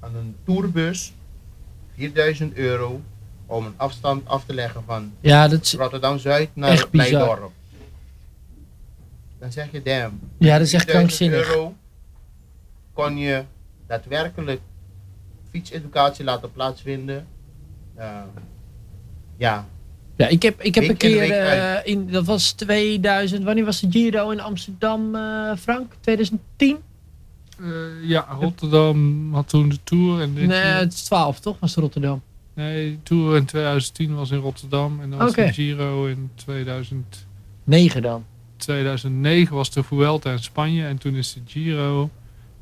aan 0.01 0.15
een 0.15 0.37
tourbus 0.45 1.13
4000 1.95 2.55
euro 2.55 3.01
om 3.47 3.67
een 3.67 3.75
afstand 3.77 4.29
af 4.29 4.45
te 4.45 4.55
leggen 4.55 4.83
van 4.85 5.13
ja, 5.21 5.49
dat 5.49 5.63
is 5.63 5.75
Rotterdam-Zuid 5.75 6.51
naar 6.53 6.89
Blijdorp. 6.91 7.53
Dan 9.39 9.53
zeg 9.53 9.73
je, 9.73 9.83
damn. 9.83 10.21
Ja, 10.39 10.59
dat 10.59 10.67
is 10.67 10.73
echt 10.73 10.85
krankzinnig. 10.85 11.49
euro 11.49 11.75
kon 12.93 13.17
je 13.17 13.45
daadwerkelijk 13.87 14.61
fietseducatie 15.51 16.25
laten 16.25 16.53
plaatsvinden. 16.53 17.27
Uh, 17.99 18.21
ja. 19.37 19.67
Ja, 20.19 20.29
ik 20.29 20.43
heb, 20.43 20.63
ik 20.63 20.75
heb 20.75 20.89
een 20.89 20.97
keer, 20.97 21.31
uh, 21.31 21.75
in, 21.85 22.11
dat 22.11 22.25
was 22.25 22.53
2000, 22.53 23.45
wanneer 23.45 23.65
was 23.65 23.81
de 23.81 23.87
Giro 23.91 24.31
in 24.31 24.41
Amsterdam, 24.41 25.15
uh, 25.15 25.53
Frank? 25.57 25.93
2010? 26.01 26.77
Uh, 27.61 27.69
ja, 28.03 28.27
Rotterdam 28.41 29.35
had 29.35 29.49
toen 29.49 29.69
de 29.69 29.79
Tour. 29.85 30.21
En 30.21 30.33
nee, 30.33 30.59
het 30.59 30.93
is 30.93 31.03
12 31.03 31.41
toch? 31.41 31.57
Was 31.61 31.75
Rotterdam? 31.75 32.23
Nee, 32.55 32.91
de 32.91 33.03
Tour 33.03 33.37
in 33.37 33.45
2010 33.45 34.15
was 34.15 34.31
in 34.31 34.39
Rotterdam. 34.39 35.01
En 35.01 35.11
dan 35.11 35.19
was 35.19 35.35
de 35.35 35.53
Giro 35.53 36.07
in 36.07 36.31
2009 36.35 38.03
dan? 38.03 38.25
2009 38.57 39.57
was 39.57 39.71
de 39.71 39.83
Vuelta 39.83 40.31
in 40.31 40.39
Spanje. 40.39 40.87
En 40.87 40.99
toen 40.99 41.15
is 41.15 41.33
de 41.33 41.41
Giro... 41.47 42.11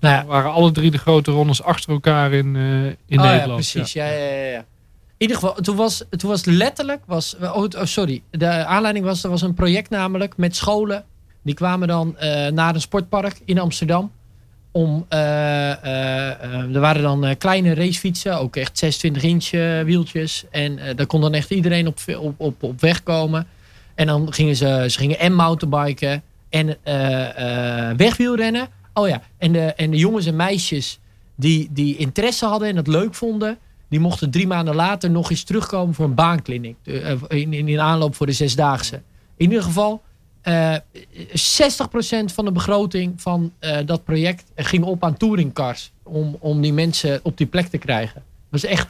Nou 0.01 0.15
ja. 0.15 0.25
waren 0.25 0.53
alle 0.53 0.73
drie 0.73 0.91
de 0.91 0.99
grote 0.99 1.31
rondes 1.31 1.63
achter 1.63 1.91
elkaar 1.91 2.33
in, 2.33 2.55
uh, 2.55 2.87
in 2.87 3.19
oh, 3.19 3.25
Nederland. 3.25 3.47
Ja, 3.47 3.55
precies. 3.55 3.93
Ja. 3.93 4.07
Ja, 4.07 4.47
ja, 4.47 4.65
ieder 5.17 5.37
geval, 5.37 5.55
toen 5.55 5.77
was, 5.77 6.05
toen 6.11 6.31
was 6.31 6.45
letterlijk... 6.45 7.03
Was, 7.07 7.37
oh, 7.43 7.57
oh, 7.57 7.85
sorry. 7.85 8.23
De 8.31 8.49
aanleiding 8.49 9.05
was... 9.05 9.25
Er 9.25 9.31
was 9.31 9.43
een 9.43 9.55
project 9.55 9.91
namelijk 9.91 10.37
met 10.37 10.57
scholen. 10.57 11.05
Die 11.43 11.55
kwamen 11.55 11.89
dan 11.89 12.17
uh, 12.21 12.47
naar 12.47 12.75
een 12.75 12.81
sportpark 12.81 13.41
in 13.45 13.59
Amsterdam 13.59 14.13
om, 14.71 15.07
uh, 15.11 15.19
uh, 15.19 16.75
er 16.75 16.81
waren 16.81 17.03
dan 17.03 17.37
kleine 17.39 17.75
racefietsen, 17.75 18.39
ook 18.39 18.57
echt 18.57 18.79
26 18.79 19.23
inch 19.23 19.51
wieltjes. 19.85 20.45
En 20.51 20.79
daar 20.97 21.07
kon 21.07 21.21
dan 21.21 21.35
echt 21.35 21.51
iedereen 21.51 21.87
op, 21.87 21.99
op, 22.19 22.35
op, 22.41 22.63
op 22.63 22.81
weg 22.81 23.03
komen. 23.03 23.47
En 23.95 24.07
dan 24.07 24.33
gingen 24.33 24.57
ze, 24.57 24.87
ze 24.89 24.99
gingen 24.99 25.19
en 25.19 25.35
mountainbiken 25.35 26.23
en 26.49 26.77
wegwielrennen. 27.97 28.69
Oh 28.93 29.09
ja, 29.09 29.23
en 29.39 29.53
de, 29.53 29.61
en 29.61 29.91
de 29.91 29.97
jongens 29.97 30.27
en 30.27 30.37
meisjes 30.37 30.99
die, 31.35 31.69
die 31.71 31.97
interesse 31.97 32.47
hadden 32.47 32.69
en 32.69 32.75
dat 32.75 32.87
leuk 32.87 33.15
vonden, 33.15 33.59
die 33.97 34.05
mochten 34.05 34.31
drie 34.31 34.47
maanden 34.47 34.75
later 34.75 35.11
nog 35.11 35.31
eens 35.31 35.43
terugkomen 35.43 35.95
voor 35.95 36.05
een 36.05 36.15
baankliniek. 36.15 36.77
In, 36.83 37.53
in, 37.53 37.69
in 37.69 37.81
aanloop 37.81 38.15
voor 38.15 38.27
de 38.27 38.33
zesdaagse. 38.33 39.03
In 39.37 39.49
ieder 39.49 39.63
geval, 39.63 40.03
uh, 40.43 40.75
eh, 40.75 40.81
60% 40.81 40.83
van 42.25 42.45
de 42.45 42.53
begroting 42.53 43.21
van 43.21 43.53
dat 43.85 44.05
project 44.05 44.45
ging 44.55 44.85
op 44.85 45.05
aan 45.05 45.17
touringcars. 45.17 45.93
Om, 46.03 46.37
om 46.41 46.61
die 46.61 46.73
mensen 46.73 47.21
op 47.23 47.37
die 47.37 47.47
plek 47.47 47.67
te 47.67 47.79
krijgen. 47.79 48.23
Dat 48.51 48.65
is 48.65 48.71
echt, 48.71 48.89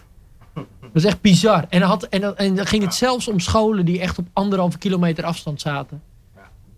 dat 0.54 0.64
is 0.92 1.04
echt 1.04 1.20
bizar. 1.20 1.64
En, 1.68 1.82
had, 1.82 2.02
en, 2.02 2.36
en 2.36 2.54
dan 2.54 2.66
ging 2.66 2.82
het 2.82 2.94
zelfs 2.94 3.28
om 3.28 3.40
scholen 3.40 3.84
die 3.84 4.00
echt 4.00 4.18
op 4.18 4.26
anderhalve 4.32 4.78
kilometer 4.78 5.24
afstand 5.24 5.60
zaten. 5.60 6.02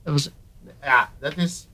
Dat 0.04 0.12
was... 0.12 0.30
Ja, 0.82 1.10
dat 1.20 1.36
is 1.36 1.66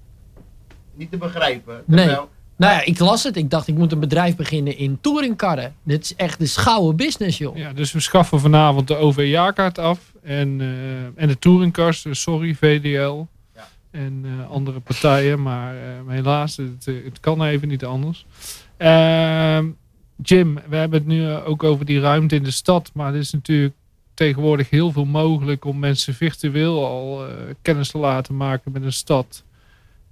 niet 0.94 1.10
te 1.10 1.16
begrijpen. 1.16 1.82
Nee. 1.86 2.16
Nou 2.56 2.72
ja, 2.72 2.84
ik 2.84 2.98
las 2.98 3.22
het. 3.22 3.36
Ik 3.36 3.50
dacht, 3.50 3.68
ik 3.68 3.76
moet 3.76 3.92
een 3.92 4.00
bedrijf 4.00 4.36
beginnen 4.36 4.76
in 4.76 4.98
touringkarren. 5.00 5.74
Dit 5.82 6.04
is 6.04 6.14
echt 6.14 6.38
de 6.38 6.46
schouwe 6.46 6.94
business, 6.94 7.38
joh. 7.38 7.56
Ja, 7.56 7.72
dus 7.72 7.92
we 7.92 8.00
schaffen 8.00 8.40
vanavond 8.40 8.88
de 8.88 8.96
OV-jaarkaart 8.96 9.78
af. 9.78 10.12
En, 10.22 10.60
uh, 10.60 11.22
en 11.22 11.28
de 11.28 11.38
touringcars, 11.38 12.02
dus 12.02 12.20
sorry 12.20 12.54
VDL. 12.54 13.24
Ja. 13.54 13.68
En 13.90 14.22
uh, 14.24 14.50
andere 14.50 14.80
partijen. 14.80 15.42
Maar 15.42 15.74
uh, 15.74 15.80
helaas, 16.06 16.56
het, 16.56 16.84
het, 16.84 17.20
kan 17.20 17.44
even 17.44 17.68
niet 17.68 17.84
anders. 17.84 18.26
Ehm, 18.76 19.66
Jim, 20.22 20.54
we 20.68 20.76
hebben 20.76 20.98
het 20.98 21.08
nu 21.08 21.30
ook 21.30 21.62
over 21.62 21.84
die 21.84 22.00
ruimte 22.00 22.34
in 22.34 22.42
de 22.42 22.50
stad. 22.50 22.90
Maar 22.94 23.12
er 23.12 23.18
is 23.18 23.32
natuurlijk 23.32 23.74
tegenwoordig 24.14 24.70
heel 24.70 24.92
veel 24.92 25.04
mogelijk 25.04 25.64
om 25.64 25.78
mensen 25.78 26.14
virtueel 26.14 26.86
al 26.86 27.26
kennis 27.62 27.90
te 27.90 27.98
laten 27.98 28.36
maken 28.36 28.72
met 28.72 28.82
een 28.82 28.92
stad. 28.92 29.44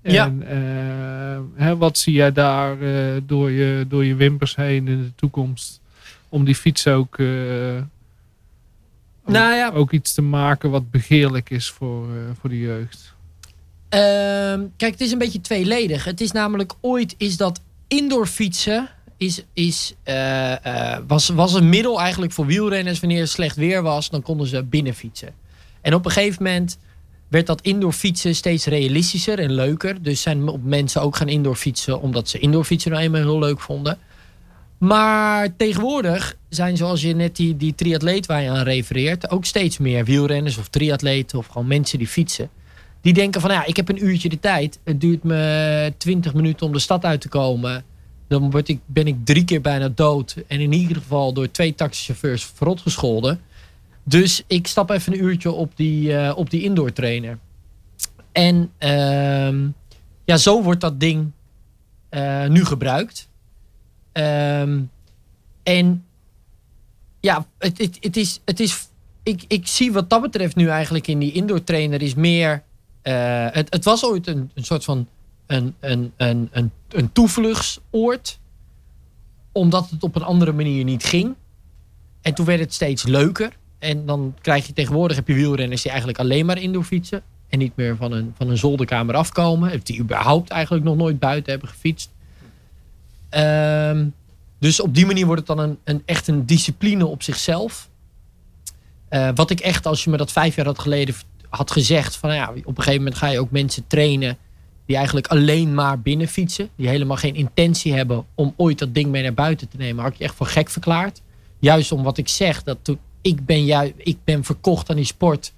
Ja. 0.03 0.27
En 0.27 0.43
uh, 0.43 1.65
hè, 1.65 1.77
wat 1.77 1.99
zie 1.99 2.13
jij 2.13 2.33
daar 2.33 2.79
uh, 2.79 3.21
door, 3.27 3.51
je, 3.51 3.85
door 3.89 4.05
je 4.05 4.15
wimpers 4.15 4.57
heen 4.57 4.89
in 4.89 5.03
de 5.03 5.15
toekomst? 5.15 5.81
Om 6.29 6.45
die 6.45 6.55
fiets 6.55 6.87
ook, 6.87 7.19
uh, 7.19 7.29
nou 9.27 9.55
ja. 9.55 9.71
ook, 9.75 9.93
iets 9.93 10.15
te 10.15 10.23
maken 10.23 10.71
wat 10.71 10.91
begeerlijk 10.91 11.51
is 11.51 11.71
voor, 11.71 12.07
voor 12.41 12.51
de 12.51 12.59
jeugd. 12.59 13.15
Ehm, 13.89 14.65
kijk, 14.77 14.93
het 14.93 15.01
is 15.01 15.13
een 15.13 15.19
beetje 15.19 15.41
tweeledig. 15.41 16.05
Het 16.05 16.21
is 16.21 16.33
namelijk 16.33 16.73
ooit 16.81 17.15
is 17.19 17.37
dat 17.37 17.61
indoor 17.89 18.27
fietsen 18.27 18.89
is, 19.17 19.43
is, 19.53 19.95
was, 21.07 21.29
was 21.29 21.55
een 21.55 21.69
middel 21.69 22.01
eigenlijk 22.01 22.33
voor 22.33 22.47
wielrenners. 22.47 23.01
Wanneer 23.01 23.21
het 23.21 23.31
slecht 23.31 23.57
weer 23.57 23.83
was, 23.83 24.11
dan 24.11 24.23
konden 24.23 24.47
ze 24.47 24.63
binnen 24.63 24.95
fietsen. 24.95 25.35
En 25.81 25.95
op 25.95 26.05
een 26.05 26.11
gegeven 26.11 26.43
moment 26.43 26.79
werd 27.33 27.47
dat 27.47 27.61
indoor 27.61 27.93
fietsen 27.93 28.35
steeds 28.35 28.67
realistischer 28.67 29.39
en 29.39 29.53
leuker. 29.53 30.03
Dus 30.03 30.21
zijn 30.21 30.51
mensen 30.63 31.03
ook 31.03 31.17
gaan 31.17 31.29
indoor 31.29 31.57
fietsen 31.57 32.01
omdat 32.01 32.29
ze 32.29 32.39
indoor 32.39 32.65
fietsen 32.65 32.91
nou 32.91 33.03
eenmaal 33.03 33.21
heel 33.21 33.39
leuk 33.39 33.61
vonden. 33.61 33.99
Maar 34.79 35.57
tegenwoordig 35.57 36.37
zijn, 36.49 36.77
zoals 36.77 37.03
je 37.03 37.15
net 37.15 37.37
die, 37.37 37.57
die 37.57 37.75
triatleet 37.75 38.27
waar 38.27 38.43
je 38.43 38.51
aan 38.51 38.65
refereert, 38.65 39.31
ook 39.31 39.45
steeds 39.45 39.79
meer 39.79 40.05
wielrenners 40.05 40.59
of 40.59 40.69
triatleten 40.69 41.39
of 41.39 41.47
gewoon 41.47 41.67
mensen 41.67 41.99
die 41.99 42.07
fietsen. 42.07 42.51
Die 43.01 43.13
denken 43.13 43.41
van 43.41 43.51
ja, 43.51 43.65
ik 43.67 43.77
heb 43.77 43.89
een 43.89 44.05
uurtje 44.05 44.29
de 44.29 44.41
tijd. 44.41 44.79
Het 44.85 45.01
duurt 45.01 45.23
me 45.23 45.93
20 45.99 46.35
minuten 46.35 46.67
om 46.67 46.73
de 46.73 46.79
stad 46.79 47.05
uit 47.05 47.21
te 47.21 47.29
komen. 47.29 47.85
Dan 48.29 48.51
word 48.51 48.69
ik, 48.69 48.79
ben 48.87 49.07
ik 49.07 49.17
drie 49.25 49.45
keer 49.45 49.61
bijna 49.61 49.89
dood. 49.89 50.37
En 50.47 50.61
in 50.61 50.73
ieder 50.73 50.97
geval 50.97 51.33
door 51.33 51.51
twee 51.51 51.75
taxichauffeurs 51.75 52.51
verrot 52.55 52.81
gescholden. 52.81 53.41
Dus 54.05 54.43
ik 54.47 54.67
stap 54.67 54.91
even 54.91 55.13
een 55.13 55.25
uurtje 55.25 55.51
op 55.51 55.77
die, 55.77 56.13
uh, 56.13 56.33
op 56.37 56.51
die 56.51 56.63
indoor 56.63 56.93
trainer. 56.93 57.39
En 58.33 58.73
uh, 58.79 59.71
ja, 60.25 60.37
zo 60.37 60.63
wordt 60.63 60.81
dat 60.81 61.01
ding 61.01 61.31
uh, 62.11 62.47
nu 62.47 62.65
gebruikt. 62.65 63.29
Um, 64.13 64.91
en 65.63 66.05
ja, 67.21 67.47
het, 67.59 67.79
het, 67.79 67.97
het, 68.01 68.17
is, 68.17 68.41
het 68.45 68.61
is. 68.61 68.89
Ik, 69.23 69.45
ik 69.49 69.67
zie 69.67 69.93
wat 69.93 70.11
dat 70.11 70.23
betreft 70.23 70.57
nu 70.57 70.69
eigenlijk 70.69 71.07
in 71.07 71.19
die 71.19 71.33
indoor 71.33 71.65
trainer 71.65 72.03
is 72.03 72.15
meer. 72.15 72.63
Uh, 73.03 73.47
het, 73.51 73.73
het 73.73 73.85
was 73.85 74.05
ooit 74.05 74.27
een, 74.27 74.51
een 74.55 74.65
soort 74.65 74.85
van 74.85 75.09
een, 75.47 75.75
een, 75.81 76.13
een, 76.17 76.49
een, 76.53 76.71
een 76.89 77.13
toevluchtsoord. 77.13 78.39
Omdat 79.53 79.91
het 79.91 80.03
op 80.03 80.15
een 80.15 80.23
andere 80.23 80.53
manier 80.53 80.85
niet 80.85 81.05
ging. 81.05 81.35
En 82.21 82.35
toen 82.35 82.47
werd 82.47 82.61
het 82.61 82.75
steeds 82.75 83.03
leuker. 83.03 83.61
En 83.83 84.07
dan 84.07 84.35
krijg 84.41 84.67
je 84.67 84.73
tegenwoordig 84.73 85.17
heb 85.17 85.29
je 85.29 85.35
wielrenners 85.35 85.83
die 85.83 85.91
eigenlijk 85.91 86.21
alleen 86.21 86.47
maar 86.47 86.59
indoor 86.59 86.85
fietsen. 86.85 87.23
En 87.49 87.59
niet 87.59 87.77
meer 87.77 87.97
van 87.97 88.13
een, 88.13 88.35
van 88.37 88.49
een 88.49 88.57
zolderkamer 88.59 89.15
afkomen. 89.15 89.81
Die 89.83 90.01
überhaupt 90.01 90.51
eigenlijk 90.51 90.85
nog 90.85 90.97
nooit 90.97 91.19
buiten 91.19 91.51
hebben 91.51 91.69
gefietst. 91.69 92.11
Um, 93.31 94.15
dus 94.59 94.81
op 94.81 94.95
die 94.95 95.07
manier 95.07 95.27
wordt 95.27 95.49
het 95.49 95.57
dan 95.57 95.67
een, 95.67 95.79
een 95.85 96.03
echt 96.05 96.29
een 96.29 96.47
discipline 96.47 97.07
op 97.07 97.23
zichzelf. 97.23 97.89
Uh, 99.11 99.29
wat 99.35 99.51
ik 99.51 99.61
echt, 99.61 99.87
als 99.87 100.05
je 100.05 100.11
me 100.11 100.17
dat 100.17 100.33
vijf 100.33 100.57
jaar 100.57 100.67
had 100.67 100.79
geleden 100.79 101.15
had 101.49 101.71
gezegd. 101.71 102.17
Van, 102.17 102.35
ja, 102.35 102.49
op 102.49 102.77
een 102.77 102.83
gegeven 102.83 103.03
moment 103.03 103.15
ga 103.15 103.27
je 103.27 103.41
ook 103.41 103.51
mensen 103.51 103.87
trainen. 103.87 104.39
Die 104.87 104.97
eigenlijk 104.97 105.27
alleen 105.27 105.75
maar 105.75 106.01
binnen 106.01 106.29
fietsen. 106.29 106.69
Die 106.77 106.89
helemaal 106.89 107.17
geen 107.17 107.35
intentie 107.35 107.95
hebben 107.95 108.27
om 108.35 108.55
ooit 108.57 108.79
dat 108.79 108.95
ding 108.95 109.11
mee 109.11 109.23
naar 109.23 109.35
buiten 109.35 109.69
te 109.69 109.77
nemen. 109.77 110.03
Had 110.03 110.13
ik 110.13 110.19
je 110.19 110.25
echt 110.25 110.35
voor 110.35 110.47
gek 110.47 110.71
verklaard. 110.71 111.23
Juist 111.59 111.93
om 111.93 112.03
wat 112.03 112.19
ik 112.19 112.29
zeg. 112.29 112.63
Dat 112.63 112.79
ik, 113.23 113.47
ben 113.47 113.65
juist, 113.65 113.93
ik 113.97 114.19
ben 114.25 114.45
verkocht 114.45 114.91
aan 114.91 114.97
die 114.97 115.05
sport. 115.05 115.53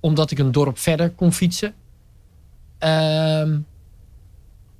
Omdat 0.00 0.30
ik 0.30 0.38
een 0.38 0.52
dorp 0.52 0.78
verder 0.78 1.10
kon 1.10 1.32
fietsen. 1.32 1.74
Um, 2.78 3.66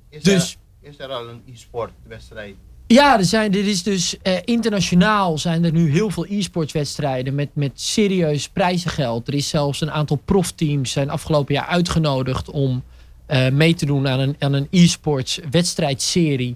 is 0.09 0.23
dus, 0.23 0.57
er, 0.81 0.89
is 0.89 0.99
er 0.99 1.07
al 1.07 1.29
een 1.29 1.41
e-sport 1.45 1.91
wedstrijd? 2.07 2.55
Ja, 2.87 3.17
er 3.17 3.25
zijn, 3.25 3.51
dit 3.51 3.65
is 3.65 3.83
dus 3.83 4.15
uh, 4.23 4.37
internationaal 4.45 5.37
zijn 5.37 5.63
er 5.63 5.71
nu 5.71 5.91
heel 5.91 6.09
veel 6.09 6.25
e-sportswedstrijden 6.29 7.35
met, 7.35 7.49
met 7.53 7.81
serieus 7.81 8.49
prijzengeld. 8.49 9.27
Er 9.27 9.33
is 9.33 9.49
zelfs 9.49 9.81
een 9.81 9.91
aantal 9.91 10.17
profteams 10.25 10.91
zijn 10.91 11.09
afgelopen 11.09 11.53
jaar 11.53 11.65
uitgenodigd 11.65 12.49
om 12.49 12.83
uh, 13.27 13.49
mee 13.49 13.73
te 13.73 13.85
doen 13.85 14.07
aan 14.07 14.19
een, 14.19 14.35
aan 14.39 14.53
een 14.53 14.67
e-sports 14.71 15.39
wedstrijdserie. 15.51 16.55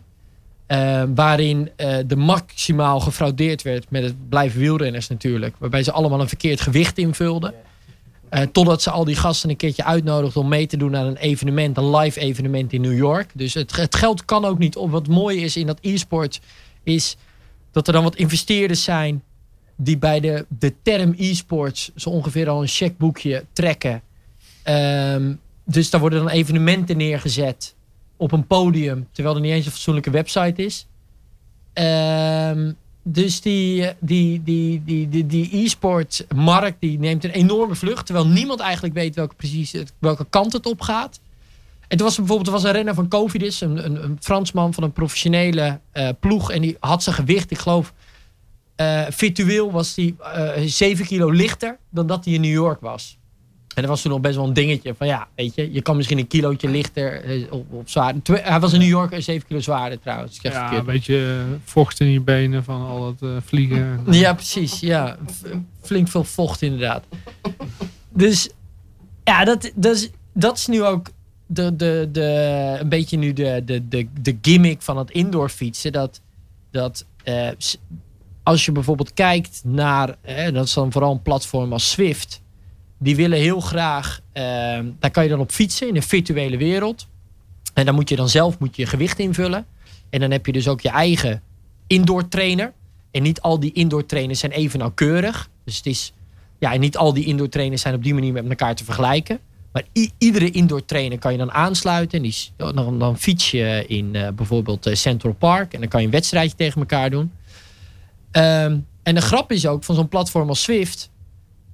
Uh, 0.67 1.03
waarin 1.15 1.71
de 2.07 2.15
maximaal 2.15 2.99
gefraudeerd 2.99 3.61
werd 3.61 3.89
met 3.89 4.03
het 4.03 4.29
blijven 4.29 4.59
wielrenners 4.59 5.07
natuurlijk. 5.07 5.55
Waarbij 5.57 5.83
ze 5.83 5.91
allemaal 5.91 6.21
een 6.21 6.27
verkeerd 6.27 6.61
gewicht 6.61 6.97
invulden. 6.97 7.53
Uh, 8.31 8.41
totdat 8.41 8.81
ze 8.81 8.89
al 8.89 9.05
die 9.05 9.15
gasten 9.15 9.49
een 9.49 9.55
keertje 9.55 9.83
uitnodigden 9.83 10.41
om 10.41 10.47
mee 10.47 10.67
te 10.67 10.77
doen 10.77 10.95
aan 10.95 11.05
een 11.05 11.17
evenement, 11.17 11.77
een 11.77 11.95
live 11.95 12.19
evenement 12.19 12.73
in 12.73 12.81
New 12.81 12.97
York. 12.97 13.31
Dus 13.33 13.53
het, 13.53 13.75
het 13.75 13.95
geld 13.95 14.25
kan 14.25 14.45
ook 14.45 14.57
niet 14.57 14.75
op. 14.75 14.91
Wat 14.91 15.07
mooi 15.07 15.43
is 15.43 15.57
in 15.57 15.67
dat 15.67 15.77
e-sport, 15.81 16.41
is 16.83 17.17
dat 17.71 17.87
er 17.87 17.93
dan 17.93 18.03
wat 18.03 18.15
investeerders 18.15 18.83
zijn 18.83 19.23
die 19.75 19.97
bij 19.97 20.19
de, 20.19 20.45
de 20.59 20.73
term 20.81 21.13
e-sports 21.17 21.91
zo 21.95 22.09
ongeveer 22.09 22.49
al 22.49 22.61
een 22.61 22.67
checkboekje 22.67 23.45
trekken. 23.53 24.01
Um, 24.69 25.39
dus 25.65 25.89
daar 25.89 26.01
worden 26.01 26.19
dan 26.19 26.29
evenementen 26.29 26.97
neergezet 26.97 27.75
op 28.17 28.31
een 28.31 28.47
podium, 28.47 29.07
terwijl 29.11 29.35
er 29.35 29.41
niet 29.41 29.51
eens 29.51 29.65
een 29.65 29.71
fatsoenlijke 29.71 30.09
website 30.09 30.63
is. 30.63 30.87
Um, 31.73 32.77
dus 33.07 33.41
die, 33.41 33.93
die, 33.99 34.43
die, 34.43 34.83
die, 34.83 35.09
die, 35.09 35.25
die 35.25 35.63
e-sport 35.63 36.25
markt 36.35 36.77
die 36.79 36.99
neemt 36.99 37.23
een 37.23 37.29
enorme 37.29 37.75
vlucht. 37.75 38.05
Terwijl 38.05 38.27
niemand 38.27 38.59
eigenlijk 38.59 38.93
weet 38.93 39.15
welke, 39.15 39.35
precies, 39.35 39.73
welke 39.99 40.25
kant 40.29 40.53
het 40.53 40.65
op 40.65 40.81
gaat. 40.81 41.19
En 41.87 41.97
toen 41.97 42.05
was 42.05 42.15
er 42.15 42.23
bijvoorbeeld 42.23 42.47
er 42.47 42.53
was 42.53 42.63
een 42.63 42.71
renner 42.71 42.93
van 42.93 43.07
Covidis. 43.07 43.61
Een, 43.61 43.85
een, 43.85 44.03
een 44.03 44.17
Fransman 44.21 44.73
van 44.73 44.83
een 44.83 44.91
professionele 44.91 45.79
uh, 45.93 46.09
ploeg. 46.19 46.51
En 46.51 46.61
die 46.61 46.77
had 46.79 47.03
zijn 47.03 47.15
gewicht, 47.15 47.51
ik 47.51 47.57
geloof... 47.57 47.93
Uh, 48.81 49.05
virtueel 49.09 49.71
was 49.71 49.95
hij 49.95 50.15
uh, 50.57 50.67
7 50.67 51.05
kilo 51.05 51.29
lichter 51.29 51.77
dan 51.89 52.07
dat 52.07 52.25
hij 52.25 52.33
in 52.33 52.41
New 52.41 52.51
York 52.51 52.81
was. 52.81 53.17
En 53.75 53.81
dat 53.81 53.91
was 53.91 54.01
toen 54.01 54.11
nog 54.11 54.21
best 54.21 54.35
wel 54.35 54.45
een 54.45 54.53
dingetje. 54.53 54.93
Van 54.97 55.07
ja, 55.07 55.27
weet 55.35 55.55
je, 55.55 55.73
je 55.73 55.81
kan 55.81 55.95
misschien 55.95 56.17
een 56.17 56.27
kilootje 56.27 56.69
lichter 56.69 57.23
eh, 57.23 57.51
op, 57.53 57.73
op 57.73 57.89
zwaar. 57.89 58.13
Hij 58.23 58.59
was 58.59 58.73
in 58.73 58.79
New 58.79 58.87
York 58.87 59.15
7 59.21 59.47
kilo 59.47 59.59
zwaarder 59.59 59.99
trouwens. 59.99 60.39
Ja, 60.41 60.73
een 60.73 60.85
beetje 60.85 61.43
vocht 61.63 61.99
in 61.99 62.11
je 62.11 62.21
benen 62.21 62.63
van 62.63 62.81
al 62.81 63.07
het 63.07 63.21
uh, 63.21 63.37
vliegen. 63.45 64.03
Ja, 64.09 64.33
precies. 64.33 64.79
Ja, 64.79 65.17
flink 65.81 66.07
veel 66.07 66.23
vocht 66.23 66.61
inderdaad. 66.61 67.03
Dus 68.09 68.49
ja, 69.23 69.45
dat, 69.45 69.71
dat, 69.75 69.95
is, 69.95 70.09
dat 70.33 70.57
is 70.57 70.67
nu 70.67 70.83
ook 70.83 71.07
de, 71.45 71.75
de, 71.75 72.09
de, 72.11 72.77
een 72.79 72.89
beetje 72.89 73.17
nu 73.17 73.33
de, 73.33 73.61
de, 73.65 73.87
de, 73.87 74.07
de 74.21 74.37
gimmick 74.41 74.81
van 74.81 74.97
het 74.97 75.11
indoor 75.11 75.49
fietsen. 75.49 75.91
Dat, 75.91 76.21
dat 76.71 77.05
uh, 77.25 77.49
als 78.43 78.65
je 78.65 78.71
bijvoorbeeld 78.71 79.13
kijkt 79.13 79.61
naar, 79.63 80.15
eh, 80.21 80.53
dat 80.53 80.65
is 80.65 80.73
dan 80.73 80.91
vooral 80.91 81.11
een 81.11 81.21
platform 81.21 81.73
als 81.73 81.89
Swift 81.89 82.41
die 83.05 83.15
willen 83.15 83.37
heel 83.37 83.59
graag, 83.59 84.19
uh, 84.33 84.43
daar 84.99 85.11
kan 85.11 85.23
je 85.23 85.29
dan 85.29 85.39
op 85.39 85.51
fietsen 85.51 85.87
in 85.87 85.95
een 85.95 86.03
virtuele 86.03 86.57
wereld. 86.57 87.07
En 87.73 87.85
dan 87.85 87.95
moet 87.95 88.09
je 88.09 88.15
dan 88.15 88.29
zelf 88.29 88.59
moet 88.59 88.75
je, 88.75 88.85
gewicht 88.85 89.19
invullen. 89.19 89.65
En 90.09 90.19
dan 90.19 90.31
heb 90.31 90.45
je 90.45 90.51
dus 90.51 90.67
ook 90.67 90.81
je 90.81 90.89
eigen 90.89 91.41
indoor 91.87 92.27
trainer. 92.27 92.73
En 93.11 93.23
niet 93.23 93.41
al 93.41 93.59
die 93.59 93.71
indoor 93.73 94.05
trainers 94.05 94.39
zijn 94.39 94.51
even 94.51 94.79
nauwkeurig. 94.79 95.49
Dus 95.63 95.77
het 95.77 95.85
is, 95.85 96.13
ja, 96.59 96.73
en 96.73 96.79
niet 96.79 96.97
al 96.97 97.13
die 97.13 97.25
indoor 97.25 97.49
trainers 97.49 97.81
zijn 97.81 97.95
op 97.95 98.03
die 98.03 98.13
manier 98.13 98.33
met 98.33 98.49
elkaar 98.49 98.75
te 98.75 98.83
vergelijken. 98.83 99.39
Maar 99.71 99.83
iedere 100.17 100.51
indoor 100.51 100.85
trainer 100.85 101.19
kan 101.19 101.31
je 101.31 101.37
dan 101.37 101.51
aansluiten. 101.51 102.23
En 102.23 102.31
dan, 102.75 102.99
dan 102.99 103.17
fiets 103.17 103.51
je 103.51 103.83
in 103.87 104.13
uh, 104.13 104.27
bijvoorbeeld 104.29 104.87
uh, 104.87 104.95
Central 104.95 105.33
Park. 105.33 105.73
En 105.73 105.79
dan 105.79 105.89
kan 105.89 105.99
je 105.99 106.05
een 106.05 106.11
wedstrijdje 106.11 106.55
tegen 106.55 106.79
elkaar 106.79 107.09
doen. 107.09 107.31
Um, 108.31 108.85
en 109.03 109.15
de 109.15 109.21
grap 109.21 109.51
is 109.51 109.67
ook 109.67 109.83
van 109.83 109.95
zo'n 109.95 110.07
platform 110.07 110.49
als 110.49 110.61
Swift 110.61 111.09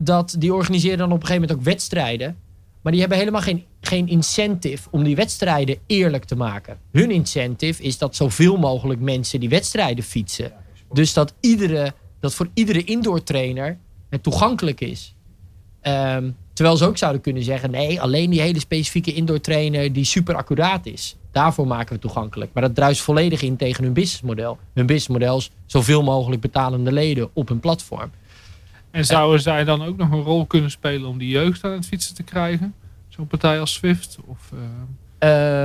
dat 0.04 0.36
die 0.40 0.54
organiseren 0.54 0.98
dan 0.98 1.12
op 1.12 1.22
een 1.22 1.26
gegeven 1.26 1.42
moment 1.42 1.60
ook 1.60 1.66
wedstrijden. 1.66 2.38
Maar 2.82 2.92
die 2.92 3.02
hebben 3.02 3.18
helemaal 3.20 3.42
geen, 3.42 3.64
geen 3.82 4.08
incentive 4.08 4.88
om 4.92 5.04
die 5.04 5.16
wedstrijden 5.16 5.78
eerlijk 5.88 6.24
te 6.24 6.36
maken. 6.36 6.78
Hun 6.92 7.12
incentive 7.12 7.84
is 7.84 7.98
dat 7.98 8.16
zoveel 8.16 8.58
mogelijk 8.58 9.00
mensen 9.00 9.40
die 9.40 9.50
wedstrijden 9.50 10.04
fietsen. 10.04 10.54
Dus 10.94 11.14
dat, 11.14 11.34
iedere, 11.40 11.94
dat 12.20 12.34
voor 12.34 12.48
iedere 12.54 12.84
indoor 12.84 13.24
trainer 13.24 13.78
het 14.10 14.24
toegankelijk 14.24 14.82
is. 14.82 15.16
Um, 15.84 16.36
terwijl 16.54 16.78
ze 16.78 16.86
ook 16.86 16.98
zouden 16.98 17.22
kunnen 17.22 17.44
zeggen: 17.44 17.72
nee, 17.72 18.02
alleen 18.02 18.30
die 18.30 18.42
hele 18.42 18.60
specifieke 18.60 19.14
indoor 19.14 19.42
trainer 19.42 19.94
die 19.94 20.04
super 20.04 20.36
accuraat 20.36 20.86
is. 20.86 21.16
Daarvoor 21.32 21.68
maken 21.68 21.96
we 21.96 22.02
toegankelijk. 22.02 22.54
Maar 22.54 22.64
dat 22.64 22.76
druist 22.76 23.02
volledig 23.02 23.42
in 23.42 23.58
tegen 23.58 23.84
hun 23.84 23.94
businessmodel. 23.94 24.58
Hun 24.74 24.86
businessmodel 24.86 25.38
is 25.38 25.52
zoveel 25.66 26.04
mogelijk 26.04 26.42
betalende 26.42 26.92
leden 26.92 27.30
op 27.34 27.48
hun 27.48 27.60
platform. 27.60 28.12
En 28.92 29.06
zouden 29.06 29.42
zij 29.42 29.64
dan 29.64 29.84
ook 29.84 29.98
nog 29.98 30.12
een 30.12 30.22
rol 30.22 30.46
kunnen 30.46 30.72
spelen 30.72 31.10
om 31.10 31.18
die 31.18 31.30
jeugd 31.30 31.64
aan 31.64 31.72
het 31.72 31.86
fietsen 31.86 32.16
te 32.16 32.24
krijgen? 32.24 32.74
Zo'n 33.08 33.28
partij 33.28 33.60
als 33.60 33.74
Swift? 33.74 34.18
Of, 34.26 34.52
uh, 34.54 34.60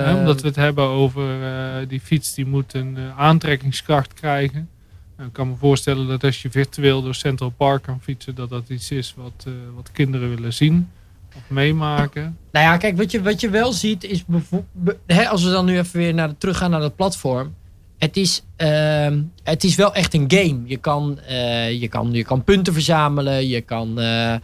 uh, 0.08 0.18
omdat 0.18 0.40
we 0.40 0.46
het 0.46 0.56
hebben 0.56 0.84
over 0.84 1.40
uh, 1.40 1.88
die 1.88 2.00
fiets 2.00 2.34
die 2.34 2.46
moet 2.46 2.74
een 2.74 2.98
aantrekkingskracht 3.16 4.14
krijgen. 4.14 4.68
Nou, 5.16 5.28
ik 5.28 5.34
kan 5.34 5.48
me 5.48 5.54
voorstellen 5.56 6.06
dat 6.06 6.24
als 6.24 6.42
je 6.42 6.50
virtueel 6.50 7.02
door 7.02 7.14
Central 7.14 7.50
Park 7.50 7.82
kan 7.82 8.00
fietsen, 8.00 8.34
dat 8.34 8.48
dat 8.48 8.68
iets 8.68 8.90
is 8.90 9.14
wat, 9.16 9.46
wat 9.74 9.92
kinderen 9.92 10.28
willen 10.28 10.52
zien 10.52 10.88
of 11.36 11.42
meemaken. 11.48 12.38
Nou 12.52 12.64
ja, 12.64 12.76
kijk, 12.76 12.96
wat 12.96 13.10
je, 13.10 13.22
wat 13.22 13.40
je 13.40 13.50
wel 13.50 13.72
ziet 13.72 14.04
is 14.04 14.24
bijvoorbeeld, 14.24 14.98
als 15.28 15.44
we 15.44 15.50
dan 15.50 15.64
nu 15.64 15.78
even 15.78 15.98
weer 15.98 16.14
naar 16.14 16.28
de, 16.28 16.38
teruggaan 16.38 16.70
naar 16.70 16.80
het 16.80 16.96
platform 16.96 17.54
het 17.98 18.16
is, 18.16 18.42
uh, 18.58 19.18
het 19.42 19.64
is 19.64 19.74
wel 19.74 19.94
echt 19.94 20.14
een 20.14 20.24
game. 20.28 20.60
Je 20.64 20.76
kan, 20.76 21.18
uh, 21.30 21.80
je 21.80 21.88
kan, 21.88 22.12
je 22.12 22.24
kan 22.24 22.44
punten 22.44 22.72
verzamelen. 22.72 23.48
Je 23.48 23.60
kan. 23.60 24.00
Uh, 24.00 24.34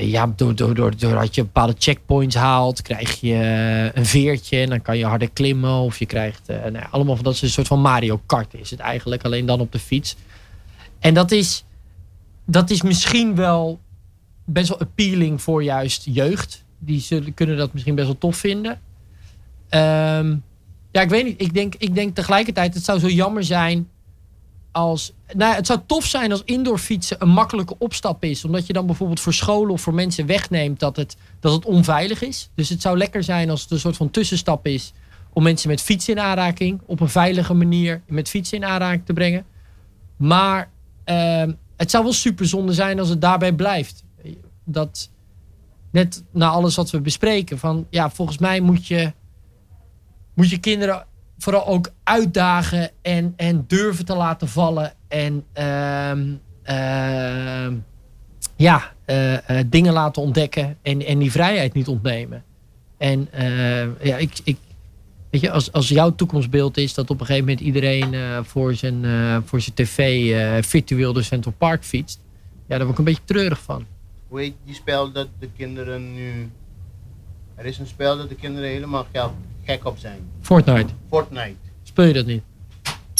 ja, 0.00 0.32
door, 0.36 0.54
door, 0.54 0.74
door, 0.74 0.96
doordat 0.96 1.34
je 1.34 1.42
bepaalde 1.42 1.74
checkpoints 1.78 2.34
haalt, 2.34 2.82
krijg 2.82 3.20
je 3.20 3.90
een 3.94 4.06
veertje. 4.06 4.58
En 4.58 4.68
dan 4.68 4.82
kan 4.82 4.98
je 4.98 5.04
harder 5.04 5.30
klimmen. 5.30 5.78
Of 5.78 5.98
je 5.98 6.06
krijgt. 6.06 6.46
nou, 6.46 6.84
allemaal 6.90 7.14
van 7.14 7.24
dat 7.24 7.40
een 7.40 7.48
soort 7.48 7.66
van 7.66 7.80
Mario 7.80 8.20
Kart 8.26 8.54
is 8.54 8.70
het 8.70 8.80
eigenlijk. 8.80 9.24
Alleen 9.24 9.46
dan 9.46 9.60
op 9.60 9.72
de 9.72 9.78
fiets. 9.78 10.16
En 10.98 11.14
dat 11.14 11.30
is, 11.30 11.64
dat 12.44 12.70
is 12.70 12.82
misschien 12.82 13.34
wel 13.34 13.80
best 14.44 14.68
wel 14.68 14.80
appealing 14.80 15.42
voor 15.42 15.62
juist 15.62 16.02
jeugd. 16.04 16.64
Die 16.78 17.00
zullen, 17.00 17.34
kunnen 17.34 17.56
dat 17.56 17.72
misschien 17.72 17.94
best 17.94 18.06
wel 18.06 18.18
tof 18.18 18.36
vinden. 18.36 18.80
Ehm, 19.68 20.36
ja, 20.94 21.00
ik 21.00 21.08
weet 21.08 21.24
niet. 21.24 21.40
Ik 21.40 21.54
denk, 21.54 21.74
ik 21.74 21.94
denk 21.94 22.14
tegelijkertijd, 22.14 22.74
het 22.74 22.84
zou 22.84 22.98
zo 22.98 23.08
jammer 23.08 23.44
zijn 23.44 23.88
als... 24.72 25.12
Nou, 25.32 25.54
het 25.54 25.66
zou 25.66 25.80
tof 25.86 26.04
zijn 26.04 26.30
als 26.30 26.42
indoor 26.44 26.78
fietsen 26.78 27.16
een 27.20 27.28
makkelijke 27.28 27.74
opstap 27.78 28.24
is. 28.24 28.44
Omdat 28.44 28.66
je 28.66 28.72
dan 28.72 28.86
bijvoorbeeld 28.86 29.20
voor 29.20 29.34
scholen 29.34 29.72
of 29.72 29.80
voor 29.80 29.94
mensen 29.94 30.26
wegneemt 30.26 30.80
dat 30.80 30.96
het, 30.96 31.16
dat 31.40 31.52
het 31.52 31.64
onveilig 31.64 32.22
is. 32.22 32.50
Dus 32.54 32.68
het 32.68 32.82
zou 32.82 32.96
lekker 32.96 33.22
zijn 33.22 33.50
als 33.50 33.62
het 33.62 33.70
een 33.70 33.78
soort 33.78 33.96
van 33.96 34.10
tussenstap 34.10 34.66
is 34.66 34.92
om 35.32 35.42
mensen 35.42 35.68
met 35.68 35.82
fietsen 35.82 36.14
in 36.14 36.22
aanraking 36.22 36.80
op 36.86 37.00
een 37.00 37.08
veilige 37.08 37.54
manier 37.54 38.02
met 38.06 38.28
fietsen 38.28 38.58
in 38.58 38.64
aanraking 38.64 39.06
te 39.06 39.12
brengen. 39.12 39.44
Maar 40.16 40.70
ehm, 41.04 41.52
het 41.76 41.90
zou 41.90 42.04
wel 42.04 42.12
super 42.12 42.46
zonde 42.46 42.72
zijn 42.72 42.98
als 42.98 43.08
het 43.08 43.20
daarbij 43.20 43.52
blijft. 43.52 44.04
Dat 44.64 45.10
net 45.90 46.22
na 46.30 46.48
alles 46.48 46.76
wat 46.76 46.90
we 46.90 47.00
bespreken, 47.00 47.58
van 47.58 47.86
ja, 47.90 48.10
volgens 48.10 48.38
mij 48.38 48.60
moet 48.60 48.86
je, 48.86 49.12
moet 50.34 50.50
je 50.50 50.58
kinderen 50.58 51.06
vooral 51.38 51.66
ook 51.66 51.90
uitdagen 52.02 52.90
en, 53.02 53.32
en 53.36 53.64
durven 53.66 54.04
te 54.04 54.14
laten 54.14 54.48
vallen. 54.48 54.92
En 55.08 55.44
ehm, 55.52 56.34
ehm, 56.62 57.74
ja, 58.56 58.92
eh, 59.04 59.58
eh, 59.58 59.66
dingen 59.70 59.92
laten 59.92 60.22
ontdekken 60.22 60.76
en, 60.82 61.06
en 61.06 61.18
die 61.18 61.30
vrijheid 61.30 61.74
niet 61.74 61.88
ontnemen. 61.88 62.44
En 62.96 63.28
eh, 63.30 64.04
ja, 64.04 64.16
ik, 64.16 64.38
ik, 64.44 64.56
weet 65.30 65.40
je, 65.40 65.50
als, 65.50 65.72
als 65.72 65.88
jouw 65.88 66.14
toekomstbeeld 66.14 66.76
is 66.76 66.94
dat 66.94 67.10
op 67.10 67.20
een 67.20 67.26
gegeven 67.26 67.48
moment 67.48 67.66
iedereen 67.66 68.44
voor, 68.44 68.74
zijn, 68.74 69.04
voor 69.44 69.60
zijn 69.60 69.74
tv 69.74 70.64
virtueel 70.66 71.12
door 71.12 71.22
Central 71.22 71.54
Park 71.58 71.84
fietst. 71.84 72.20
Ja, 72.66 72.76
daar 72.76 72.86
word 72.86 72.90
ik 72.90 72.98
een 72.98 73.04
beetje 73.04 73.24
treurig 73.24 73.60
van. 73.62 73.86
Hoe 74.28 74.40
heet 74.40 74.54
die 74.64 74.74
spel 74.74 75.12
dat 75.12 75.28
de 75.38 75.48
kinderen 75.56 76.14
nu... 76.14 76.50
Er 77.54 77.64
is 77.64 77.78
een 77.78 77.86
spel 77.86 78.16
dat 78.16 78.28
de 78.28 78.34
kinderen 78.34 78.68
helemaal 78.70 79.06
gek, 79.12 79.30
gek 79.64 79.84
op 79.84 79.98
zijn. 79.98 80.20
Fortnite, 80.40 80.92
Fortnite. 81.08 81.56
speel 81.82 82.04
je 82.04 82.12
dat 82.12 82.26
niet? 82.26 82.42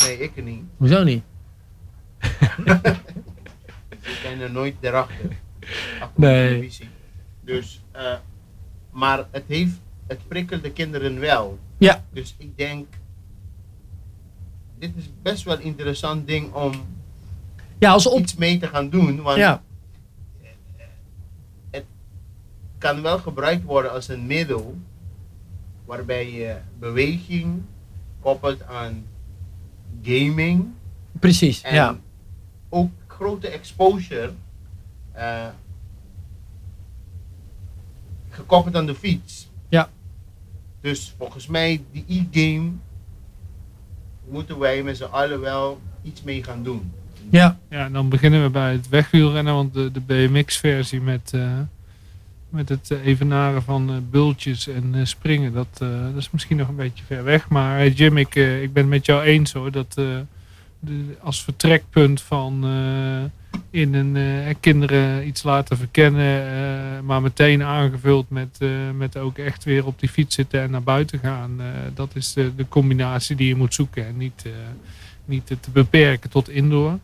Nee, 0.03 0.18
ik 0.18 0.45
niet. 0.45 0.62
Hoezo 0.76 1.03
niet? 1.05 1.22
Ik 4.05 4.20
ben 4.22 4.40
er 4.40 4.51
nooit 4.51 4.74
erachter. 4.80 5.28
Achter 6.01 6.20
Nee. 6.20 6.49
televisie. 6.49 6.88
Dus, 7.40 7.80
eh, 7.92 8.14
maar 8.90 9.26
het 9.30 9.45
heeft, 9.47 9.72
het 10.07 10.28
prikkelt 10.28 10.62
de 10.62 10.72
kinderen 10.72 11.20
wel. 11.20 11.59
Ja. 11.78 12.05
Dus 12.12 12.34
ik 12.38 12.57
denk, 12.57 12.86
dit 14.78 14.90
is 14.97 15.11
best 15.22 15.42
wel 15.45 15.55
een 15.55 15.62
interessant 15.62 16.26
ding 16.26 16.53
om 16.53 16.72
Ja, 17.78 17.90
als 17.92 18.07
op... 18.07 18.18
iets 18.20 18.34
mee 18.34 18.59
te 18.59 18.66
gaan 18.66 18.88
doen. 18.90 19.22
Want 19.22 19.38
Ja, 19.38 19.62
het 21.70 21.84
kan 22.78 23.03
wel 23.03 23.18
gebruikt 23.18 23.64
worden 23.64 23.92
als 23.92 24.09
een 24.09 24.26
middel 24.26 24.76
waarbij 25.85 26.32
je 26.32 26.57
beweging 26.78 27.62
koppelt 28.20 28.62
aan 28.66 29.05
gaming. 30.03 30.66
precies. 31.20 31.61
En 31.62 31.74
Ja. 31.74 31.99
ook 32.68 32.91
grote 33.07 33.49
exposure 33.49 34.32
eh, 35.12 35.47
gekoppeld 38.30 38.76
aan 38.76 38.87
de 38.87 38.95
fiets. 38.95 39.51
Ja. 39.68 39.89
Dus 40.80 41.14
volgens 41.18 41.47
mij, 41.47 41.82
die 41.93 42.05
e-game 42.09 42.70
moeten 44.28 44.59
wij 44.59 44.82
met 44.82 44.97
z'n 44.97 45.03
allen 45.05 45.41
wel 45.41 45.80
iets 46.03 46.22
mee 46.22 46.43
gaan 46.43 46.62
doen. 46.62 46.93
Ja, 47.30 47.59
Ja, 47.68 47.85
en 47.85 47.93
dan 47.93 48.09
beginnen 48.09 48.43
we 48.43 48.51
bij 48.51 48.72
het 48.72 48.89
wegwielrennen, 48.89 49.55
want 49.55 49.74
de, 49.74 49.91
de 49.91 50.01
BMX-versie 50.01 51.01
met, 51.01 51.30
eh, 51.35 51.59
met 52.55 52.68
het 52.68 52.90
eh, 52.90 53.07
evenaren 53.07 53.62
van 53.62 53.90
eh, 53.90 53.96
bultjes 54.11 54.68
en 54.68 54.94
eh, 54.94 55.05
springen, 55.05 55.52
dat, 55.52 55.78
dat 55.78 56.16
is 56.16 56.30
misschien 56.30 56.57
nog 56.57 56.68
een 56.68 56.76
beetje 56.76 57.05
ver 57.05 57.24
weg. 57.24 57.48
Maar 57.48 57.88
Jim, 57.88 58.16
ik, 58.16 58.34
ik 58.34 58.72
ben 58.72 58.82
het 58.82 58.86
met 58.86 59.07
jou 59.07 59.22
eens 59.22 59.52
hoor, 59.52 59.70
dat 59.70 60.00
als 61.20 61.44
vertrekpunt 61.44 62.20
van 62.20 62.64
in 63.70 63.94
een 63.94 64.57
kinderen 64.61 65.26
iets 65.26 65.42
laten 65.42 65.76
verkennen, 65.76 67.05
maar 67.05 67.22
meteen 67.22 67.62
aangevuld 67.62 68.30
met, 68.30 68.59
met 68.96 69.16
ook 69.16 69.38
echt 69.38 69.64
weer 69.64 69.86
op 69.86 69.98
die 70.00 70.09
fiets 70.09 70.34
zitten 70.34 70.61
en 70.62 70.70
naar 70.70 70.82
buiten 70.82 71.18
gaan. 71.18 71.61
dat 71.94 72.11
is 72.14 72.32
de, 72.32 72.55
de 72.55 72.68
combinatie 72.68 73.36
die 73.36 73.48
je 73.48 73.57
moet 73.57 73.74
zoeken 73.74 74.07
en 74.07 74.16
niet, 74.16 74.44
niet 75.24 75.46
te 75.46 75.70
beperken 75.72 76.30
tot 76.30 76.48
indoor. 76.48 76.98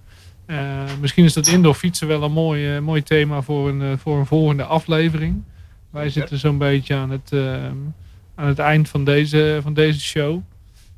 Eh, 0.50 0.82
misschien 1.00 1.24
is 1.24 1.32
dat 1.32 1.46
indoor 1.46 1.74
fietsen 1.74 2.06
wel 2.06 2.22
een 2.22 2.32
mooi, 2.32 2.76
eh, 2.76 2.80
mooi 2.80 3.02
thema 3.02 3.42
voor 3.42 3.68
een, 3.68 3.82
eh, 3.82 3.92
voor 3.96 4.18
een 4.18 4.26
volgende 4.26 4.64
aflevering. 4.64 5.42
Wij 5.90 6.02
Zeker. 6.02 6.20
zitten 6.20 6.38
zo'n 6.38 6.58
beetje 6.58 6.94
aan 6.94 7.10
het, 7.10 7.32
aan 8.34 8.46
het 8.46 8.58
eind 8.58 8.88
van 8.88 9.04
deze, 9.04 9.58
van 9.62 9.74
deze 9.74 10.00
show. 10.00 10.40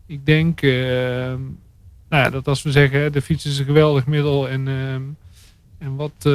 Ik 0.07 0.26
denk 0.26 0.61
nou 0.62 2.22
ja, 2.24 2.30
dat 2.30 2.48
als 2.48 2.62
we 2.62 2.70
zeggen, 2.70 3.12
de 3.12 3.22
fiets 3.22 3.46
is 3.46 3.59
een 3.59 3.64
geweldig 3.64 4.07
middel 4.07 4.48
en, 4.48 4.68
en 5.78 5.96
wat, 5.96 6.28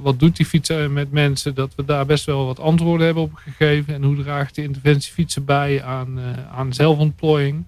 wat 0.00 0.18
doet 0.18 0.36
die 0.36 0.46
fiets 0.46 0.70
met 0.90 1.12
mensen, 1.12 1.54
dat 1.54 1.74
we 1.74 1.84
daar 1.84 2.06
best 2.06 2.24
wel 2.24 2.46
wat 2.46 2.60
antwoorden 2.60 3.06
hebben 3.06 3.24
op 3.24 3.34
gegeven. 3.34 3.94
En 3.94 4.02
hoe 4.02 4.22
draagt 4.22 4.54
de 4.54 4.62
interventie 4.62 5.12
fietsen 5.12 5.44
bij 5.44 5.82
aan, 5.82 6.18
eh, 6.18 6.56
aan 6.58 6.72
zelfontplooiing. 6.72 7.64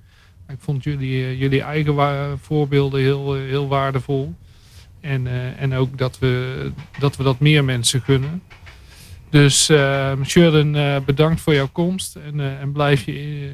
Ik 0.48 0.58
vond 0.58 0.84
jullie, 0.84 1.38
jullie 1.38 1.62
eigen 1.62 2.38
voorbeelden 2.38 3.00
heel, 3.00 3.34
heel 3.34 3.68
waardevol. 3.68 4.34
En, 5.00 5.26
eh, 5.26 5.60
en 5.62 5.74
ook 5.74 5.98
dat 5.98 6.18
we, 6.18 6.72
dat 6.98 7.16
we 7.16 7.22
dat 7.22 7.38
meer 7.38 7.64
mensen 7.64 8.00
gunnen. 8.02 8.42
Dus 9.30 9.70
uh, 9.70 10.12
Sheridan, 10.24 10.74
eh, 10.76 10.96
bedankt 11.06 11.40
voor 11.40 11.54
jouw 11.54 11.68
komst. 11.72 12.16
En, 12.16 12.40
eh, 12.40 12.60
en 12.60 12.72
blijf 12.72 13.04
je, 13.04 13.50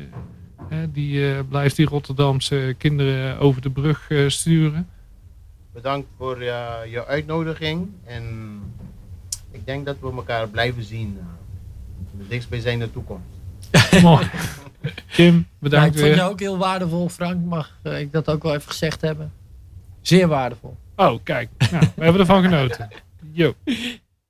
die, 0.92 1.32
eh, 1.34 1.38
blijf 1.48 1.74
die 1.74 1.86
Rotterdamse 1.86 2.74
kinderen 2.78 3.38
over 3.38 3.62
de 3.62 3.70
brug 3.70 4.10
eh, 4.10 4.28
sturen. 4.28 4.88
Bedankt 5.72 6.08
voor 6.18 6.42
je 6.42 7.04
uitnodiging. 7.06 7.88
En 8.04 8.24
ik 9.50 9.66
denk 9.66 9.86
dat 9.86 9.96
we 10.00 10.12
elkaar 10.12 10.48
blijven 10.48 10.82
zien. 10.84 11.16
uh, 11.18 11.24
de 12.18 12.26
dichtstbijzijnde 12.28 12.90
toekomst. 12.92 13.28
Mooi. 14.02 14.26
Kim, 15.08 15.34
Ja, 15.36 15.42
bedankt 15.58 15.86
ik 15.86 15.92
vond 15.92 16.06
weer. 16.06 16.16
jou 16.16 16.30
ook 16.32 16.40
heel 16.40 16.58
waardevol, 16.58 17.08
Frank. 17.08 17.44
Mag 17.44 17.78
ik 17.82 18.12
dat 18.12 18.28
ook 18.30 18.42
wel 18.42 18.54
even 18.54 18.68
gezegd 18.70 19.00
hebben? 19.00 19.32
Zeer 20.00 20.28
waardevol. 20.28 20.76
Oh, 20.96 21.18
kijk. 21.22 21.48
Nou, 21.70 21.86
we 21.96 22.02
hebben 22.02 22.20
ervan 22.20 22.42
genoten. 22.42 22.88
Yo. 23.32 23.54